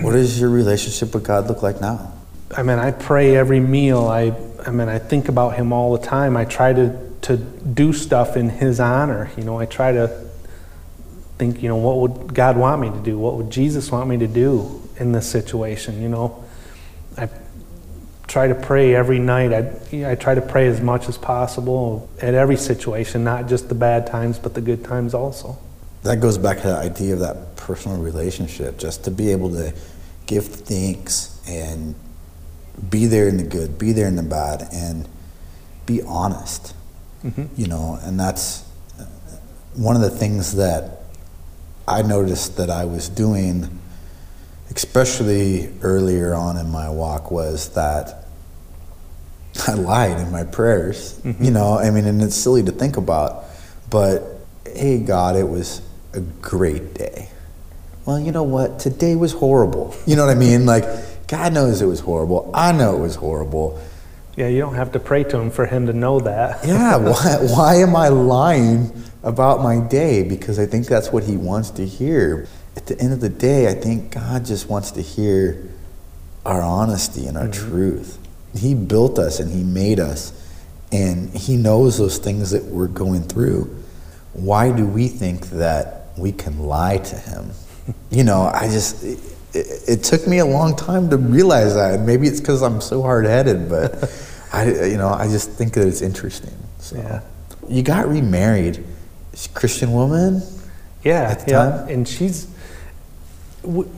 what 0.00 0.12
does 0.12 0.40
your 0.40 0.50
relationship 0.50 1.14
with 1.14 1.24
God 1.24 1.46
look 1.46 1.62
like 1.62 1.80
now? 1.80 2.12
I 2.56 2.62
mean, 2.62 2.78
I 2.78 2.90
pray 2.90 3.36
every 3.36 3.60
meal. 3.60 4.06
I, 4.06 4.34
I 4.66 4.70
mean, 4.70 4.88
I 4.88 4.98
think 4.98 5.28
about 5.28 5.56
him 5.56 5.72
all 5.72 5.96
the 5.96 6.04
time. 6.04 6.36
I 6.36 6.46
try 6.46 6.72
to, 6.72 7.10
to 7.22 7.36
do 7.36 7.92
stuff 7.92 8.36
in 8.36 8.48
his 8.48 8.80
honor. 8.80 9.30
You 9.36 9.44
know, 9.44 9.58
I 9.58 9.66
try 9.66 9.92
to 9.92 10.27
think, 11.38 11.62
you 11.62 11.68
know, 11.68 11.76
what 11.76 11.98
would 11.98 12.34
God 12.34 12.56
want 12.56 12.80
me 12.80 12.90
to 12.90 12.98
do? 12.98 13.18
What 13.18 13.36
would 13.36 13.50
Jesus 13.50 13.90
want 13.90 14.08
me 14.08 14.18
to 14.18 14.26
do 14.26 14.82
in 14.98 15.12
this 15.12 15.28
situation? 15.28 16.02
You 16.02 16.08
know, 16.08 16.44
I 17.16 17.28
try 18.26 18.48
to 18.48 18.54
pray 18.54 18.94
every 18.94 19.18
night. 19.18 19.52
I, 19.52 20.10
I 20.10 20.14
try 20.16 20.34
to 20.34 20.42
pray 20.42 20.66
as 20.66 20.80
much 20.80 21.08
as 21.08 21.16
possible 21.16 22.08
at 22.20 22.34
every 22.34 22.56
situation, 22.56 23.24
not 23.24 23.48
just 23.48 23.68
the 23.68 23.74
bad 23.74 24.06
times, 24.06 24.38
but 24.38 24.54
the 24.54 24.60
good 24.60 24.84
times 24.84 25.14
also. 25.14 25.58
That 26.02 26.20
goes 26.20 26.38
back 26.38 26.58
to 26.58 26.68
the 26.68 26.76
idea 26.76 27.14
of 27.14 27.20
that 27.20 27.56
personal 27.56 27.98
relationship, 27.98 28.78
just 28.78 29.04
to 29.04 29.10
be 29.10 29.30
able 29.30 29.50
to 29.50 29.74
give 30.26 30.46
thanks 30.46 31.40
and 31.48 31.94
be 32.90 33.06
there 33.06 33.28
in 33.28 33.36
the 33.36 33.42
good, 33.42 33.78
be 33.78 33.92
there 33.92 34.06
in 34.06 34.16
the 34.16 34.22
bad, 34.22 34.68
and 34.72 35.08
be 35.86 36.02
honest. 36.02 36.74
Mm-hmm. 37.24 37.46
You 37.56 37.66
know, 37.66 37.98
and 38.02 38.18
that's 38.18 38.64
one 39.74 39.96
of 39.96 40.02
the 40.02 40.10
things 40.10 40.56
that 40.56 40.97
I 41.88 42.02
noticed 42.02 42.58
that 42.58 42.68
I 42.68 42.84
was 42.84 43.08
doing, 43.08 43.80
especially 44.74 45.72
earlier 45.80 46.34
on 46.34 46.58
in 46.58 46.70
my 46.70 46.90
walk, 46.90 47.30
was 47.30 47.70
that 47.70 48.26
I 49.66 49.72
lied 49.72 50.20
in 50.20 50.30
my 50.30 50.44
prayers. 50.44 51.18
Mm-hmm. 51.24 51.42
You 51.42 51.50
know, 51.50 51.78
I 51.78 51.90
mean, 51.90 52.04
and 52.04 52.22
it's 52.22 52.36
silly 52.36 52.62
to 52.62 52.72
think 52.72 52.98
about, 52.98 53.44
but 53.90 54.22
hey, 54.66 55.00
God, 55.00 55.36
it 55.36 55.48
was 55.48 55.80
a 56.12 56.20
great 56.20 56.94
day. 56.94 57.30
Well, 58.04 58.20
you 58.20 58.32
know 58.32 58.42
what? 58.42 58.78
Today 58.78 59.16
was 59.16 59.32
horrible. 59.32 59.94
You 60.06 60.16
know 60.16 60.26
what 60.26 60.36
I 60.36 60.38
mean? 60.38 60.66
Like, 60.66 60.84
God 61.26 61.52
knows 61.52 61.82
it 61.82 61.86
was 61.86 62.00
horrible. 62.00 62.50
I 62.54 62.72
know 62.72 62.96
it 62.96 63.00
was 63.00 63.16
horrible. 63.16 63.80
Yeah, 64.36 64.48
you 64.48 64.60
don't 64.60 64.76
have 64.76 64.92
to 64.92 65.00
pray 65.00 65.24
to 65.24 65.38
him 65.38 65.50
for 65.50 65.66
him 65.66 65.86
to 65.86 65.92
know 65.92 66.20
that. 66.20 66.64
Yeah, 66.64 66.96
why, 66.96 67.38
why 67.40 67.74
am 67.76 67.96
I 67.96 68.08
lying 68.08 68.92
about 69.22 69.62
my 69.62 69.80
day? 69.80 70.22
Because 70.22 70.58
I 70.58 70.66
think 70.66 70.86
that's 70.86 71.12
what 71.12 71.24
He 71.24 71.36
wants 71.36 71.70
to 71.70 71.86
hear. 71.86 72.46
At 72.76 72.86
the 72.86 72.98
end 73.00 73.12
of 73.12 73.20
the 73.20 73.28
day, 73.28 73.68
I 73.68 73.74
think 73.74 74.12
God 74.12 74.44
just 74.44 74.68
wants 74.68 74.92
to 74.92 75.02
hear 75.02 75.68
our 76.46 76.62
honesty 76.62 77.26
and 77.26 77.36
our 77.36 77.48
mm-hmm. 77.48 77.70
truth. 77.70 78.18
He 78.56 78.74
built 78.74 79.18
us 79.18 79.40
and 79.40 79.50
He 79.50 79.62
made 79.62 80.00
us, 80.00 80.32
and 80.92 81.30
He 81.30 81.56
knows 81.56 81.98
those 81.98 82.18
things 82.18 82.50
that 82.52 82.64
we're 82.64 82.86
going 82.86 83.22
through. 83.22 83.74
Why 84.32 84.72
do 84.72 84.86
we 84.86 85.08
think 85.08 85.50
that 85.50 86.06
we 86.16 86.32
can 86.32 86.60
lie 86.60 86.98
to 86.98 87.16
Him? 87.16 87.50
You 88.10 88.22
know, 88.22 88.50
I 88.52 88.68
just. 88.68 89.02
It, 89.02 89.18
it, 89.54 89.88
it 89.88 90.04
took 90.04 90.26
me 90.26 90.38
a 90.38 90.46
long 90.46 90.76
time 90.76 91.10
to 91.10 91.16
realize 91.16 91.74
that. 91.74 91.94
and 91.94 92.06
Maybe 92.06 92.26
it's 92.26 92.40
because 92.40 92.62
I'm 92.62 92.80
so 92.80 93.02
hard 93.02 93.24
headed, 93.24 93.68
but 93.68 94.10
I, 94.52 94.86
you 94.86 94.96
know, 94.96 95.08
I 95.08 95.26
just 95.28 95.50
think 95.50 95.74
that 95.74 95.86
it's 95.86 96.02
interesting. 96.02 96.54
So, 96.78 96.96
Yeah. 96.96 97.20
you 97.68 97.82
got 97.82 98.08
remarried, 98.08 98.84
Christian 99.46 99.92
woman. 99.92 100.42
Yeah, 101.04 101.30
at 101.30 101.40
the 101.40 101.52
yeah, 101.52 101.70
time? 101.70 101.88
and 101.88 102.08
she's. 102.08 102.48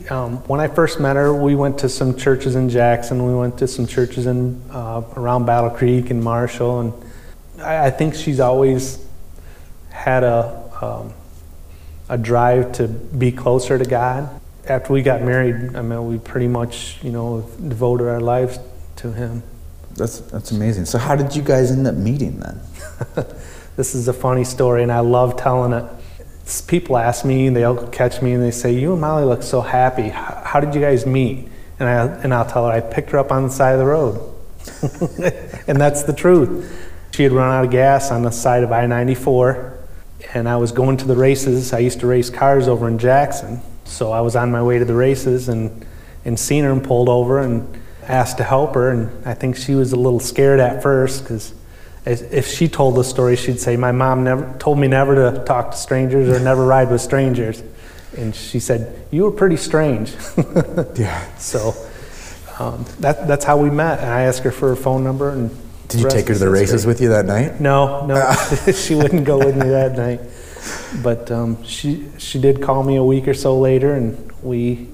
Um, 0.09 0.37
when 0.47 0.59
I 0.59 0.67
first 0.67 0.99
met 0.99 1.15
her, 1.15 1.33
we 1.33 1.55
went 1.55 1.79
to 1.79 1.89
some 1.89 2.17
churches 2.17 2.55
in 2.55 2.69
Jackson. 2.69 3.25
We 3.25 3.33
went 3.33 3.57
to 3.59 3.67
some 3.67 3.87
churches 3.87 4.25
in 4.25 4.61
uh, 4.69 5.03
around 5.15 5.45
Battle 5.45 5.69
Creek 5.69 6.09
and 6.09 6.21
Marshall, 6.21 6.79
and 6.81 6.93
I, 7.61 7.87
I 7.87 7.89
think 7.91 8.15
she's 8.15 8.39
always 8.39 9.03
had 9.89 10.23
a 10.23 10.61
um, 10.81 11.13
a 12.09 12.17
drive 12.17 12.73
to 12.73 12.87
be 12.87 13.31
closer 13.31 13.77
to 13.77 13.85
God. 13.85 14.29
After 14.67 14.93
we 14.93 15.01
got 15.01 15.21
married, 15.21 15.75
I 15.75 15.81
mean, 15.81 16.07
we 16.07 16.19
pretty 16.19 16.47
much, 16.47 16.99
you 17.01 17.11
know, 17.11 17.49
devoted 17.67 18.07
our 18.07 18.19
lives 18.19 18.59
to 18.97 19.11
Him. 19.11 19.41
That's 19.95 20.19
that's 20.19 20.51
amazing. 20.51 20.85
So, 20.85 20.97
how 20.97 21.15
did 21.15 21.35
you 21.35 21.41
guys 21.41 21.71
end 21.71 21.87
up 21.87 21.95
meeting 21.95 22.39
then? 22.39 22.59
This 23.81 23.95
is 23.95 24.07
a 24.07 24.13
funny 24.13 24.43
story, 24.43 24.83
and 24.83 24.91
I 24.91 24.99
love 24.99 25.37
telling 25.37 25.73
it. 25.73 25.83
S- 26.45 26.61
People 26.61 26.97
ask 26.99 27.25
me, 27.25 27.49
they'll 27.49 27.87
catch 27.87 28.21
me, 28.21 28.33
and 28.33 28.43
they 28.43 28.51
say, 28.51 28.71
"You 28.73 28.91
and 28.91 29.01
Molly 29.01 29.25
look 29.25 29.41
so 29.41 29.59
happy. 29.61 30.03
H- 30.03 30.13
How 30.13 30.59
did 30.59 30.75
you 30.75 30.81
guys 30.81 31.07
meet?" 31.07 31.49
And 31.79 31.89
I 31.89 32.05
and 32.21 32.31
I'll 32.31 32.45
tell 32.45 32.67
her 32.67 32.71
I 32.71 32.79
picked 32.79 33.09
her 33.09 33.17
up 33.17 33.31
on 33.31 33.41
the 33.41 33.49
side 33.49 33.71
of 33.71 33.79
the 33.79 33.87
road, 33.87 34.19
and 35.67 35.81
that's 35.81 36.03
the 36.03 36.13
truth. 36.13 36.71
She 37.09 37.23
had 37.23 37.31
run 37.31 37.51
out 37.51 37.65
of 37.65 37.71
gas 37.71 38.11
on 38.11 38.21
the 38.21 38.29
side 38.29 38.61
of 38.61 38.71
I-94, 38.71 39.73
and 40.35 40.47
I 40.47 40.57
was 40.57 40.71
going 40.71 40.97
to 40.97 41.05
the 41.07 41.15
races. 41.15 41.73
I 41.73 41.79
used 41.79 42.01
to 42.01 42.05
race 42.05 42.29
cars 42.29 42.67
over 42.67 42.87
in 42.87 42.99
Jackson, 42.99 43.61
so 43.85 44.11
I 44.11 44.21
was 44.21 44.35
on 44.35 44.51
my 44.51 44.61
way 44.61 44.77
to 44.77 44.85
the 44.85 44.93
races, 44.93 45.49
and 45.49 45.83
and 46.23 46.39
seen 46.39 46.65
her 46.65 46.71
and 46.71 46.83
pulled 46.83 47.09
over 47.09 47.39
and 47.39 47.67
asked 48.07 48.37
to 48.37 48.43
help 48.43 48.75
her, 48.75 48.91
and 48.91 49.09
I 49.25 49.33
think 49.33 49.55
she 49.55 49.73
was 49.73 49.91
a 49.91 49.95
little 49.97 50.19
scared 50.19 50.59
at 50.59 50.83
first 50.83 51.23
because 51.23 51.55
if 52.05 52.47
she 52.47 52.67
told 52.67 52.95
the 52.95 53.03
story, 53.03 53.35
she'd 53.35 53.59
say, 53.59 53.77
"My 53.77 53.91
mom 53.91 54.23
never 54.23 54.55
told 54.57 54.79
me 54.79 54.87
never 54.87 55.15
to 55.15 55.43
talk 55.43 55.71
to 55.71 55.77
strangers 55.77 56.29
or 56.29 56.39
never 56.39 56.65
ride 56.65 56.89
with 56.89 57.01
strangers," 57.01 57.61
and 58.17 58.35
she 58.35 58.59
said, 58.59 59.05
"You 59.11 59.23
were 59.23 59.31
pretty 59.31 59.57
strange." 59.57 60.13
Yeah. 60.95 61.23
so 61.37 61.73
um, 62.59 62.85
that 62.99 63.27
that's 63.27 63.45
how 63.45 63.57
we 63.57 63.69
met, 63.69 63.99
and 63.99 64.09
I 64.09 64.21
asked 64.21 64.43
her 64.43 64.51
for 64.51 64.69
her 64.69 64.75
phone 64.75 65.03
number. 65.03 65.29
And 65.29 65.51
Did 65.87 66.01
you 66.01 66.09
take 66.09 66.27
her 66.27 66.33
to 66.33 66.39
the 66.39 66.49
races 66.49 66.85
with 66.85 67.01
you 67.01 67.09
that 67.09 67.25
night? 67.25 67.59
No, 67.59 68.05
no, 68.05 68.15
she 68.73 68.95
wouldn't 68.95 69.25
go 69.25 69.37
with 69.37 69.55
me 69.55 69.69
that 69.69 69.95
night. 69.95 70.21
But 71.03 71.31
um, 71.31 71.63
she 71.63 72.07
she 72.17 72.39
did 72.39 72.61
call 72.61 72.83
me 72.83 72.95
a 72.95 73.03
week 73.03 73.27
or 73.27 73.33
so 73.33 73.59
later, 73.59 73.93
and 73.93 74.31
we 74.41 74.89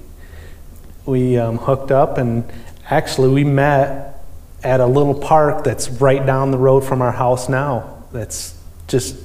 we 1.06 1.38
um, 1.38 1.58
hooked 1.58 1.92
up, 1.92 2.18
and 2.18 2.44
actually 2.90 3.30
we 3.30 3.44
met 3.46 4.17
at 4.64 4.80
a 4.80 4.86
little 4.86 5.14
park 5.14 5.64
that's 5.64 5.90
right 5.90 6.26
down 6.26 6.52
the 6.52 6.58
road 6.58 6.82
from 6.82 7.02
our 7.02 7.12
house 7.12 7.50
now. 7.50 8.04
That's 8.12 8.58
just 8.88 9.16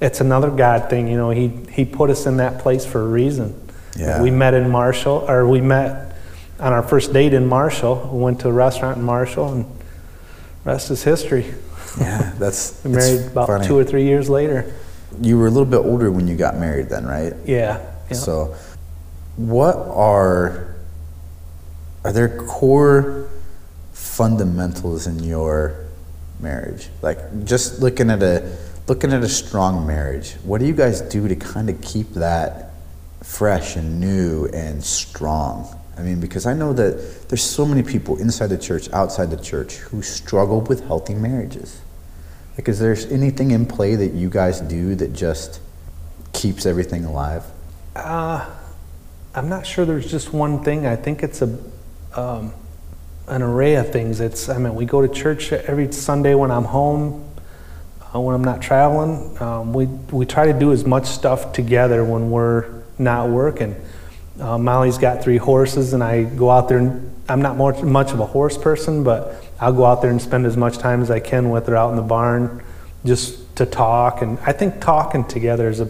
it's 0.00 0.20
another 0.20 0.50
God 0.50 0.88
thing, 0.88 1.08
you 1.08 1.16
know. 1.16 1.30
He 1.30 1.48
he 1.70 1.84
put 1.84 2.10
us 2.10 2.26
in 2.26 2.38
that 2.38 2.60
place 2.60 2.86
for 2.86 3.00
a 3.00 3.08
reason. 3.08 3.60
Yeah. 3.96 4.22
We 4.22 4.30
met 4.30 4.54
in 4.54 4.70
Marshall, 4.70 5.24
or 5.28 5.46
we 5.46 5.60
met 5.60 6.16
on 6.60 6.72
our 6.72 6.82
first 6.82 7.12
date 7.12 7.34
in 7.34 7.46
Marshall. 7.46 8.10
We 8.12 8.22
went 8.22 8.40
to 8.40 8.48
a 8.48 8.52
restaurant 8.52 8.98
in 8.98 9.02
Marshall, 9.02 9.52
and 9.52 9.66
rest 10.64 10.90
is 10.90 11.02
history. 11.02 11.54
Yeah, 11.98 12.32
that's 12.38 12.80
We 12.84 12.92
married 12.92 13.26
about 13.26 13.48
funny. 13.48 13.66
two 13.66 13.76
or 13.76 13.84
three 13.84 14.04
years 14.04 14.28
later. 14.28 14.72
You 15.20 15.38
were 15.38 15.46
a 15.46 15.50
little 15.50 15.66
bit 15.66 15.78
older 15.78 16.12
when 16.12 16.28
you 16.28 16.36
got 16.36 16.56
married, 16.56 16.88
then, 16.88 17.06
right? 17.06 17.32
Yeah. 17.44 17.84
yeah. 18.08 18.16
So, 18.16 18.54
what 19.36 19.76
are 19.76 20.76
are 22.04 22.12
there 22.12 22.44
core 22.46 23.27
fundamentals 24.18 25.06
in 25.06 25.22
your 25.22 25.86
marriage? 26.40 26.88
Like 27.02 27.44
just 27.44 27.80
looking 27.80 28.10
at 28.10 28.20
a 28.20 28.56
looking 28.88 29.12
at 29.12 29.22
a 29.22 29.28
strong 29.28 29.86
marriage, 29.86 30.32
what 30.42 30.58
do 30.58 30.66
you 30.66 30.74
guys 30.74 31.00
do 31.00 31.28
to 31.28 31.36
kind 31.36 31.70
of 31.70 31.80
keep 31.80 32.10
that 32.14 32.72
fresh 33.22 33.76
and 33.76 34.00
new 34.00 34.46
and 34.46 34.82
strong? 34.82 35.72
I 35.96 36.02
mean, 36.02 36.18
because 36.18 36.46
I 36.46 36.52
know 36.54 36.72
that 36.72 37.28
there's 37.28 37.42
so 37.42 37.64
many 37.64 37.82
people 37.84 38.18
inside 38.18 38.48
the 38.48 38.58
church, 38.58 38.90
outside 38.92 39.30
the 39.30 39.42
church, 39.42 39.76
who 39.76 40.02
struggle 40.02 40.62
with 40.62 40.86
healthy 40.86 41.14
marriages. 41.14 41.80
Like, 42.56 42.68
is 42.68 42.80
there 42.80 42.96
anything 43.10 43.52
in 43.52 43.66
play 43.66 43.94
that 43.94 44.14
you 44.14 44.30
guys 44.30 44.60
do 44.60 44.96
that 44.96 45.12
just 45.12 45.60
keeps 46.32 46.66
everything 46.66 47.04
alive? 47.04 47.44
Uh, 47.94 48.48
I'm 49.34 49.48
not 49.48 49.64
sure 49.64 49.84
there's 49.84 50.10
just 50.10 50.32
one 50.32 50.64
thing. 50.64 50.86
I 50.86 50.96
think 50.96 51.22
it's 51.22 51.42
a 51.42 51.58
um, 52.14 52.52
an 53.28 53.42
array 53.42 53.74
of 53.76 53.92
things. 53.92 54.20
It's 54.20 54.48
I 54.48 54.58
mean 54.58 54.74
we 54.74 54.84
go 54.84 55.00
to 55.06 55.12
church 55.12 55.52
every 55.52 55.92
Sunday 55.92 56.34
when 56.34 56.50
I'm 56.50 56.64
home, 56.64 57.24
uh, 58.14 58.20
when 58.20 58.34
I'm 58.34 58.44
not 58.44 58.60
traveling. 58.60 59.40
Um, 59.40 59.72
we 59.72 59.86
we 59.86 60.26
try 60.26 60.46
to 60.50 60.58
do 60.58 60.72
as 60.72 60.84
much 60.84 61.06
stuff 61.06 61.52
together 61.52 62.04
when 62.04 62.30
we're 62.30 62.82
not 62.98 63.28
working. 63.28 63.76
Uh, 64.40 64.56
Molly's 64.56 64.98
got 64.98 65.22
three 65.22 65.36
horses, 65.36 65.92
and 65.92 66.02
I 66.02 66.22
go 66.22 66.50
out 66.50 66.68
there. 66.68 66.78
and 66.78 67.08
I'm 67.28 67.42
not 67.42 67.56
more, 67.56 67.72
much 67.82 68.12
of 68.12 68.20
a 68.20 68.26
horse 68.26 68.56
person, 68.56 69.04
but 69.04 69.44
I'll 69.60 69.72
go 69.72 69.84
out 69.84 70.00
there 70.00 70.10
and 70.10 70.22
spend 70.22 70.46
as 70.46 70.56
much 70.56 70.78
time 70.78 71.02
as 71.02 71.10
I 71.10 71.20
can 71.20 71.50
with 71.50 71.66
her 71.66 71.76
out 71.76 71.90
in 71.90 71.96
the 71.96 72.02
barn, 72.02 72.62
just 73.04 73.56
to 73.56 73.66
talk. 73.66 74.22
And 74.22 74.38
I 74.40 74.52
think 74.52 74.80
talking 74.80 75.24
together 75.24 75.68
is 75.68 75.80
a 75.80 75.86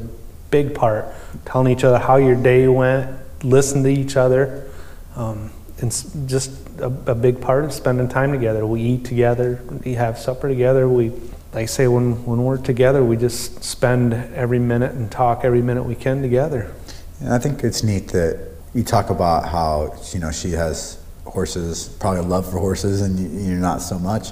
big 0.51 0.75
part. 0.75 1.07
Telling 1.45 1.71
each 1.71 1.85
other 1.85 1.99
how 1.99 2.17
your 2.17 2.35
day 2.35 2.67
went, 2.67 3.15
listen 3.45 3.83
to 3.85 3.89
each 3.89 4.17
other. 4.17 4.69
Um, 5.15 5.51
it's 5.77 6.11
just 6.27 6.68
a, 6.81 6.87
a 7.13 7.15
big 7.15 7.41
part 7.41 7.65
of 7.65 7.73
spending 7.73 8.09
time 8.09 8.33
together. 8.33 8.67
We 8.67 8.81
eat 8.83 9.05
together, 9.05 9.61
we 9.85 9.95
have 9.95 10.19
supper 10.19 10.49
together. 10.49 10.89
We, 10.89 11.11
like 11.53 11.63
I 11.63 11.67
say, 11.67 11.89
when, 11.89 12.25
when 12.27 12.45
we're 12.45 12.59
together, 12.59 13.03
we 13.05 13.17
just 13.17 13.65
spend 13.65 14.13
every 14.35 14.59
minute 14.59 14.93
and 14.93 15.11
talk 15.11 15.45
every 15.45 15.63
minute 15.63 15.83
we 15.85 15.95
can 15.95 16.21
together. 16.23 16.73
And 17.21 17.33
I 17.33 17.39
think 17.39 17.65
it's 17.65 17.83
neat 17.83 18.09
that 18.09 18.49
you 18.75 18.85
talk 18.85 19.11
about 19.11 19.49
how 19.49 19.95
you 20.13 20.21
know 20.21 20.31
she 20.31 20.51
has 20.53 20.99
horses, 21.25 21.89
probably 22.01 22.21
a 22.21 22.23
love 22.23 22.51
for 22.51 22.59
horses, 22.59 23.01
and 23.03 23.19
you- 23.19 23.49
you're 23.51 23.59
not 23.59 23.83
so 23.83 23.99
much. 23.99 24.29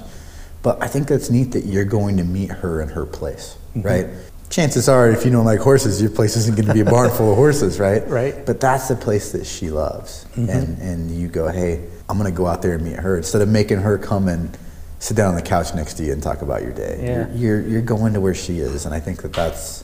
But 0.63 0.81
I 0.81 0.87
think 0.87 1.11
it's 1.11 1.29
neat 1.29 1.51
that 1.53 1.65
you're 1.65 1.85
going 1.85 2.17
to 2.17 2.23
meet 2.23 2.49
her 2.51 2.81
in 2.81 2.89
her 2.89 3.05
place, 3.05 3.55
Mm-hmm. 3.75 3.87
right? 3.87 4.07
Chances 4.49 4.87
are, 4.87 5.09
if 5.09 5.25
you 5.25 5.31
don't 5.31 5.43
like 5.45 5.59
horses, 5.59 6.01
your 6.01 6.09
place 6.09 6.37
isn't 6.37 6.55
going 6.55 6.67
to 6.67 6.73
be 6.73 6.79
a 6.79 6.85
barn 6.85 7.09
full 7.11 7.31
of 7.31 7.35
horses, 7.37 7.79
right? 7.79 8.07
Right. 8.21 8.45
But 8.45 8.61
that's 8.61 8.87
the 8.87 8.95
place 8.95 9.31
that 9.33 9.45
she 9.45 9.69
loves, 9.69 10.25
Mm-hmm. 10.35 10.49
and 10.49 10.81
and 10.81 11.11
you 11.11 11.27
go, 11.27 11.47
hey, 11.49 11.81
I'm 12.09 12.17
going 12.17 12.31
to 12.31 12.35
go 12.37 12.47
out 12.47 12.61
there 12.61 12.75
and 12.75 12.83
meet 12.83 12.95
her 12.95 13.17
instead 13.17 13.41
of 13.41 13.49
making 13.49 13.79
her 13.79 13.97
come 13.97 14.27
and 14.27 14.57
sit 14.99 15.15
down 15.17 15.29
on 15.29 15.35
the 15.35 15.41
couch 15.41 15.73
next 15.75 15.95
to 15.95 16.03
you 16.03 16.13
and 16.13 16.23
talk 16.23 16.41
about 16.41 16.63
your 16.63 16.71
day. 16.71 16.99
Yeah. 17.01 17.27
You're, 17.33 17.59
you're 17.59 17.69
you're 17.69 17.81
going 17.81 18.13
to 18.13 18.21
where 18.21 18.33
she 18.33 18.59
is, 18.59 18.85
and 18.85 18.95
I 18.95 18.99
think 18.99 19.21
that 19.21 19.33
that's 19.33 19.83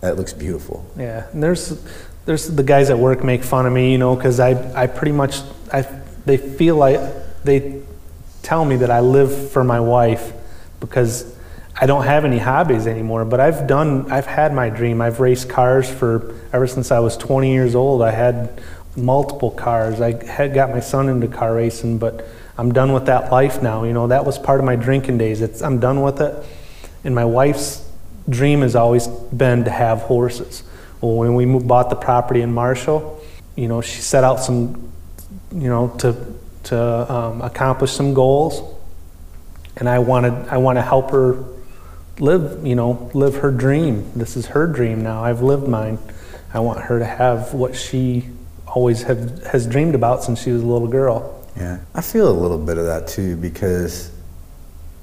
that 0.00 0.16
looks 0.16 0.32
beautiful. 0.32 0.86
Yeah, 0.96 1.26
and 1.32 1.42
there's 1.42 1.82
there's 2.26 2.48
the 2.48 2.62
guys 2.62 2.90
at 2.90 2.98
work 2.98 3.24
make 3.24 3.42
fun 3.42 3.66
of 3.66 3.72
me, 3.72 3.92
you 3.92 3.98
know, 3.98 4.14
because 4.14 4.40
I 4.40 4.82
I 4.82 4.86
pretty 4.86 5.12
much 5.12 5.40
I 5.72 5.82
they 6.26 6.36
feel 6.36 6.76
like 6.76 7.00
they 7.44 7.82
tell 8.42 8.64
me 8.64 8.76
that 8.76 8.90
I 8.90 9.00
live 9.00 9.50
for 9.50 9.64
my 9.64 9.80
wife 9.80 10.32
because 10.80 11.34
I 11.80 11.86
don't 11.86 12.04
have 12.04 12.24
any 12.24 12.38
hobbies 12.38 12.86
anymore. 12.86 13.24
But 13.24 13.40
I've 13.40 13.66
done 13.66 14.10
I've 14.12 14.26
had 14.26 14.54
my 14.54 14.68
dream. 14.68 15.00
I've 15.00 15.20
raced 15.20 15.48
cars 15.48 15.90
for 15.90 16.34
ever 16.52 16.66
since 16.66 16.90
I 16.92 17.00
was 17.00 17.16
20 17.16 17.52
years 17.52 17.74
old. 17.74 18.02
I 18.02 18.10
had 18.10 18.62
multiple 18.96 19.50
cars. 19.50 20.00
I 20.00 20.24
had 20.24 20.54
got 20.54 20.70
my 20.70 20.80
son 20.80 21.08
into 21.08 21.28
car 21.28 21.54
racing, 21.54 21.98
but 21.98 22.26
I'm 22.56 22.72
done 22.72 22.92
with 22.92 23.06
that 23.06 23.32
life 23.32 23.62
now. 23.62 23.84
You 23.84 23.92
know, 23.92 24.08
that 24.08 24.24
was 24.24 24.38
part 24.38 24.60
of 24.60 24.66
my 24.66 24.76
drinking 24.76 25.18
days. 25.18 25.40
It's 25.40 25.62
I'm 25.62 25.80
done 25.80 26.02
with 26.02 26.20
it. 26.20 26.44
And 27.02 27.14
my 27.14 27.24
wife's 27.24 27.88
dream 28.28 28.62
has 28.62 28.76
always 28.76 29.06
been 29.06 29.64
to 29.64 29.70
have 29.70 30.00
horses. 30.02 30.62
Well, 31.00 31.16
when 31.16 31.34
we 31.34 31.44
moved, 31.46 31.68
bought 31.68 31.90
the 31.90 31.96
property 31.96 32.40
in 32.40 32.52
Marshall, 32.52 33.22
you 33.56 33.68
know, 33.68 33.80
she 33.80 34.00
set 34.00 34.24
out 34.24 34.40
some, 34.40 34.92
you 35.52 35.68
know, 35.68 35.88
to 35.98 36.34
to 36.64 37.12
um, 37.12 37.42
accomplish 37.42 37.92
some 37.92 38.14
goals, 38.14 38.62
and 39.76 39.88
I 39.88 39.98
wanted 39.98 40.32
I 40.48 40.56
want 40.56 40.76
to 40.78 40.82
help 40.82 41.10
her 41.10 41.44
live, 42.18 42.66
you 42.66 42.74
know, 42.74 43.10
live 43.12 43.36
her 43.36 43.50
dream. 43.50 44.10
This 44.14 44.36
is 44.36 44.46
her 44.46 44.66
dream 44.66 45.02
now. 45.02 45.22
I've 45.24 45.42
lived 45.42 45.68
mine. 45.68 45.98
I 46.52 46.60
want 46.60 46.80
her 46.82 47.00
to 47.00 47.04
have 47.04 47.52
what 47.52 47.74
she 47.74 48.28
always 48.74 49.02
have, 49.02 49.42
has 49.44 49.66
dreamed 49.66 49.94
about 49.94 50.22
since 50.22 50.42
she 50.42 50.50
was 50.50 50.62
a 50.62 50.66
little 50.66 50.88
girl. 50.88 51.40
Yeah, 51.56 51.78
I 51.94 52.02
feel 52.02 52.28
a 52.28 52.38
little 52.38 52.58
bit 52.58 52.78
of 52.78 52.86
that 52.86 53.06
too 53.06 53.36
because, 53.36 54.10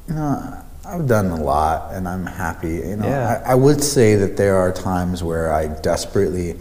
you 0.08 0.16
know, 0.16 0.62
I've 0.86 1.08
done 1.08 1.28
a 1.28 1.42
lot 1.42 1.94
and 1.94 2.08
I'm 2.08 2.26
happy. 2.26 2.76
You 2.76 2.98
know, 2.98 3.08
Yeah. 3.08 3.42
I, 3.46 3.52
I 3.52 3.56
would 3.56 3.82
say 3.82 4.16
that 4.16 4.36
there 4.36 4.58
are 4.58 4.72
times 4.74 5.24
where 5.24 5.54
I 5.54 5.68
desperately, 5.68 6.58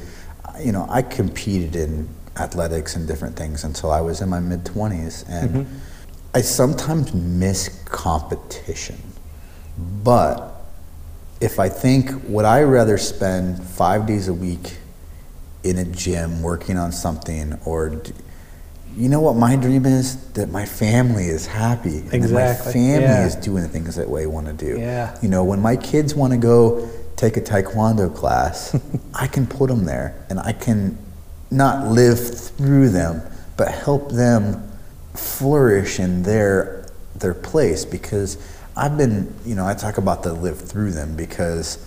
you 0.60 0.70
know, 0.70 0.86
I 0.88 1.02
competed 1.02 1.74
in 1.74 2.08
athletics 2.36 2.94
and 2.94 3.08
different 3.08 3.36
things 3.36 3.64
until 3.64 3.90
I 3.90 4.00
was 4.00 4.20
in 4.20 4.28
my 4.28 4.38
mid 4.38 4.64
20s. 4.64 5.28
And 5.28 5.50
mm-hmm. 5.50 5.78
I 6.32 6.42
sometimes 6.42 7.12
miss 7.12 7.82
competition. 7.86 8.98
But 10.04 10.62
if 11.40 11.58
I 11.58 11.68
think, 11.68 12.10
would 12.28 12.44
I 12.44 12.62
rather 12.62 12.98
spend 12.98 13.60
five 13.60 14.06
days 14.06 14.28
a 14.28 14.34
week 14.34 14.76
in 15.62 15.78
a 15.78 15.84
gym 15.84 16.42
working 16.42 16.76
on 16.78 16.92
something 16.92 17.58
or 17.64 18.00
you 18.96 19.08
know 19.08 19.20
what 19.20 19.36
my 19.36 19.56
dream 19.56 19.86
is 19.86 20.32
that 20.32 20.50
my 20.50 20.64
family 20.66 21.26
is 21.26 21.46
happy 21.46 21.98
and 22.12 22.32
my 22.32 22.54
family 22.54 23.02
yeah. 23.02 23.26
is 23.26 23.36
doing 23.36 23.62
the 23.62 23.68
things 23.68 23.94
that 23.96 24.08
we 24.08 24.26
want 24.26 24.46
to 24.46 24.52
do 24.52 24.78
Yeah. 24.78 25.16
you 25.22 25.28
know 25.28 25.44
when 25.44 25.60
my 25.60 25.76
kids 25.76 26.14
want 26.14 26.32
to 26.32 26.38
go 26.38 26.88
take 27.16 27.36
a 27.36 27.40
taekwondo 27.40 28.14
class 28.14 28.74
i 29.14 29.26
can 29.26 29.46
put 29.46 29.68
them 29.68 29.84
there 29.84 30.24
and 30.30 30.40
i 30.40 30.52
can 30.52 30.96
not 31.50 31.86
live 31.88 32.18
through 32.18 32.88
them 32.88 33.22
but 33.56 33.68
help 33.70 34.10
them 34.10 34.66
flourish 35.14 36.00
in 36.00 36.22
their 36.22 36.86
their 37.16 37.34
place 37.34 37.84
because 37.84 38.38
i've 38.76 38.96
been 38.96 39.32
you 39.44 39.54
know 39.54 39.66
i 39.66 39.74
talk 39.74 39.98
about 39.98 40.22
the 40.22 40.32
live 40.32 40.58
through 40.58 40.90
them 40.90 41.14
because 41.16 41.84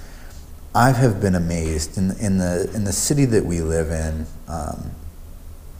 I 0.75 0.91
have 0.91 1.21
been 1.21 1.35
amazed 1.35 1.97
in 1.97 2.11
in 2.19 2.37
the 2.39 2.69
in 2.73 2.83
the 2.83 2.93
city 2.93 3.25
that 3.25 3.45
we 3.45 3.61
live 3.61 3.91
in, 3.91 4.25
um, 4.47 4.91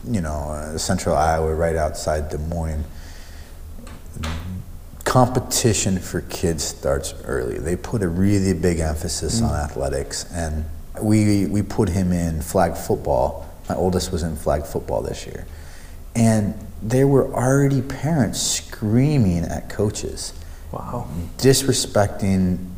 you 0.08 0.22
know, 0.22 0.52
uh, 0.52 0.78
central 0.78 1.16
Iowa, 1.16 1.54
right 1.56 1.76
outside 1.76 2.30
Des 2.30 2.38
Moines. 2.38 2.86
Competition 5.06 6.00
for 6.00 6.22
kids 6.22 6.64
starts 6.64 7.14
early. 7.26 7.58
They 7.60 7.76
put 7.76 8.02
a 8.04 8.08
really 8.08 8.54
big 8.54 8.80
emphasis 8.80 9.41
on 9.41 9.52
athletics, 9.54 10.26
and 10.32 10.66
we 11.02 11.46
we 11.48 11.62
put 11.62 11.89
him 11.89 12.12
in 12.12 12.41
flag 12.41 12.78
football. 12.78 13.46
My 13.68 13.76
oldest 13.76 14.12
was 14.12 14.24
in 14.24 14.36
flag 14.36 14.66
football 14.66 15.02
this 15.02 15.26
year, 15.26 15.46
and 16.16 16.54
there 16.82 17.08
were 17.08 17.34
already 17.34 17.82
parents 17.82 18.41
screaming 18.41 19.44
at 19.46 19.70
coaches 19.70 20.34
Wow. 20.72 21.08
disrespecting 21.38 22.70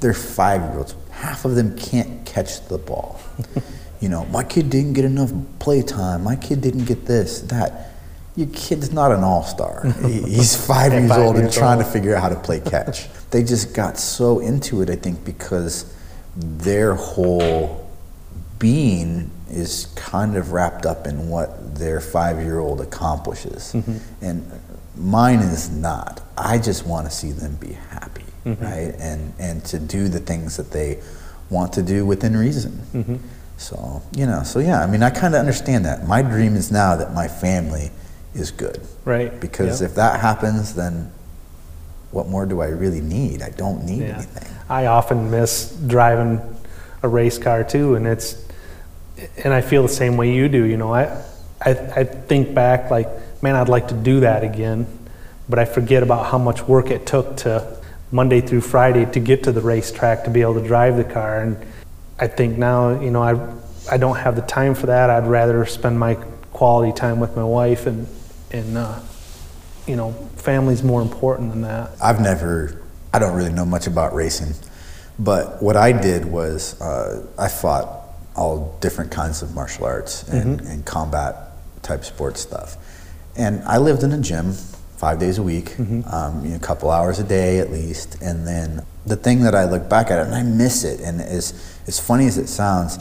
their 0.00 0.14
five 0.14 0.62
year 0.62 0.78
olds. 0.78 0.94
Half 1.20 1.44
of 1.44 1.54
them 1.54 1.76
can't 1.76 2.24
catch 2.24 2.66
the 2.68 2.78
ball. 2.78 3.20
you 4.00 4.08
know, 4.08 4.24
my 4.26 4.42
kid 4.42 4.70
didn't 4.70 4.94
get 4.94 5.04
enough 5.04 5.30
play 5.58 5.82
time. 5.82 6.24
My 6.24 6.34
kid 6.34 6.62
didn't 6.62 6.86
get 6.86 7.04
this, 7.04 7.42
that. 7.42 7.88
Your 8.36 8.48
kid's 8.54 8.90
not 8.90 9.12
an 9.12 9.22
all 9.22 9.42
star. 9.42 9.84
He's 10.02 10.56
five 10.56 10.92
years 10.92 11.10
five 11.10 11.20
old 11.20 11.36
and 11.36 11.52
trying 11.52 11.76
old. 11.76 11.86
to 11.86 11.92
figure 11.92 12.14
out 12.14 12.22
how 12.22 12.28
to 12.30 12.40
play 12.40 12.60
catch. 12.60 13.06
they 13.30 13.42
just 13.42 13.74
got 13.74 13.98
so 13.98 14.38
into 14.38 14.80
it, 14.80 14.88
I 14.88 14.96
think, 14.96 15.24
because 15.24 15.94
their 16.36 16.94
whole 16.94 17.90
being 18.58 19.30
is 19.50 19.86
kind 19.96 20.36
of 20.36 20.52
wrapped 20.52 20.86
up 20.86 21.06
in 21.06 21.28
what 21.28 21.74
their 21.74 22.00
five 22.00 22.38
year 22.38 22.60
old 22.60 22.80
accomplishes. 22.80 23.74
Mm-hmm. 23.74 24.24
And 24.24 24.50
mine 24.96 25.40
is 25.40 25.68
not. 25.68 26.22
I 26.38 26.56
just 26.56 26.86
want 26.86 27.06
to 27.06 27.14
see 27.14 27.32
them 27.32 27.56
be 27.56 27.72
happy, 27.72 28.19
Mm-hmm. 28.44 28.64
right? 28.64 28.94
And, 28.98 29.34
and 29.38 29.64
to 29.66 29.78
do 29.78 30.08
the 30.08 30.20
things 30.20 30.56
that 30.56 30.70
they 30.70 31.00
want 31.50 31.72
to 31.74 31.82
do 31.82 32.06
within 32.06 32.36
reason. 32.36 32.72
Mm-hmm. 32.94 33.16
So, 33.58 34.02
you 34.16 34.24
know, 34.24 34.42
so 34.42 34.58
yeah, 34.60 34.82
I 34.82 34.86
mean, 34.86 35.02
I 35.02 35.10
kind 35.10 35.34
of 35.34 35.40
understand 35.40 35.84
that. 35.84 36.06
My 36.08 36.22
dream 36.22 36.56
is 36.56 36.70
now 36.72 36.96
that 36.96 37.12
my 37.12 37.28
family 37.28 37.90
is 38.34 38.50
good. 38.50 38.80
Right. 39.04 39.38
Because 39.40 39.82
Yep. 39.82 39.90
if 39.90 39.96
that 39.96 40.20
happens, 40.20 40.74
then 40.74 41.12
what 42.12 42.28
more 42.28 42.46
do 42.46 42.60
I 42.62 42.66
really 42.68 43.00
need? 43.02 43.42
I 43.42 43.50
don't 43.50 43.84
need 43.84 44.02
Yeah. 44.02 44.14
anything. 44.14 44.48
I 44.70 44.86
often 44.86 45.30
miss 45.30 45.72
driving 45.86 46.40
a 47.02 47.08
race 47.08 47.36
car 47.38 47.62
too, 47.64 47.94
and 47.96 48.06
it's, 48.06 48.36
and 49.44 49.52
I 49.52 49.60
feel 49.60 49.82
the 49.82 49.88
same 49.88 50.16
way 50.16 50.32
you 50.32 50.48
do. 50.48 50.64
You 50.64 50.76
know, 50.78 50.94
I, 50.94 51.04
I, 51.60 51.70
I 51.70 52.04
think 52.04 52.54
back 52.54 52.90
like, 52.90 53.08
man, 53.42 53.56
I'd 53.56 53.68
like 53.68 53.88
to 53.88 53.94
do 53.94 54.20
that 54.20 54.44
again, 54.44 54.86
but 55.48 55.58
I 55.58 55.64
forget 55.66 56.02
about 56.02 56.26
how 56.30 56.38
much 56.38 56.66
work 56.66 56.90
it 56.90 57.04
took 57.06 57.36
to 57.38 57.76
Monday 58.12 58.40
through 58.40 58.62
Friday 58.62 59.04
to 59.12 59.20
get 59.20 59.44
to 59.44 59.52
the 59.52 59.60
racetrack 59.60 60.24
to 60.24 60.30
be 60.30 60.40
able 60.40 60.54
to 60.54 60.66
drive 60.66 60.96
the 60.96 61.04
car, 61.04 61.42
and 61.42 61.56
I 62.18 62.26
think 62.26 62.58
now, 62.58 63.00
you 63.00 63.10
know, 63.10 63.22
I, 63.22 63.94
I 63.94 63.96
don't 63.96 64.16
have 64.16 64.36
the 64.36 64.42
time 64.42 64.74
for 64.74 64.86
that. 64.86 65.10
I'd 65.10 65.26
rather 65.26 65.64
spend 65.66 65.98
my 65.98 66.14
quality 66.52 66.92
time 66.92 67.20
with 67.20 67.36
my 67.36 67.44
wife, 67.44 67.86
and, 67.86 68.06
and, 68.50 68.76
uh, 68.76 69.00
you 69.86 69.96
know, 69.96 70.12
family's 70.36 70.82
more 70.82 71.02
important 71.02 71.50
than 71.50 71.62
that. 71.62 71.90
I've 72.02 72.20
never, 72.20 72.82
I 73.12 73.18
don't 73.18 73.34
really 73.34 73.52
know 73.52 73.64
much 73.64 73.86
about 73.86 74.14
racing, 74.14 74.54
but 75.18 75.62
what 75.62 75.76
I 75.76 75.92
did 75.92 76.24
was 76.24 76.80
uh, 76.80 77.26
I 77.38 77.48
fought 77.48 77.98
all 78.36 78.76
different 78.80 79.10
kinds 79.10 79.42
of 79.42 79.54
martial 79.54 79.84
arts 79.84 80.22
and, 80.28 80.60
and 80.62 80.84
combat 80.84 81.36
type 81.82 82.04
sports 82.04 82.40
stuff. 82.40 82.76
And 83.36 83.62
I 83.64 83.78
lived 83.78 84.02
in 84.02 84.12
a 84.12 84.20
gym 84.20 84.54
five 85.00 85.18
days 85.18 85.38
a 85.38 85.42
week, 85.42 85.78
um, 86.12 86.44
you 86.44 86.50
know, 86.50 86.56
a 86.56 86.60
couple 86.60 86.90
hours 86.90 87.18
a 87.18 87.24
day 87.24 87.58
at 87.58 87.70
least. 87.70 88.20
And 88.20 88.46
then 88.46 88.84
the 89.06 89.16
thing 89.16 89.40
that 89.44 89.54
I 89.54 89.64
look 89.64 89.88
back 89.88 90.10
at, 90.10 90.18
it 90.18 90.26
and 90.26 90.34
I 90.34 90.42
miss 90.42 90.84
it, 90.84 91.00
and 91.00 91.22
as, 91.22 91.80
as 91.86 91.98
funny 91.98 92.26
as 92.26 92.36
it 92.36 92.48
sounds, 92.48 92.98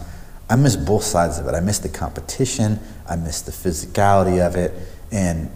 I 0.49 0.55
miss 0.55 0.77
both 0.77 1.03
sides 1.03 1.37
of 1.39 1.47
it. 1.47 1.53
I 1.53 1.59
miss 1.59 1.79
the 1.79 1.89
competition, 1.89 2.79
I 3.07 3.17
miss 3.17 3.41
the 3.41 3.51
physicality 3.51 4.45
of 4.45 4.55
it, 4.55 4.71
and 5.11 5.51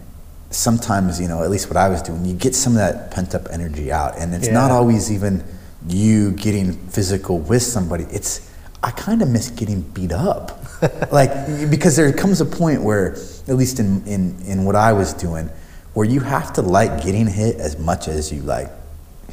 sometimes, 0.50 1.18
you 1.18 1.28
know, 1.28 1.42
at 1.42 1.50
least 1.50 1.68
what 1.68 1.78
I 1.78 1.88
was 1.88 2.02
doing, 2.02 2.26
you 2.26 2.34
get 2.34 2.54
some 2.54 2.74
of 2.74 2.78
that 2.78 3.10
pent 3.10 3.34
up 3.34 3.46
energy 3.50 3.90
out. 3.90 4.18
And 4.18 4.34
it's 4.34 4.48
not 4.48 4.70
always 4.70 5.10
even 5.10 5.42
you 5.88 6.32
getting 6.32 6.74
physical 6.88 7.38
with 7.38 7.62
somebody. 7.62 8.04
It's, 8.04 8.50
I 8.82 8.90
kind 8.90 9.22
of 9.22 9.28
miss 9.28 9.48
getting 9.50 9.80
beat 9.80 10.12
up. 10.12 10.60
like, 11.10 11.30
because 11.70 11.96
there 11.96 12.12
comes 12.12 12.40
a 12.40 12.44
point 12.44 12.82
where, 12.82 13.14
at 13.48 13.56
least 13.56 13.80
in, 13.80 14.06
in, 14.06 14.38
in 14.46 14.64
what 14.64 14.76
I 14.76 14.92
was 14.92 15.14
doing, 15.14 15.50
where 15.94 16.06
you 16.06 16.20
have 16.20 16.52
to 16.54 16.62
like 16.62 17.02
getting 17.02 17.26
hit 17.26 17.56
as 17.56 17.78
much 17.78 18.08
as 18.08 18.32
you 18.32 18.42
like 18.42 18.68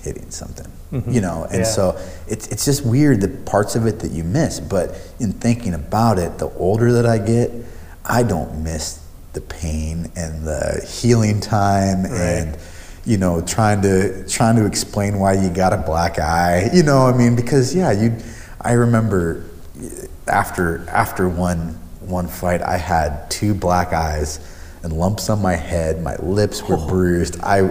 hitting 0.04 0.30
something, 0.32 0.72
mm-hmm. 0.92 1.12
you 1.12 1.22
know? 1.22 1.44
And 1.46 1.60
Yeah. 1.60 1.64
so 1.64 2.00
it's, 2.28 2.48
it's 2.48 2.66
just 2.66 2.86
weird 2.86 3.22
the 3.22 3.30
parts 3.30 3.76
of 3.76 3.86
it 3.86 4.00
that 4.00 4.12
you 4.12 4.24
miss. 4.24 4.60
But 4.60 4.98
in 5.20 5.34
thinking 5.34 5.74
about 5.74 6.20
it, 6.20 6.38
the 6.38 6.50
older 6.52 6.94
that 6.94 7.06
I 7.06 7.18
get, 7.18 7.52
I 8.06 8.24
don't 8.24 8.64
miss 8.64 9.04
the 9.34 9.42
pain 9.42 10.12
and 10.16 10.46
the 10.46 10.86
healing 10.88 11.40
time 11.40 12.06
and 12.06 12.58
you 13.06 13.18
know 13.18 13.42
trying 13.42 13.82
to 13.82 14.28
trying 14.28 14.58
to 14.58 14.66
explain 14.66 15.18
why 15.20 15.34
you 15.34 15.50
got 15.50 15.72
a 15.72 15.78
black 15.78 16.20
eye 16.20 16.70
you 16.74 16.84
know 16.84 17.08
i 17.08 17.18
mean 17.18 17.34
because 17.36 17.74
yeah 17.74 17.92
you 17.92 18.14
i 18.60 18.74
remember 18.74 19.46
eh, 19.82 20.06
after 20.28 20.86
after 20.90 21.30
one 21.30 21.70
one 22.02 22.28
fight 22.28 22.62
i 22.62 22.76
had 22.76 23.32
two 23.32 23.54
black 23.54 23.94
eyes 23.94 24.40
and 24.84 24.94
lumps 24.94 25.30
on 25.30 25.42
my 25.42 25.56
head 25.56 26.02
my 26.02 26.16
lips 26.18 26.64
were 26.64 26.78
bruised. 26.78 27.40
I 27.42 27.62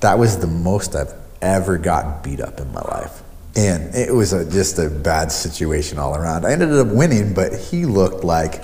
that 0.00 0.18
was 0.18 0.38
the 0.38 0.46
most 0.46 0.94
i've 0.94 1.12
ever 1.42 1.78
gotten 1.78 2.22
beat 2.22 2.40
up 2.40 2.60
in 2.60 2.72
my 2.72 2.82
life. 2.82 3.22
And 3.56 3.94
it 3.94 4.14
was 4.14 4.32
a, 4.32 4.48
just 4.48 4.78
a 4.78 4.88
bad 4.88 5.32
situation 5.32 5.98
all 5.98 6.14
around. 6.14 6.46
I 6.46 6.52
ended 6.52 6.72
up 6.72 6.88
winning 6.88 7.34
but 7.34 7.52
he 7.52 7.84
looked 7.84 8.24
like 8.24 8.62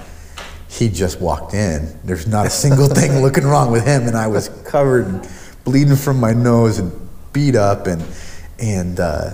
he 0.68 0.88
just 0.88 1.20
walked 1.20 1.54
in. 1.54 1.98
There's 2.04 2.26
not 2.26 2.46
a 2.46 2.50
single 2.50 2.88
thing 2.88 3.12
looking 3.22 3.44
wrong 3.44 3.70
with 3.70 3.86
him, 3.86 4.07
and 4.07 4.16
I 4.16 4.26
was 4.26 4.48
covered, 4.64 5.07
and 5.07 5.28
bleeding 5.64 5.96
from 5.96 6.18
my 6.18 6.32
nose 6.32 6.78
and 6.78 6.92
beat 7.32 7.57
up, 7.57 7.86
and 7.86 8.04
and 8.59 8.98
uh, 9.00 9.30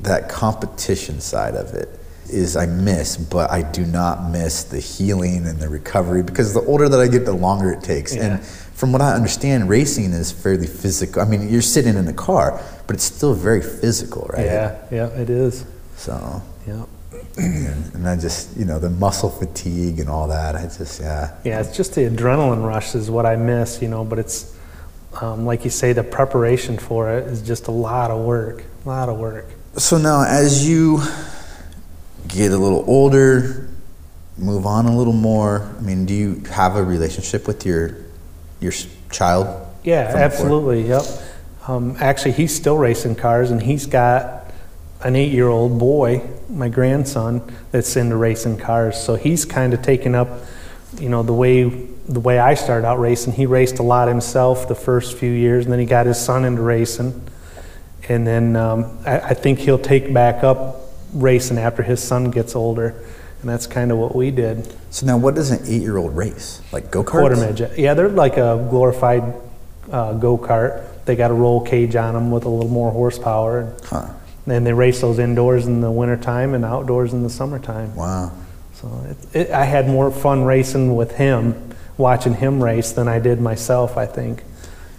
that 0.00 0.28
competition 0.28 1.20
side 1.20 1.54
of 1.54 1.74
it 1.74 1.88
is 2.32 2.56
I 2.56 2.66
miss, 2.66 3.16
but 3.16 3.50
I 3.50 3.62
do 3.62 3.84
not 3.84 4.30
miss 4.30 4.64
the 4.64 4.80
healing 4.80 5.46
and 5.46 5.58
the 5.58 5.68
recovery 5.68 6.22
because 6.22 6.54
the 6.54 6.62
older 6.62 6.88
that 6.88 7.00
I 7.00 7.08
get, 7.08 7.24
the 7.24 7.32
longer 7.32 7.72
it 7.72 7.82
takes. 7.82 8.14
Yeah. 8.14 8.24
And 8.36 8.44
from 8.44 8.92
what 8.92 9.00
I 9.02 9.12
understand, 9.12 9.68
racing 9.68 10.12
is 10.12 10.32
fairly 10.32 10.66
physical. 10.66 11.22
I 11.22 11.24
mean, 11.26 11.48
you're 11.48 11.62
sitting 11.62 11.96
in 11.96 12.08
a 12.08 12.12
car, 12.12 12.60
but 12.86 12.96
it's 12.96 13.04
still 13.04 13.34
very 13.34 13.62
physical, 13.62 14.28
right? 14.32 14.46
Yeah, 14.46 14.76
yeah, 14.90 15.06
it 15.08 15.30
is. 15.30 15.64
So, 15.96 16.42
Yeah. 16.66 16.84
and, 17.36 17.94
and 17.94 18.08
I 18.08 18.16
just, 18.16 18.56
you 18.56 18.64
know, 18.64 18.78
the 18.78 18.90
muscle 18.90 19.30
fatigue 19.30 20.00
and 20.00 20.08
all 20.08 20.28
that. 20.28 20.56
I 20.56 20.62
just, 20.62 21.00
yeah. 21.00 21.30
Yeah, 21.44 21.60
it's 21.60 21.76
just 21.76 21.94
the 21.94 22.02
adrenaline 22.02 22.66
rush 22.66 22.94
is 22.94 23.10
what 23.10 23.24
I 23.26 23.36
miss, 23.36 23.80
you 23.80 23.88
know, 23.88 24.04
but 24.04 24.18
it's, 24.18 24.54
um, 25.20 25.44
like 25.44 25.64
you 25.64 25.70
say, 25.70 25.92
the 25.92 26.02
preparation 26.02 26.78
for 26.78 27.10
it 27.10 27.26
is 27.28 27.42
just 27.42 27.68
a 27.68 27.70
lot 27.70 28.10
of 28.10 28.24
work, 28.24 28.64
a 28.84 28.88
lot 28.88 29.08
of 29.08 29.18
work. 29.18 29.46
So 29.76 29.96
now, 29.98 30.24
as 30.24 30.68
you 30.68 31.00
get 32.32 32.50
a 32.52 32.56
little 32.56 32.84
older, 32.86 33.68
move 34.38 34.66
on 34.66 34.86
a 34.86 34.96
little 34.96 35.12
more. 35.12 35.74
I 35.78 35.80
mean, 35.82 36.06
do 36.06 36.14
you 36.14 36.42
have 36.50 36.76
a 36.76 36.82
relationship 36.82 37.46
with 37.46 37.66
your 37.66 37.96
your 38.60 38.72
child? 39.10 39.46
Yeah, 39.84 40.04
from 40.04 40.12
before? 40.12 40.24
absolutely. 40.24 40.88
Yep. 40.88 41.02
Um, 41.68 41.96
actually, 42.00 42.32
he's 42.32 42.54
still 42.54 42.76
racing 42.76 43.16
cars, 43.16 43.50
and 43.50 43.62
he's 43.62 43.86
got 43.86 44.50
an 45.02 45.16
eight-year-old 45.16 45.78
boy, 45.78 46.22
my 46.48 46.68
grandson, 46.68 47.42
that's 47.70 47.96
into 47.96 48.16
racing 48.16 48.56
cars. 48.56 49.00
So 49.00 49.16
he's 49.16 49.44
kind 49.44 49.74
of 49.74 49.82
taken 49.82 50.14
up, 50.14 50.28
you 50.98 51.08
know, 51.08 51.22
the 51.22 51.32
way 51.32 51.88
the 52.08 52.20
way 52.20 52.38
I 52.38 52.54
started 52.54 52.86
out 52.86 52.98
racing. 52.98 53.34
He 53.34 53.46
raced 53.46 53.78
a 53.78 53.82
lot 53.82 54.08
himself 54.08 54.66
the 54.68 54.74
first 54.74 55.16
few 55.16 55.30
years, 55.30 55.64
and 55.64 55.72
then 55.72 55.80
he 55.80 55.86
got 55.86 56.06
his 56.06 56.20
son 56.20 56.44
into 56.44 56.62
racing, 56.62 57.28
and 58.08 58.26
then 58.26 58.56
um, 58.56 58.98
I, 59.04 59.20
I 59.20 59.34
think 59.34 59.60
he'll 59.60 59.78
take 59.78 60.12
back 60.12 60.42
up 60.42 60.82
racing 61.12 61.58
after 61.58 61.82
his 61.82 62.02
son 62.02 62.30
gets 62.30 62.54
older, 62.56 62.94
and 63.40 63.50
that's 63.50 63.66
kind 63.66 63.92
of 63.92 63.98
what 63.98 64.14
we 64.14 64.30
did. 64.30 64.72
So 64.90 65.06
now, 65.06 65.18
what 65.18 65.34
does 65.34 65.50
an 65.50 65.60
eight-year-old 65.66 66.16
race? 66.16 66.60
Like 66.72 66.90
go 66.90 67.02
karts? 67.02 67.10
Quarter 67.10 67.36
midget. 67.36 67.78
Yeah, 67.78 67.94
they're 67.94 68.08
like 68.08 68.36
a 68.36 68.66
glorified 68.70 69.34
uh, 69.90 70.14
go 70.14 70.38
kart. 70.38 70.84
They 71.04 71.16
got 71.16 71.30
a 71.30 71.34
roll 71.34 71.60
cage 71.60 71.96
on 71.96 72.14
them 72.14 72.30
with 72.30 72.44
a 72.44 72.48
little 72.48 72.70
more 72.70 72.90
horsepower. 72.90 73.74
Huh. 73.84 74.08
And 74.46 74.66
they 74.66 74.72
race 74.72 75.00
those 75.00 75.18
indoors 75.18 75.66
in 75.66 75.80
the 75.80 75.90
wintertime 75.90 76.54
and 76.54 76.64
outdoors 76.64 77.12
in 77.12 77.22
the 77.22 77.30
summertime. 77.30 77.94
Wow. 77.94 78.32
So 78.74 78.88
it, 79.08 79.36
it, 79.36 79.50
I 79.50 79.64
had 79.64 79.88
more 79.88 80.10
fun 80.10 80.44
racing 80.44 80.96
with 80.96 81.12
him, 81.16 81.74
watching 81.96 82.34
him 82.34 82.62
race, 82.62 82.92
than 82.92 83.06
I 83.06 83.18
did 83.18 83.40
myself, 83.40 83.96
I 83.96 84.06
think. 84.06 84.40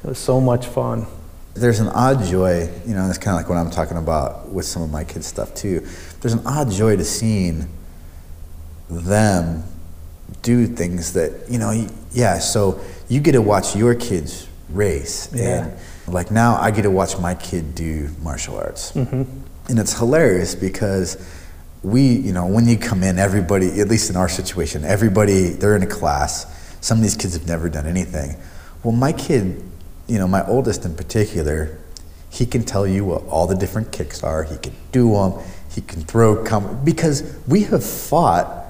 It 0.04 0.08
was 0.08 0.18
so 0.18 0.40
much 0.40 0.66
fun. 0.66 1.08
There's 1.56 1.80
an 1.80 1.90
odd 1.90 2.24
joy, 2.24 2.70
you 2.86 2.96
know, 2.96 3.08
it's 3.08 3.18
kind 3.18 3.36
of 3.36 3.42
like 3.42 3.50
what 3.50 3.58
I'm 3.58 3.70
talking 3.70 3.98
about 3.98 4.50
with 4.50 4.66
some 4.66 4.82
of 4.82 4.90
my 4.90 5.04
kids' 5.04 5.28
stuff 5.28 5.54
too. 5.54 5.86
There's 6.22 6.34
an 6.34 6.46
odd 6.46 6.72
joy 6.72 6.96
to 6.98 7.04
seeing 7.04 7.68
them 8.90 9.64
do 10.42 10.66
things 10.68 11.14
that, 11.14 11.50
you 11.50 11.60
know, 11.60 11.88
yeah, 12.12 12.40
so 12.40 12.80
you 13.08 13.20
get 13.20 13.34
to 13.34 13.42
watch 13.42 13.76
your 13.76 13.94
kids 13.94 14.48
race. 14.70 15.30
Yeah. 15.34 15.68
And 16.06 16.14
like 16.14 16.32
now 16.32 16.56
I 16.56 16.72
get 16.72 16.84
to 16.84 16.92
watch 16.92 17.18
my 17.20 17.36
kid 17.36 17.76
do 17.76 18.10
martial 18.22 18.58
arts. 18.58 18.92
Mm-hmm. 18.94 19.24
And 19.70 19.80
it's 19.80 19.98
hilarious 19.98 20.56
because 20.56 21.18
we, 21.84 22.02
you 22.02 22.34
know, 22.34 22.48
when 22.48 22.68
you 22.68 22.78
come 22.78 23.04
in, 23.04 23.20
everybody, 23.20 23.80
at 23.80 23.88
least 23.88 24.10
in 24.10 24.16
our 24.16 24.30
situation, 24.30 24.84
everybody, 24.84 25.50
they're 25.50 25.76
in 25.76 25.84
a 25.84 25.88
class. 25.88 26.46
Some 26.82 26.98
of 26.98 27.04
these 27.04 27.16
kids 27.16 27.34
have 27.34 27.48
never 27.48 27.70
done 27.70 27.86
anything. 27.86 28.36
Well, 28.84 28.94
my 28.94 29.14
kid, 29.14 29.64
you 30.08 30.18
know, 30.18 30.28
my 30.28 30.46
oldest 30.46 30.86
in 30.86 30.96
particular, 30.96 31.78
he 32.30 32.46
can 32.46 32.64
tell 32.64 32.88
you 32.88 33.06
what 33.06 33.24
all 33.28 33.48
the 33.48 33.56
different 33.56 33.92
kicks 33.92 34.24
are. 34.24 34.44
He 34.44 34.58
can 34.58 34.74
do 34.92 35.14
them. 35.14 35.34
He 35.74 35.82
can 35.82 36.02
throw, 36.02 36.44
come, 36.44 36.84
because 36.84 37.38
we 37.48 37.64
have 37.64 37.84
fought 37.84 38.64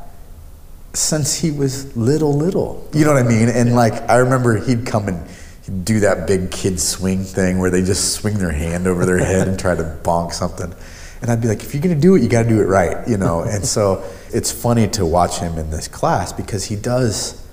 since 0.93 1.35
he 1.35 1.51
was 1.51 1.95
little, 1.97 2.33
little. 2.33 2.87
You 2.93 3.05
know 3.05 3.13
what 3.13 3.23
I 3.23 3.27
mean? 3.27 3.49
And 3.49 3.75
like, 3.75 3.93
I 4.09 4.17
remember 4.17 4.57
he'd 4.57 4.85
come 4.85 5.07
and 5.07 5.27
he'd 5.65 5.85
do 5.85 6.01
that 6.01 6.27
big 6.27 6.51
kid 6.51 6.79
swing 6.79 7.23
thing 7.23 7.59
where 7.59 7.69
they 7.69 7.81
just 7.81 8.13
swing 8.13 8.37
their 8.37 8.51
hand 8.51 8.87
over 8.87 9.05
their 9.05 9.17
head 9.17 9.47
and 9.47 9.59
try 9.59 9.75
to 9.75 9.83
bonk 10.03 10.33
something. 10.33 10.73
And 11.21 11.31
I'd 11.31 11.41
be 11.41 11.47
like, 11.47 11.63
if 11.63 11.73
you're 11.73 11.81
gonna 11.81 11.95
do 11.95 12.15
it, 12.15 12.21
you 12.21 12.29
gotta 12.29 12.49
do 12.49 12.61
it 12.61 12.65
right, 12.65 13.07
you 13.07 13.17
know? 13.17 13.41
And 13.47 13.65
so 13.65 14.03
it's 14.31 14.51
funny 14.51 14.87
to 14.89 15.05
watch 15.05 15.39
him 15.39 15.57
in 15.57 15.71
this 15.71 15.87
class 15.87 16.31
because 16.31 16.65
he 16.65 16.75
does 16.75 17.45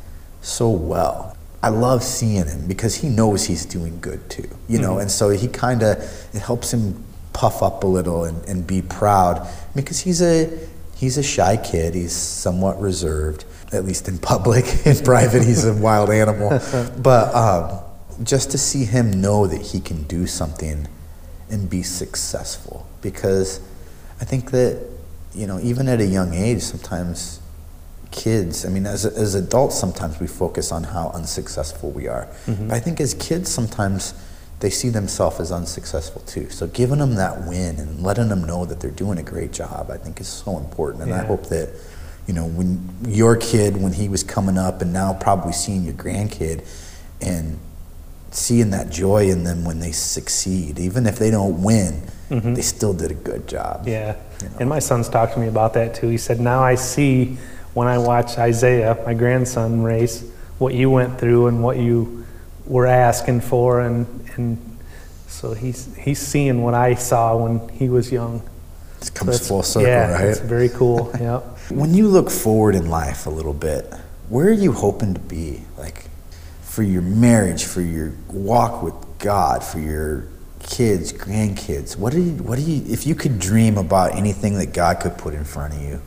so 0.42 0.70
well. 0.70 1.29
I 1.62 1.68
love 1.68 2.02
seeing 2.02 2.46
him 2.46 2.66
because 2.66 2.96
he 2.96 3.08
knows 3.08 3.44
he's 3.44 3.66
doing 3.66 4.00
good 4.00 4.28
too, 4.30 4.48
you 4.68 4.78
know? 4.78 4.98
And 4.98 5.10
so 5.10 5.28
he 5.30 5.46
kind 5.46 5.82
of, 5.82 5.98
it 6.32 6.40
helps 6.40 6.72
him 6.72 7.04
puff 7.32 7.62
up 7.62 7.84
a 7.84 7.86
little 7.86 8.24
and, 8.24 8.42
and 8.46 8.66
be 8.66 8.80
proud 8.80 9.46
because 9.74 10.00
he's 10.00 10.22
a, 10.22 10.50
he's 10.96 11.18
a 11.18 11.22
shy 11.22 11.58
kid. 11.58 11.94
He's 11.94 12.14
somewhat 12.14 12.80
reserved, 12.80 13.44
at 13.72 13.84
least 13.84 14.08
in 14.08 14.18
public. 14.32 14.64
In 14.86 14.96
private, 15.04 15.42
he's 15.42 15.64
a 15.64 15.74
wild 15.74 16.10
animal. 16.10 16.50
But 17.02 17.34
um, 17.34 17.80
just 18.22 18.50
to 18.52 18.58
see 18.58 18.84
him 18.84 19.20
know 19.20 19.46
that 19.46 19.60
he 19.60 19.80
can 19.80 20.04
do 20.04 20.26
something 20.26 20.88
and 21.50 21.68
be 21.68 21.82
successful, 21.82 22.86
because 23.02 23.60
I 24.20 24.24
think 24.24 24.50
that 24.52 24.86
you 25.34 25.46
know, 25.46 25.60
even 25.60 25.88
at 25.88 26.00
a 26.00 26.06
young 26.06 26.34
age, 26.34 26.62
sometimes 26.62 27.39
kids. 28.10 28.64
I 28.64 28.68
mean, 28.68 28.86
as 28.86 29.04
as 29.04 29.34
adults, 29.34 29.78
sometimes 29.78 30.20
we 30.20 30.26
focus 30.26 30.72
on 30.72 30.84
how 30.84 31.10
unsuccessful 31.10 31.90
we 31.90 32.08
are. 32.08 32.26
Mm-hmm. 32.46 32.68
But 32.68 32.74
I 32.74 32.80
think 32.80 33.00
as 33.00 33.14
kids, 33.14 33.50
sometimes 33.50 34.14
they 34.60 34.70
see 34.70 34.90
themselves 34.90 35.40
as 35.40 35.52
unsuccessful 35.52 36.20
too. 36.22 36.50
So 36.50 36.66
giving 36.66 36.98
them 36.98 37.14
that 37.14 37.46
win 37.46 37.78
and 37.78 38.02
letting 38.02 38.28
them 38.28 38.44
know 38.44 38.66
that 38.66 38.80
they're 38.80 38.90
doing 38.90 39.18
a 39.18 39.22
great 39.22 39.52
job, 39.52 39.90
I 39.90 39.96
think 39.96 40.20
is 40.20 40.28
so 40.28 40.58
important. 40.58 41.04
And 41.04 41.14
I 41.14 41.24
hope 41.24 41.44
that, 41.46 41.70
you 42.26 42.34
know, 42.34 42.46
when 42.46 42.88
your 43.06 43.36
kid, 43.36 43.78
when 43.78 43.94
he 43.94 44.08
was 44.08 44.22
coming 44.22 44.58
up, 44.58 44.82
and 44.82 44.92
now 44.92 45.14
probably 45.14 45.52
seeing 45.52 45.84
your 45.84 45.94
grandkid, 45.94 46.66
and 47.22 47.58
seeing 48.32 48.70
that 48.70 48.90
joy 48.90 49.30
in 49.30 49.44
them 49.44 49.64
when 49.64 49.80
they 49.80 49.92
succeed, 49.92 50.78
even 50.78 51.06
if 51.06 51.18
they 51.18 51.30
don't 51.30 51.62
win, 51.62 52.02
mm-hmm. 52.28 52.54
they 52.54 52.62
still 52.62 52.92
did 52.92 53.10
a 53.10 53.14
good 53.14 53.48
job. 53.48 53.88
Yeah. 53.88 54.16
You 54.42 54.48
know. 54.50 54.56
And 54.60 54.68
my 54.68 54.78
son's 54.78 55.08
talked 55.08 55.34
to 55.34 55.40
me 55.40 55.48
about 55.48 55.72
that 55.74 55.94
too. 55.94 56.08
He 56.08 56.18
said, 56.18 56.38
Now 56.38 56.62
I 56.62 56.74
see 56.74 57.38
when 57.74 57.86
I 57.86 57.98
watch 57.98 58.38
Isaiah, 58.38 58.96
my 59.06 59.14
grandson, 59.14 59.82
race, 59.82 60.24
what 60.58 60.74
you 60.74 60.90
went 60.90 61.18
through 61.18 61.46
and 61.46 61.62
what 61.62 61.76
you 61.78 62.26
were 62.66 62.86
asking 62.86 63.40
for. 63.42 63.80
And, 63.80 64.06
and 64.36 64.78
so 65.26 65.54
he's, 65.54 65.94
he's 65.96 66.18
seeing 66.18 66.62
what 66.62 66.74
I 66.74 66.94
saw 66.94 67.36
when 67.36 67.68
he 67.70 67.88
was 67.88 68.10
young. 68.10 68.42
It 69.00 69.14
comes 69.14 69.32
that's- 69.32 69.48
full 69.48 69.62
circle, 69.62 69.88
yeah, 69.88 70.12
right? 70.12 70.24
It's 70.26 70.40
very 70.40 70.68
cool. 70.68 71.10
yeah. 71.20 71.38
When 71.70 71.94
you 71.94 72.08
look 72.08 72.30
forward 72.30 72.74
in 72.74 72.90
life 72.90 73.26
a 73.26 73.30
little 73.30 73.54
bit, 73.54 73.92
where 74.28 74.48
are 74.48 74.52
you 74.52 74.72
hoping 74.72 75.14
to 75.14 75.20
be? 75.20 75.62
Like 75.78 76.04
for 76.62 76.82
your 76.82 77.02
marriage, 77.02 77.64
for 77.64 77.80
your 77.80 78.12
walk 78.28 78.82
with 78.82 78.94
God, 79.18 79.64
for 79.64 79.78
your 79.78 80.26
kids, 80.60 81.12
grandkids. 81.12 81.96
What 81.96 82.12
do 82.12 82.20
you 82.20 82.32
what 82.42 82.56
do 82.56 82.62
you 82.62 82.92
if 82.92 83.06
you 83.06 83.14
could 83.14 83.38
dream 83.38 83.78
about 83.78 84.14
anything 84.14 84.54
that 84.58 84.72
God 84.72 85.00
could 85.00 85.18
put 85.18 85.34
in 85.34 85.44
front 85.44 85.74
of 85.74 85.82
you? 85.82 86.00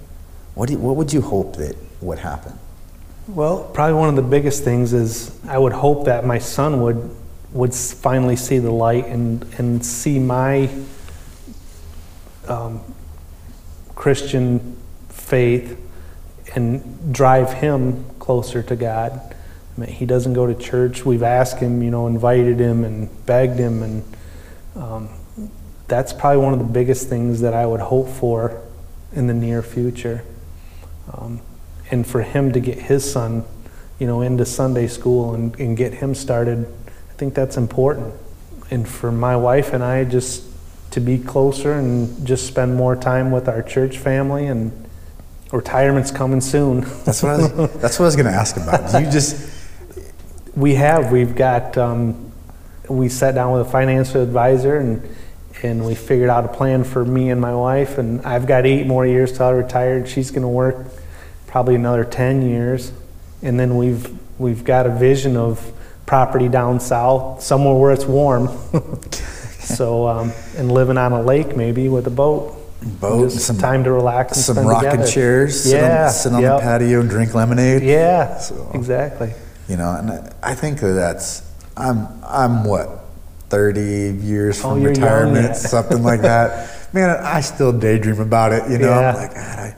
What 0.56 0.70
do 0.70 0.78
what 0.78 0.96
would 0.96 1.12
you 1.12 1.22
hope 1.22 1.56
that 1.58 1.76
would 2.02 2.20
happen? 2.20 2.60
Well, 3.28 3.64
probably 3.74 3.96
one 3.96 4.10
of 4.10 4.16
the 4.16 4.22
biggest 4.22 4.64
things 4.64 4.94
is 4.94 5.40
I 5.48 5.58
would 5.58 5.72
hope 5.72 6.06
that 6.06 6.26
my 6.26 6.40
son 6.40 6.82
would 6.82 7.16
would 7.54 7.74
finally 7.74 8.36
see 8.36 8.60
the 8.60 8.72
light 8.72 9.06
and 9.08 9.44
and 9.58 9.86
see 9.86 10.20
my 10.20 10.70
um, 12.48 12.82
Christian 13.96 14.78
faith 15.10 15.80
and 16.56 17.14
drive 17.14 17.54
him 17.54 18.06
closer 18.20 18.62
to 18.64 18.76
God. 18.76 19.36
I 19.76 19.82
mean, 19.82 19.90
he 19.90 20.06
doesn't 20.06 20.34
go 20.34 20.46
to 20.46 20.54
church. 20.54 21.04
We've 21.04 21.24
asked 21.24 21.58
him, 21.58 21.82
you 21.82 21.90
know, 21.90 22.06
invited 22.06 22.60
him 22.60 22.84
and 22.84 23.26
begged 23.26 23.58
him, 23.58 23.82
and 23.82 24.04
um, 24.76 25.10
that's 25.88 26.14
probably 26.14 26.44
one 26.44 26.54
of 26.54 26.60
the 26.60 26.66
biggest 26.66 27.10
things 27.10 27.42
that 27.42 27.54
I 27.54 27.66
would 27.66 27.80
hope 27.80 28.08
for 28.08 28.62
in 29.14 29.26
the 29.28 29.34
near 29.34 29.64
future. 29.64 30.24
Um, 31.12 31.42
and 31.92 32.06
for 32.06 32.22
him 32.22 32.52
to 32.54 32.60
get 32.60 32.78
his 32.80 33.10
son 33.10 33.46
you 34.04 34.08
know, 34.08 34.22
into 34.22 34.46
Sunday 34.46 34.88
school 34.88 35.34
and, 35.34 35.58
and 35.60 35.78
get 35.78 35.94
him 35.94 36.14
started. 36.14 36.68
I 36.88 37.14
think 37.14 37.34
that's 37.34 37.58
important. 37.58 38.14
And 38.70 38.86
for 38.86 39.12
my 39.14 39.36
wife 39.36 39.72
and 39.72 39.84
I, 39.84 40.04
just 40.04 40.44
to 40.92 41.00
be 41.00 41.18
closer 41.18 41.74
and 41.74 42.26
just 42.26 42.48
spend 42.48 42.76
more 42.76 42.96
time 42.96 43.32
with 43.32 43.48
our 43.48 43.62
church 43.62 43.98
family 43.98 44.48
and 44.48 44.72
retirement's 45.52 46.12
coming 46.12 46.42
soon. 46.42 46.82
That's 47.06 47.24
what 47.24 47.32
I 47.32 47.38
was, 47.38 47.74
that's 47.80 48.00
what 48.00 48.06
I 48.06 48.08
was 48.08 48.16
going 48.16 48.26
to 48.26 48.34
ask 48.34 48.58
about. 48.58 49.02
You 49.02 49.10
just 49.10 49.50
We 50.56 50.76
have. 50.76 51.12
We've 51.12 51.36
got. 51.36 51.78
Um, 51.78 52.32
we 52.90 53.08
sat 53.08 53.36
down 53.36 53.54
with 53.54 53.68
a 53.68 53.72
financial 53.72 54.22
advisor 54.22 54.78
and 54.78 55.02
and 55.64 55.86
we 55.86 55.96
figured 55.96 56.30
out 56.30 56.46
a 56.46 56.50
plan 56.50 56.84
for 56.84 57.04
me 57.06 57.30
and 57.32 57.40
my 57.42 57.56
wife. 57.56 57.98
And 57.98 58.22
I've 58.26 58.46
got 58.46 58.66
eight 58.66 58.86
more 58.86 59.06
years 59.08 59.32
till 59.36 59.46
I 59.48 59.52
retire. 59.52 60.06
She's 60.06 60.30
going 60.30 60.42
to 60.44 60.48
work 60.48 60.88
probably 61.48 61.76
another 61.76 62.04
ten 62.04 62.42
years, 62.42 62.92
and 63.42 63.60
then 63.60 63.78
we've 63.78 64.14
we've 64.40 64.64
got 64.64 64.86
a 64.86 64.90
vision 64.90 65.38
of 65.38 65.72
property 66.06 66.50
down 66.50 66.80
south, 66.80 67.42
somewhere 67.42 67.76
where 67.76 67.92
it's 67.92 68.06
warm. 68.06 68.50
so 69.60 70.08
um, 70.08 70.32
and 70.58 70.72
living 70.72 70.98
on 70.98 71.14
a 71.14 71.22
lake 71.22 71.56
maybe 71.56 71.88
with 71.90 72.06
a 72.08 72.12
boat. 72.12 72.56
boat, 73.00 73.32
Just 73.32 73.48
some 73.48 73.58
time 73.58 73.84
to 73.86 73.92
relax 73.92 74.36
and 74.36 74.58
some 74.58 74.68
rocking 74.68 74.92
together. 74.92 75.08
chairs, 75.12 75.64
sit 75.64 75.78
Yeah, 75.80 76.06
on, 76.08 76.12
sit 76.12 76.34
on 76.34 76.42
yep. 76.42 76.58
the 76.60 76.64
patio 76.64 77.00
and 77.00 77.10
drink 77.10 77.34
lemonade. 77.34 77.82
Yeah, 77.84 78.38
So- 78.38 78.70
exactly. 78.74 79.34
You 79.70 79.78
know, 79.78 79.96
and 79.98 80.12
I- 80.12 80.32
I 80.44 80.56
think 80.56 80.82
that 80.82 80.92
that's 80.94 81.42
I'm 81.78 82.08
I'm 82.28 82.66
what 82.66 83.03
thirty 83.54 84.12
years 84.26 84.58
Oh, 84.60 84.70
from 84.74 84.82
young 84.82 84.90
retirement, 84.94 85.56
something 85.56 86.02
like 86.02 86.22
that. 86.22 86.90
Man, 86.94 87.10
I 87.10 87.42
still 87.42 87.72
daydream 87.72 88.20
about 88.20 88.52
it. 88.52 88.70
You 88.70 88.80
know, 88.80 88.90
Yeah. 88.90 89.10
I'm 89.10 89.16
like, 89.16 89.34
God, 89.36 89.60
I, 89.60 89.76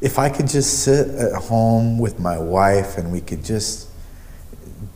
if 0.00 0.18
I 0.18 0.28
could 0.30 0.48
just 0.48 0.82
sit 0.84 1.08
at 1.08 1.34
home 1.34 1.98
with 1.98 2.18
my 2.18 2.38
wife 2.38 2.96
and 2.98 3.12
we 3.12 3.20
could 3.20 3.44
just 3.44 3.88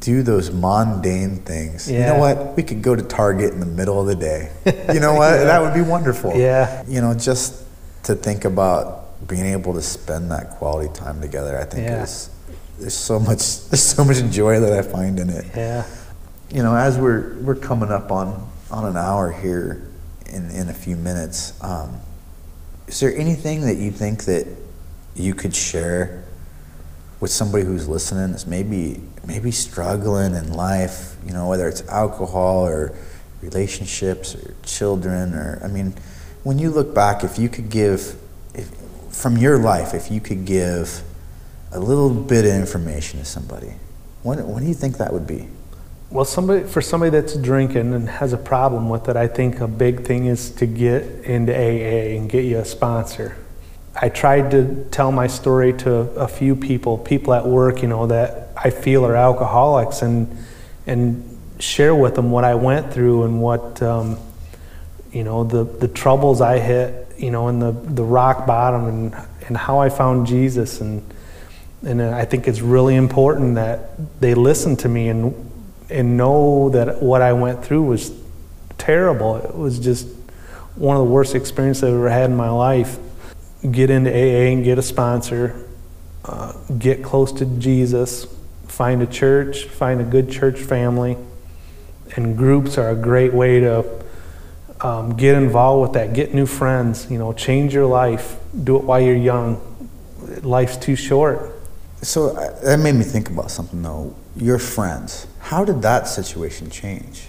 do 0.01 0.23
those 0.23 0.51
mundane 0.51 1.37
things. 1.45 1.91
You 1.91 2.01
know 2.01 2.19
what? 2.19 2.57
We 2.57 2.63
could 2.63 2.83
go 2.83 2.97
to 2.97 3.03
Target 3.03 3.53
in 3.53 3.61
the 3.61 3.67
middle 3.67 4.01
of 4.01 4.07
the 4.07 4.15
day. 4.17 4.51
You 4.93 5.01
know 5.01 5.15
what? 5.15 5.33
That 5.51 5.61
would 5.61 5.75
be 5.75 5.83
wonderful. 5.83 6.35
Yeah. 6.37 6.83
You 6.89 7.01
know, 7.03 7.15
just 7.15 7.65
to 8.05 8.15
think 8.15 8.45
about 8.45 9.27
being 9.29 9.47
able 9.47 9.75
to 9.75 9.83
spend 9.83 10.31
that 10.31 10.51
quality 10.59 10.93
time 10.95 11.21
together, 11.21 11.59
I 11.59 11.65
think 11.65 11.85
Yeah. 11.87 12.03
is 12.03 12.31
there's 12.81 12.95
so 12.95 13.21
much 13.21 13.69
there's 13.69 13.83
so 13.83 14.05
much 14.05 14.19
joy 14.31 14.59
that 14.61 14.73
I 14.73 14.83
find 14.83 15.21
in 15.21 15.29
it. 15.31 15.45
Yeah. 15.55 15.85
You 16.53 16.63
know, 16.63 16.77
as 16.77 16.99
we're 16.99 17.33
we're 17.39 17.55
coming 17.55 17.91
up 17.91 18.13
on 18.13 18.47
on 18.71 18.85
an 18.85 18.95
hour 18.95 19.33
here 19.33 19.89
in 20.27 20.51
in 20.51 20.69
a 20.69 20.75
few 20.75 20.97
minutes, 20.97 21.55
um, 21.63 21.99
is 22.87 23.01
there 23.01 23.17
anything 23.17 23.63
that 23.63 23.77
you 23.77 23.91
think 23.91 24.25
that 24.25 24.47
you 25.15 25.33
could 25.33 25.57
share 25.57 26.25
with 27.21 27.31
somebody 27.31 27.65
who's 27.65 27.89
listening 27.89 28.33
that's 28.33 28.47
maybe 28.47 29.01
maybe 29.27 29.51
struggling 29.51 30.35
in 30.35 30.53
life? 30.53 31.17
You 31.25 31.33
know, 31.33 31.49
whether 31.49 31.67
it's 31.69 31.89
alcohol 31.89 32.67
or 32.67 32.95
relationships 33.41 34.35
or 34.35 34.55
children 34.63 35.33
or 35.33 35.59
I 35.65 35.69
mean, 35.69 35.95
when 36.43 36.59
you 36.59 36.69
look 36.69 36.95
back, 36.95 37.25
if 37.25 37.39
you 37.39 37.49
could 37.49 37.71
give 37.71 38.15
if, 38.55 38.69
from 39.11 39.39
your 39.39 39.57
life, 39.57 39.95
if 39.95 40.11
you 40.11 40.21
could 40.21 40.45
give 40.45 41.03
a 41.71 41.81
little 41.81 42.11
bit 42.11 42.45
of 42.45 42.53
information 42.53 43.21
to 43.21 43.25
somebody, 43.25 43.73
what 44.23 44.39
what 44.41 44.61
do 44.61 44.67
you 44.67 44.75
think 44.75 44.99
that 44.99 45.15
would 45.15 45.27
be? 45.27 45.49
Well, 46.13 46.27
somebody 46.27 46.65
for 46.65 46.83
somebody 46.83 47.09
that's 47.09 47.35
drinking 47.37 47.95
and 47.95 48.07
has 48.07 48.35
a 48.35 48.37
problem 48.37 48.91
with 48.91 49.09
it, 49.09 49.17
I 49.17 49.27
think 49.29 49.61
a 49.61 49.67
big 49.67 50.05
thing 50.05 50.27
is 50.27 50.51
to 50.57 50.67
get 50.67 51.05
into 51.25 51.55
AA 51.55 52.19
and 52.19 52.29
get 52.29 52.45
you 52.45 52.59
a 52.59 52.67
sponsor. 52.67 53.35
I 53.97 54.11
tried 54.11 54.51
to 54.51 54.87
tell 54.91 55.11
my 55.11 55.27
story 55.27 55.73
to 55.79 55.91
a 55.91 56.29
few 56.29 56.55
people, 56.55 56.99
people 56.99 57.33
at 57.33 57.47
work, 57.47 57.81
you 57.81 57.89
know, 57.89 58.09
that 58.09 58.51
I 58.55 58.69
feel 58.69 59.07
are 59.07 59.17
alcoholics, 59.17 60.03
and 60.03 60.37
and 60.87 61.39
share 61.59 61.95
with 61.95 62.15
them 62.15 62.31
what 62.31 62.45
I 62.45 62.57
went 62.57 62.93
through 62.93 63.23
and 63.23 63.41
what 63.41 63.81
um, 63.81 64.19
you 65.13 65.25
know 65.25 65.45
the 65.45 65.65
the 65.65 65.89
troubles 65.89 66.43
I 66.43 66.59
hit, 66.59 67.11
you 67.17 67.31
know, 67.31 67.49
and 67.49 67.63
the 67.63 67.73
the 67.73 68.05
rock 68.05 68.47
bottom, 68.47 68.85
and 68.85 69.15
and 69.47 69.57
how 69.57 69.79
I 69.79 69.89
found 69.89 70.27
Jesus, 70.27 70.83
and 70.83 71.03
and 71.83 72.03
I 72.03 72.27
think 72.27 72.49
it's 72.49 72.61
really 72.61 72.97
important 72.97 73.55
that 73.55 74.21
they 74.21 74.35
listen 74.35 74.77
to 74.77 74.91
me 74.91 75.09
and 75.09 75.52
and 75.93 76.17
know 76.17 76.71
that 76.71 77.03
what 77.03 77.23
I 77.23 77.33
went 77.33 77.65
through 77.65 77.85
was 77.85 78.13
terrible. 78.79 79.37
It 79.37 79.55
was 79.55 79.79
just 79.79 80.09
one 80.75 80.97
of 80.97 81.07
the 81.07 81.13
worst 81.13 81.35
experiences 81.35 81.85
I've 81.85 81.95
ever 81.95 82.09
had 82.09 82.31
in 82.31 82.37
my 82.37 82.51
life. 82.51 82.99
Get 83.71 83.91
into 83.91 84.11
AA 84.11 84.53
and 84.53 84.65
get 84.65 84.79
a 84.79 84.83
sponsor, 84.83 85.69
uh, 86.25 86.53
get 86.79 87.05
close 87.05 87.31
to 87.33 87.47
Jesus, 87.47 88.27
find 88.67 89.03
a 89.03 89.07
church, 89.07 89.65
find 89.65 90.01
a 90.01 90.05
good 90.05 90.31
church 90.31 90.59
family, 90.59 91.17
and 92.17 92.37
groups 92.37 92.79
are 92.79 92.91
a 92.91 92.97
great 92.97 93.33
way 93.33 93.61
to 93.61 94.03
um, 94.83 95.17
get 95.17 95.37
involved 95.37 95.83
with 95.83 95.93
that. 95.93 96.13
Get 96.13 96.35
new 96.35 96.47
friends. 96.47 97.11
You 97.11 97.19
know, 97.19 97.33
change 97.33 97.73
your 97.73 97.87
life. 97.87 98.37
Do 98.65 98.77
it 98.77 98.85
while 98.85 99.01
you're 99.01 99.15
young. 99.15 99.61
Life's 100.43 100.77
too 100.77 100.97
short. 100.97 101.62
So 102.03 102.31
uh, 102.37 102.61
that 102.63 102.81
made 102.81 102.97
me 102.97 103.05
think 103.05 103.31
about 103.31 103.51
something 103.51 103.81
though. 103.83 104.15
Your 104.37 104.59
friends, 104.59 105.27
how 105.41 105.65
did 105.65 105.83
that 105.83 106.09
situation 106.09 106.69
change? 106.71 107.29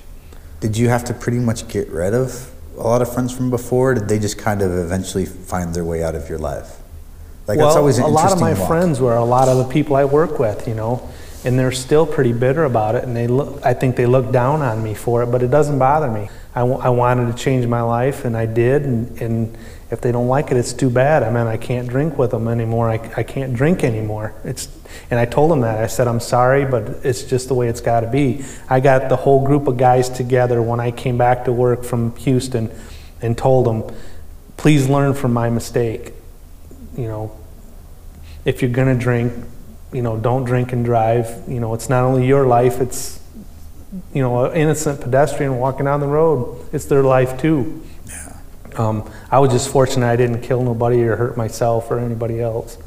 Did 0.60 0.78
you 0.78 0.90
have 0.90 1.04
to 1.06 1.14
pretty 1.14 1.40
much 1.40 1.68
get 1.68 1.90
rid 1.90 2.14
of 2.14 2.52
a 2.78 2.82
lot 2.82 3.02
of 3.02 3.14
friends 3.14 3.36
from 3.36 3.50
before? 3.50 3.94
Did 3.94 4.08
they 4.08 4.18
just 4.18 4.38
kind 4.38 4.62
of 4.62 4.72
eventually 4.72 5.26
find 5.26 5.74
their 5.76 5.84
way 5.86 6.04
out 6.04 6.16
of 6.16 6.28
your 6.30 6.40
life? 6.40 6.78
Like 7.48 7.58
well, 7.58 7.68
that's 7.68 7.78
always 7.78 7.98
an 7.98 8.06
a 8.06 8.08
lot 8.08 8.32
of 8.32 8.40
my 8.40 8.54
walk. 8.54 8.68
friends 8.68 9.00
were 9.00 9.16
a 9.16 9.24
lot 9.24 9.48
of 9.48 9.58
the 9.58 9.66
people 9.66 9.96
I 9.96 10.06
work 10.06 10.40
with, 10.40 10.68
you 10.68 10.74
know, 10.74 11.08
and 11.44 11.60
they're 11.60 11.74
still 11.74 12.06
pretty 12.06 12.32
bitter 12.32 12.64
about 12.64 12.96
it, 12.96 13.04
and 13.04 13.16
they 13.16 13.28
look. 13.28 13.64
I 13.66 13.74
think 13.74 13.98
they 13.98 14.06
look 14.06 14.32
down 14.32 14.62
on 14.62 14.82
me 14.82 14.94
for 14.94 15.22
it, 15.24 15.28
but 15.28 15.44
it 15.44 15.52
doesn't 15.52 15.78
bother 15.78 16.10
me. 16.10 16.30
I, 16.56 16.62
w- 16.62 16.80
I 16.80 16.90
wanted 16.90 17.36
to 17.36 17.44
change 17.44 17.68
my 17.68 17.82
life, 17.82 18.24
and 18.24 18.38
I 18.38 18.46
did, 18.46 18.84
and, 18.84 19.22
and 19.22 19.58
if 19.94 20.02
they 20.02 20.12
don't 20.12 20.28
like 20.28 20.50
it, 20.50 20.58
it's 20.58 20.74
too 20.74 20.90
bad. 20.90 21.22
I 21.22 21.30
mean, 21.30 21.46
I 21.46 21.56
can't 21.56 21.88
drink 21.88 22.18
with 22.18 22.32
them 22.32 22.48
anymore. 22.48 22.90
I, 22.90 22.96
I 23.16 23.22
can't 23.22 23.54
drink 23.54 23.84
anymore. 23.84 24.34
It's, 24.44 24.68
and 25.12 25.20
I 25.20 25.26
told 25.26 25.52
them 25.52 25.62
that. 25.62 25.78
I 25.78 25.86
said, 25.86 26.08
I'm 26.08 26.20
sorry, 26.20 26.66
but 26.66 27.06
it's 27.06 27.24
just 27.24 27.48
the 27.48 27.54
way 27.54 27.68
it's 27.68 27.80
got 27.80 28.00
to 28.00 28.08
be. 28.08 28.44
I 28.68 28.80
got 28.80 29.08
the 29.08 29.16
whole 29.16 29.46
group 29.46 29.68
of 29.68 29.78
guys 29.78 30.10
together 30.10 30.64
when 30.64 30.80
I 30.80 30.90
came 30.90 31.18
back 31.18 31.46
to 31.46 31.54
work 31.54 31.84
from 31.84 32.16
Houston, 32.18 32.72
and 33.22 33.38
told 33.38 33.66
them, 33.66 33.96
please 34.58 34.90
learn 34.90 35.14
from 35.14 35.32
my 35.32 35.50
mistake. 35.50 36.14
You 36.98 37.08
know, 37.08 37.38
if 38.46 38.62
you're 38.62 38.72
going 38.72 38.98
to 38.98 39.02
drink, 39.02 39.32
you 39.94 40.02
know, 40.02 40.18
don't 40.18 40.44
drink 40.44 40.74
and 40.74 40.84
drive. 40.84 41.44
You 41.48 41.60
know, 41.60 41.74
it's 41.76 41.88
not 41.88 42.04
only 42.04 42.28
your 42.28 42.48
life, 42.48 42.82
it's, 42.82 43.22
you 44.12 44.22
know, 44.24 44.46
an 44.46 44.58
innocent 44.58 45.02
pedestrian 45.02 45.58
walking 45.58 45.86
down 45.86 46.00
the 46.00 46.08
road. 46.08 46.68
It's 46.74 46.86
their 46.86 47.04
life 47.04 47.40
too. 47.40 47.84
Um, 48.78 49.10
I 49.30 49.40
was 49.40 49.52
just 49.52 49.70
fortunate 49.70 50.08
I 50.08 50.16
didn't 50.16 50.42
kill 50.42 50.64
nobody 50.64 51.04
or 51.04 51.16
hurt 51.16 51.38
myself 51.38 51.92
or 51.92 52.00
anybody 52.00 52.42
else. 52.42 52.78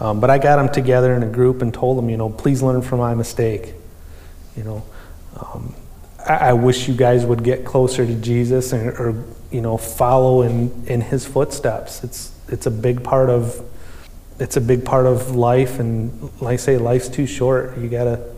Um, 0.00 0.20
but 0.20 0.30
I 0.30 0.38
got 0.38 0.56
them 0.56 0.68
together 0.68 1.14
in 1.14 1.22
a 1.22 1.28
group 1.28 1.62
and 1.62 1.72
told 1.72 1.96
them, 1.96 2.10
you 2.10 2.16
know, 2.16 2.28
please 2.28 2.62
learn 2.62 2.82
from 2.82 2.98
my 2.98 3.14
mistake. 3.14 3.74
You 4.56 4.64
know, 4.64 4.84
um, 5.36 5.74
I, 6.26 6.34
I 6.34 6.52
wish 6.54 6.88
you 6.88 6.94
guys 6.94 7.24
would 7.24 7.44
get 7.44 7.64
closer 7.64 8.04
to 8.04 8.14
Jesus 8.16 8.72
and, 8.72 8.88
or, 8.88 9.24
you 9.50 9.60
know, 9.60 9.76
follow 9.76 10.42
in, 10.42 10.86
in 10.86 11.00
his 11.00 11.24
footsteps. 11.24 12.02
It's, 12.02 12.32
it's 12.48 12.66
a 12.66 12.70
big 12.70 13.04
part 13.04 13.30
of, 13.30 13.64
it's 14.38 14.56
a 14.56 14.60
big 14.60 14.84
part 14.84 15.06
of 15.06 15.36
life. 15.36 15.78
And 15.78 16.30
like 16.40 16.54
I 16.54 16.56
say, 16.56 16.78
life's 16.78 17.08
too 17.08 17.26
short. 17.26 17.78
You 17.78 17.88
gotta, 17.88 18.28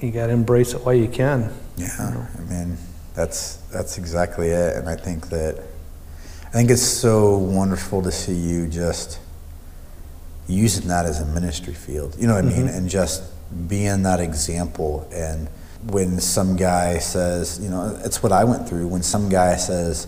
you 0.00 0.10
gotta 0.10 0.32
embrace 0.32 0.74
it 0.74 0.84
while 0.84 0.94
you 0.94 1.08
can. 1.08 1.52
Yeah, 1.76 2.26
I 2.38 2.40
mean, 2.42 2.76
that's 3.14 3.56
that's 3.72 3.98
exactly 3.98 4.48
it, 4.48 4.76
and 4.76 4.88
I 4.88 4.96
think 4.96 5.28
that 5.28 5.62
I 6.46 6.50
think 6.50 6.70
it's 6.70 6.82
so 6.82 7.36
wonderful 7.36 8.02
to 8.02 8.12
see 8.12 8.34
you 8.34 8.68
just 8.68 9.18
using 10.48 10.88
that 10.88 11.06
as 11.06 11.20
a 11.20 11.26
ministry 11.26 11.74
field. 11.74 12.16
You 12.18 12.26
know 12.26 12.34
what 12.34 12.44
I 12.44 12.48
mean, 12.48 12.66
mm-hmm. 12.66 12.76
and 12.76 12.88
just 12.88 13.22
being 13.68 14.02
that 14.02 14.20
example. 14.20 15.08
And 15.12 15.48
when 15.90 16.20
some 16.20 16.56
guy 16.56 16.98
says, 16.98 17.58
you 17.62 17.68
know, 17.68 17.98
it's 18.04 18.22
what 18.22 18.32
I 18.32 18.44
went 18.44 18.68
through. 18.68 18.86
When 18.88 19.02
some 19.02 19.28
guy 19.28 19.56
says, 19.56 20.06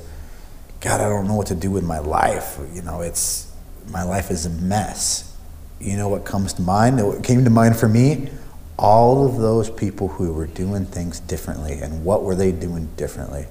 "God, 0.80 1.00
I 1.00 1.08
don't 1.08 1.26
know 1.26 1.34
what 1.34 1.48
to 1.48 1.54
do 1.54 1.70
with 1.70 1.84
my 1.84 1.98
life," 1.98 2.58
you 2.72 2.82
know, 2.82 3.00
it's 3.00 3.52
my 3.90 4.02
life 4.02 4.30
is 4.30 4.46
a 4.46 4.50
mess. 4.50 5.34
You 5.80 5.96
know 5.96 6.08
what 6.08 6.24
comes 6.24 6.54
to 6.54 6.62
mind? 6.62 7.04
What 7.04 7.22
came 7.22 7.44
to 7.44 7.50
mind 7.50 7.76
for 7.76 7.88
me? 7.88 8.30
All 8.76 9.26
of 9.26 9.36
those 9.36 9.70
people 9.70 10.08
who 10.08 10.32
were 10.32 10.46
doing 10.46 10.84
things 10.84 11.20
differently, 11.20 11.74
and 11.74 12.04
what 12.04 12.22
were 12.22 12.34
they 12.34 12.50
doing 12.50 12.88
differently? 12.96 13.46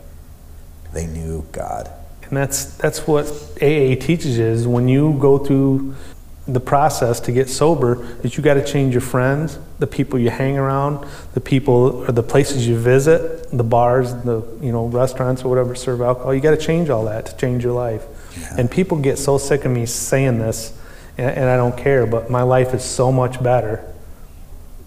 They 0.93 1.07
knew 1.07 1.45
God. 1.51 1.91
And 2.23 2.37
that's 2.37 2.65
that's 2.77 3.07
what 3.07 3.25
AA 3.61 3.95
teaches 3.95 4.39
is 4.39 4.67
when 4.67 4.87
you 4.87 5.17
go 5.19 5.37
through 5.37 5.95
the 6.47 6.59
process 6.59 7.21
to 7.21 7.31
get 7.31 7.47
sober, 7.49 7.95
that 8.21 8.35
you 8.35 8.43
got 8.43 8.55
to 8.55 8.65
change 8.65 8.93
your 8.93 9.01
friends, 9.01 9.57
the 9.79 9.87
people 9.87 10.19
you 10.19 10.29
hang 10.29 10.57
around, 10.57 11.07
the 11.33 11.39
people 11.39 12.03
or 12.05 12.11
the 12.11 12.23
places 12.23 12.67
you 12.67 12.77
visit, 12.77 13.49
the 13.51 13.63
bars, 13.63 14.13
the 14.23 14.45
you 14.61 14.71
know 14.71 14.87
restaurants 14.87 15.43
or 15.43 15.49
whatever 15.49 15.73
serve 15.73 16.01
alcohol. 16.01 16.33
You 16.33 16.41
got 16.41 16.51
to 16.51 16.57
change 16.57 16.89
all 16.89 17.05
that 17.05 17.27
to 17.27 17.37
change 17.37 17.63
your 17.63 17.73
life. 17.73 18.03
Yeah. 18.37 18.55
And 18.57 18.69
people 18.69 18.97
get 18.97 19.17
so 19.17 19.37
sick 19.37 19.63
of 19.63 19.71
me 19.71 19.85
saying 19.85 20.39
this, 20.39 20.77
and, 21.17 21.31
and 21.31 21.49
I 21.49 21.55
don't 21.55 21.77
care. 21.77 22.05
But 22.05 22.29
my 22.29 22.41
life 22.41 22.73
is 22.73 22.83
so 22.83 23.11
much 23.11 23.41
better 23.41 23.92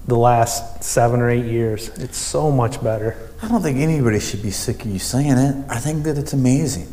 the 0.07 0.17
last 0.17 0.85
seven 0.85 1.21
or 1.21 1.29
eight 1.31 1.47
years. 1.47 1.89
It's 1.99 2.19
so 2.19 2.51
much 2.51 2.83
better. 2.83 3.17
I 3.43 3.49
don't 3.49 3.63
think 3.63 3.79
anybody 3.79 4.21
should 4.21 4.43
be 4.43 4.51
sick 4.51 4.85
of 4.85 4.91
you 4.91 4.99
saying 4.99 5.33
it. 5.33 5.65
I 5.69 5.79
think 5.79 6.05
that 6.05 6.17
it's 6.17 6.33
amazing. 6.33 6.89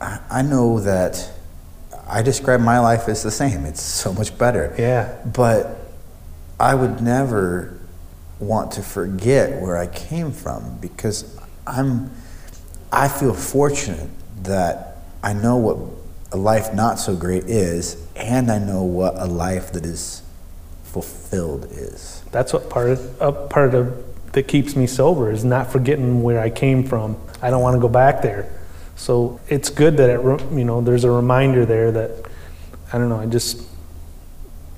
I, 0.00 0.20
I 0.30 0.42
know 0.42 0.80
that 0.80 1.30
I 2.06 2.22
describe 2.22 2.60
my 2.60 2.78
life 2.78 3.08
as 3.08 3.22
the 3.22 3.30
same. 3.30 3.64
It's 3.64 3.82
so 3.82 4.12
much 4.12 4.36
better. 4.36 4.74
Yeah. 4.78 5.16
But 5.24 5.78
I 6.60 6.74
would 6.74 7.00
never 7.00 7.78
want 8.38 8.72
to 8.72 8.82
forget 8.82 9.60
where 9.60 9.76
I 9.76 9.86
came 9.86 10.32
from 10.32 10.78
because 10.78 11.36
I'm 11.66 12.10
I 12.92 13.08
feel 13.08 13.34
fortunate 13.34 14.08
that 14.44 14.98
I 15.22 15.32
know 15.32 15.56
what 15.56 15.78
a 16.32 16.36
life 16.36 16.72
not 16.72 16.98
so 16.98 17.14
great 17.16 17.44
is 17.44 18.02
and 18.16 18.50
I 18.50 18.58
know 18.58 18.82
what 18.82 19.16
a 19.16 19.26
life 19.26 19.72
that 19.72 19.84
is 19.84 20.22
fulfilled 21.02 21.66
is. 21.70 22.22
That's 22.30 22.52
what 22.52 22.68
part 22.70 22.90
of, 22.90 23.22
uh, 23.22 23.32
part 23.32 23.74
of 23.74 24.04
that 24.32 24.46
keeps 24.48 24.76
me 24.76 24.86
sober 24.86 25.30
is 25.30 25.44
not 25.44 25.72
forgetting 25.72 26.22
where 26.22 26.40
I 26.40 26.50
came 26.50 26.84
from. 26.84 27.16
I 27.40 27.50
don't 27.50 27.62
want 27.62 27.74
to 27.74 27.80
go 27.80 27.88
back 27.88 28.22
there. 28.22 28.52
So 28.96 29.40
it's 29.48 29.70
good 29.70 29.96
that 29.98 30.10
it, 30.10 30.20
you 30.52 30.64
know 30.64 30.80
there's 30.80 31.04
a 31.04 31.10
reminder 31.10 31.64
there 31.64 31.92
that 31.92 32.10
I 32.92 32.98
don't 32.98 33.08
know. 33.08 33.20
I 33.20 33.26
just 33.26 33.62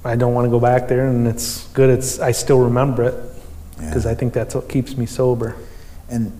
I 0.04 0.16
don't 0.16 0.34
want 0.34 0.46
to 0.46 0.50
go 0.50 0.60
back 0.60 0.88
there, 0.88 1.06
and 1.06 1.26
it's 1.26 1.66
good. 1.68 1.90
It's 1.90 2.20
I 2.20 2.32
still 2.32 2.60
remember 2.60 3.04
it 3.04 3.14
because 3.78 4.04
Yeah. 4.04 4.12
I 4.12 4.14
think 4.14 4.32
that's 4.32 4.54
what 4.54 4.68
keeps 4.68 4.96
me 4.96 5.06
sober. 5.06 5.56
And 6.08 6.32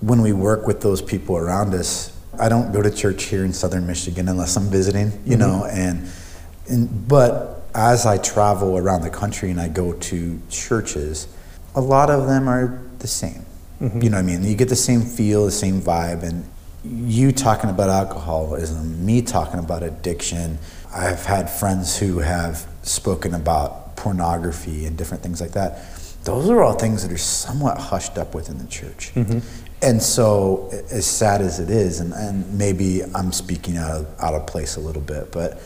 when 0.00 0.22
we 0.22 0.32
work 0.32 0.66
with 0.66 0.80
those 0.80 1.02
people 1.02 1.36
around 1.36 1.74
us, 1.74 2.12
I 2.38 2.48
don't 2.48 2.72
go 2.72 2.82
to 2.82 2.90
church 2.90 3.24
here 3.24 3.44
in 3.44 3.52
southern 3.52 3.86
Michigan 3.86 4.28
unless 4.28 4.56
I'm 4.56 4.68
visiting, 4.70 5.12
you 5.26 5.36
know, 5.36 5.66
and, 5.70 6.08
and 6.68 7.08
but 7.08 7.57
as 7.74 8.06
I 8.06 8.18
travel 8.18 8.76
around 8.78 9.02
the 9.02 9.10
country 9.10 9.50
and 9.50 9.60
I 9.60 9.68
go 9.68 9.92
to 9.92 10.40
churches, 10.48 11.28
a 11.74 11.80
lot 11.80 12.10
of 12.10 12.26
them 12.26 12.48
are 12.48 12.82
the 12.98 13.06
same. 13.06 13.44
Mm-hmm. 13.80 14.02
You 14.02 14.10
know 14.10 14.16
what 14.16 14.22
I 14.22 14.26
mean? 14.26 14.44
You 14.44 14.56
get 14.56 14.68
the 14.68 14.76
same 14.76 15.02
feel, 15.02 15.44
the 15.44 15.50
same 15.50 15.80
vibe, 15.80 16.22
and 16.22 16.44
you 16.84 17.32
talking 17.32 17.70
about 17.70 17.90
alcoholism, 17.90 19.04
me 19.04 19.22
talking 19.22 19.60
about 19.60 19.82
addiction. 19.82 20.58
I've 20.92 21.24
had 21.24 21.48
friends 21.50 21.96
who 21.98 22.18
have 22.18 22.66
spoken 22.82 23.34
about 23.34 23.96
pornography 23.96 24.86
and 24.86 24.96
different 24.96 25.22
things 25.22 25.40
like 25.40 25.52
that. 25.52 25.84
Those 26.24 26.48
are 26.50 26.62
all 26.62 26.74
things 26.74 27.02
that 27.02 27.12
are 27.12 27.18
somewhat 27.18 27.78
hushed 27.78 28.18
up 28.18 28.34
within 28.34 28.58
the 28.58 28.66
church. 28.66 29.12
Mm-hmm. 29.14 29.38
And 29.80 30.02
so, 30.02 30.68
as 30.90 31.06
sad 31.06 31.40
as 31.40 31.60
it 31.60 31.70
is, 31.70 32.00
and, 32.00 32.12
and 32.12 32.58
maybe 32.58 33.02
I'm 33.14 33.30
speaking 33.30 33.76
out 33.76 33.92
of, 33.92 34.20
out 34.20 34.34
of 34.34 34.46
place 34.46 34.74
a 34.76 34.80
little 34.80 35.02
bit, 35.02 35.30
but 35.30 35.62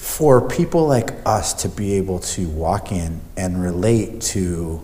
for 0.00 0.40
people 0.48 0.86
like 0.86 1.10
us 1.26 1.52
to 1.52 1.68
be 1.68 1.92
able 1.92 2.18
to 2.20 2.48
walk 2.48 2.90
in 2.90 3.20
and 3.36 3.62
relate 3.62 4.18
to 4.22 4.80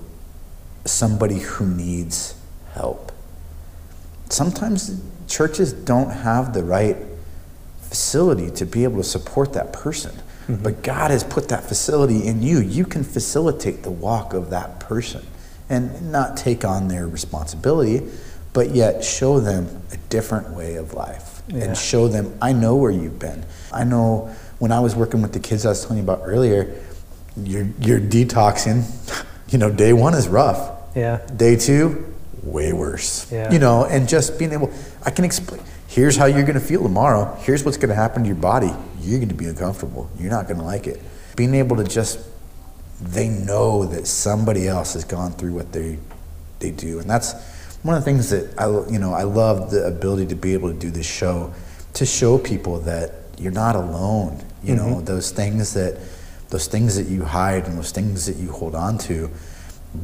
somebody 0.85 1.39
who 1.39 1.67
needs 1.67 2.35
help, 2.75 3.13
sometimes 4.29 5.03
churches 5.27 5.73
don't 5.73 6.11
have 6.11 6.53
the 6.53 6.63
right 6.63 6.99
facility 7.81 8.51
to 8.51 8.67
be 8.67 8.85
able 8.85 8.99
to 8.99 9.09
support 9.09 9.55
that 9.55 9.73
person. 9.73 10.13
Mm-hmm. 10.49 10.63
But 10.63 10.83
God 10.83 11.11
has 11.11 11.25
put 11.25 11.49
that 11.49 11.65
facility 11.65 12.27
in 12.27 12.43
you. 12.43 12.61
You 12.61 12.85
can 12.85 13.03
facilitate 13.03 13.85
the 13.85 13.91
walk 13.91 14.35
of 14.35 14.51
that 14.51 14.81
person 14.81 15.27
and 15.71 16.13
not 16.13 16.37
take 16.37 16.63
on 16.63 16.89
their 16.89 17.09
responsibility, 17.09 18.07
but 18.53 18.75
yet 18.75 19.03
show 19.03 19.41
them 19.41 19.83
a 19.93 19.97
different 20.11 20.51
way 20.51 20.75
of 20.75 20.93
life 20.93 21.41
Yeah. 21.49 21.65
and 21.65 21.77
show 21.77 22.07
them, 22.07 22.37
I 22.43 22.53
know 22.53 22.77
where 22.77 22.91
you've 22.91 23.19
been. 23.19 23.47
I 23.73 23.85
know 23.85 24.37
when 24.59 24.73
I 24.73 24.81
was 24.81 24.95
working 24.95 25.23
with 25.23 25.33
the 25.33 25.41
kids 25.41 25.67
I 25.67 25.71
was 25.71 25.83
telling 25.83 25.99
you 25.99 26.05
about 26.05 26.23
earlier, 26.25 26.75
you're, 27.37 27.69
you're 27.81 28.01
detoxing. 28.01 28.85
You 29.49 29.59
know, 29.59 29.71
day 29.71 29.93
one 29.93 30.15
is 30.15 30.27
rough. 30.27 30.73
Yeah. 30.97 31.25
Day 31.37 31.55
two, 31.55 32.13
way 32.43 32.73
worse. 32.73 33.31
Yeah. 33.31 33.53
You 33.53 33.61
know, 33.61 33.85
and 33.85 34.09
just 34.09 34.41
being 34.41 34.53
able, 34.53 34.73
I 35.05 35.11
can 35.13 35.25
explain. 35.25 35.63
Here's 35.87 36.17
how 36.17 36.27
you're 36.27 36.43
going 36.43 36.59
to 36.59 36.61
feel 36.61 36.83
tomorrow. 36.83 37.33
Here's 37.43 37.65
what's 37.65 37.77
going 37.77 37.91
to 37.91 37.95
happen 37.95 38.23
to 38.23 38.27
your 38.27 38.37
body. 38.37 38.73
You're 39.01 39.21
going 39.21 39.29
to 39.29 39.37
be 39.37 39.47
uncomfortable. 39.47 40.11
You're 40.19 40.33
not 40.33 40.49
going 40.49 40.59
to 40.59 40.65
like 40.65 40.89
it. 40.89 41.01
Being 41.37 41.55
able 41.55 41.77
to 41.77 41.85
just, 41.85 42.19
they 43.01 43.29
know 43.29 43.85
that 43.87 44.09
somebody 44.09 44.67
else 44.67 44.95
has 44.95 45.05
gone 45.05 45.31
through 45.31 45.55
what 45.55 45.73
they, 45.73 45.99
they 46.59 46.73
do, 46.73 46.99
and 46.99 47.09
that's 47.09 47.35
one 47.85 47.95
of 47.95 48.05
the 48.05 48.05
things 48.05 48.31
that 48.31 48.59
I, 48.59 48.67
you 48.91 48.99
know, 48.99 49.13
I 49.13 49.23
love 49.23 49.71
the 49.71 49.87
ability 49.87 50.27
to 50.27 50.35
be 50.35 50.55
able 50.55 50.73
to 50.73 50.79
do 50.79 50.91
this 50.91 51.07
show, 51.07 51.55
to 51.95 52.05
show 52.05 52.37
people 52.37 52.81
that 52.81 53.13
you're 53.39 53.53
not 53.53 53.77
alone. 53.77 54.43
You 54.63 54.75
know, 54.75 54.87
mm-hmm. 54.87 55.05
those 55.05 55.31
things 55.31 55.75
that, 55.75 55.99
those 56.51 56.67
things 56.67 56.97
that 56.97 57.07
you 57.07 57.25
hide 57.25 57.67
and 57.67 57.77
those 57.79 57.93
things 57.93 58.27
that 58.27 58.37
you 58.37 58.51
hold 58.51 58.75
on 58.75 58.99
to 58.99 59.31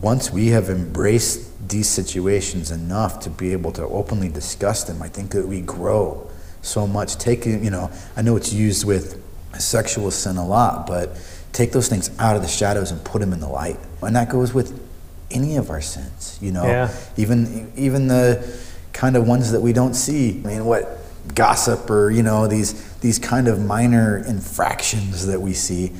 once 0.00 0.30
we 0.30 0.48
have 0.48 0.70
embraced 0.70 1.68
these 1.68 1.88
situations 1.88 2.70
enough 2.70 3.20
to 3.20 3.30
be 3.30 3.52
able 3.52 3.72
to 3.72 3.82
openly 3.82 4.28
discuss 4.28 4.84
them, 4.84 5.02
I 5.02 5.08
think 5.08 5.32
that 5.32 5.46
we 5.46 5.60
grow 5.60 6.30
so 6.62 6.86
much. 6.86 7.16
Taking, 7.16 7.64
you 7.64 7.70
know, 7.70 7.90
I 8.16 8.22
know 8.22 8.36
it's 8.36 8.52
used 8.52 8.84
with 8.84 9.22
sexual 9.58 10.10
sin 10.10 10.36
a 10.36 10.46
lot, 10.46 10.86
but 10.86 11.16
take 11.52 11.72
those 11.72 11.88
things 11.88 12.10
out 12.18 12.36
of 12.36 12.42
the 12.42 12.48
shadows 12.48 12.90
and 12.90 13.04
put 13.04 13.20
them 13.20 13.32
in 13.32 13.40
the 13.40 13.48
light. 13.48 13.78
And 14.00 14.16
that 14.16 14.30
goes 14.30 14.54
with 14.54 14.80
any 15.30 15.56
of 15.56 15.70
our 15.70 15.80
sins, 15.80 16.38
you 16.40 16.52
know, 16.52 16.64
Yeah. 16.64 16.90
even 17.16 17.72
even 17.76 18.08
the 18.08 18.42
kind 18.92 19.16
of 19.16 19.26
ones 19.26 19.52
that 19.52 19.60
we 19.60 19.72
don't 19.72 19.94
see. 19.94 20.40
I 20.44 20.48
mean, 20.48 20.64
what 20.64 20.98
gossip 21.34 21.88
or 21.88 22.10
you 22.10 22.22
know 22.22 22.46
these 22.46 22.74
these 23.02 23.18
kind 23.18 23.48
of 23.48 23.60
minor 23.60 24.18
infractions 24.26 25.26
that 25.26 25.40
we 25.40 25.52
see. 25.52 25.92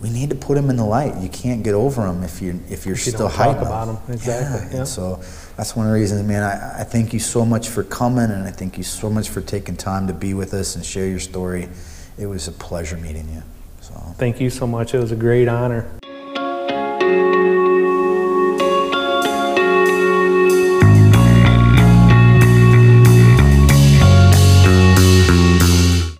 We 0.00 0.10
need 0.10 0.30
to 0.30 0.36
put 0.36 0.54
them 0.54 0.70
in 0.70 0.76
the 0.76 0.84
light. 0.84 1.16
You 1.20 1.28
can't 1.28 1.62
get 1.64 1.74
over 1.74 2.02
them 2.06 2.22
if 2.22 2.40
you're 2.40 2.54
if 2.70 2.86
you're 2.86 2.94
If 2.94 3.06
you 3.06 3.12
still 3.12 3.28
hiding 3.28 3.62
about 3.62 3.88
'em. 3.88 3.98
Exactly, 4.08 4.60
Yeah. 4.66 4.70
yeah. 4.72 4.78
And 4.80 4.88
so 4.88 5.20
that's 5.56 5.74
one 5.76 5.86
of 5.86 5.92
the 5.92 5.98
reasons, 5.98 6.22
man. 6.26 6.42
I, 6.42 6.80
I 6.80 6.84
thank 6.84 7.12
you 7.12 7.18
so 7.20 7.44
much 7.44 7.68
for 7.68 7.82
coming, 7.82 8.30
and 8.30 8.44
I 8.44 8.50
thank 8.50 8.78
you 8.78 8.84
so 8.84 9.10
much 9.10 9.28
for 9.28 9.40
taking 9.40 9.76
time 9.76 10.06
to 10.06 10.12
be 10.14 10.34
with 10.34 10.54
us 10.54 10.76
and 10.76 10.84
share 10.84 11.06
your 11.06 11.18
story. 11.20 11.68
It 12.16 12.26
was 12.26 12.46
a 12.48 12.52
pleasure 12.52 12.96
meeting 12.96 13.28
you. 13.34 13.42
So 13.80 13.94
Thank 14.18 14.40
you 14.40 14.50
so 14.50 14.66
much. 14.66 14.94
It 14.94 14.98
was 14.98 15.12
a 15.12 15.16
great 15.16 15.48
honor. 15.48 15.84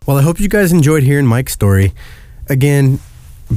Well, 0.08 0.16
I 0.16 0.22
hope 0.22 0.40
you 0.40 0.48
guys 0.48 0.72
enjoyed 0.72 1.02
hearing 1.02 1.26
Mike's 1.26 1.52
story. 1.52 1.92
Again, 2.48 2.98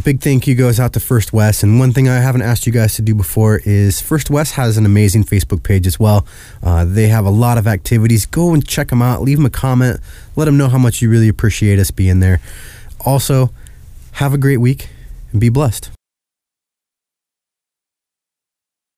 big 0.03 0.19
thank 0.19 0.47
you 0.47 0.53
goes 0.53 0.81
out 0.81 0.91
to 0.91 0.99
First 0.99 1.31
West. 1.31 1.63
And 1.63 1.79
one 1.79 1.93
thing 1.93 2.09
I 2.09 2.17
haven't 2.19 2.41
asked 2.41 2.67
you 2.67 2.73
guys 2.73 2.93
to 2.95 3.01
do 3.01 3.15
before 3.15 3.61
is 3.63 4.01
First 4.01 4.29
West 4.29 4.55
has 4.55 4.75
an 4.75 4.85
amazing 4.85 5.23
Facebook 5.23 5.63
page 5.63 5.87
as 5.87 5.97
well. 5.97 6.27
Uh, 6.61 6.83
they 6.83 7.07
have 7.07 7.23
a 7.23 7.29
lot 7.29 7.57
of 7.57 7.67
activities. 7.67 8.25
Go 8.25 8.53
and 8.53 8.67
check 8.67 8.89
them 8.89 9.01
out. 9.01 9.21
Leave 9.21 9.37
them 9.37 9.45
a 9.45 9.49
comment. 9.49 10.01
Let 10.35 10.43
them 10.43 10.57
know 10.57 10.67
how 10.67 10.77
much 10.77 11.01
you 11.01 11.09
really 11.09 11.29
appreciate 11.29 11.79
us 11.79 11.89
being 11.89 12.19
there. 12.19 12.41
Also, 13.05 13.53
have 14.15 14.33
a 14.33 14.37
great 14.37 14.57
week 14.57 14.89
and 15.31 15.39
be 15.39 15.47
blessed. 15.47 15.89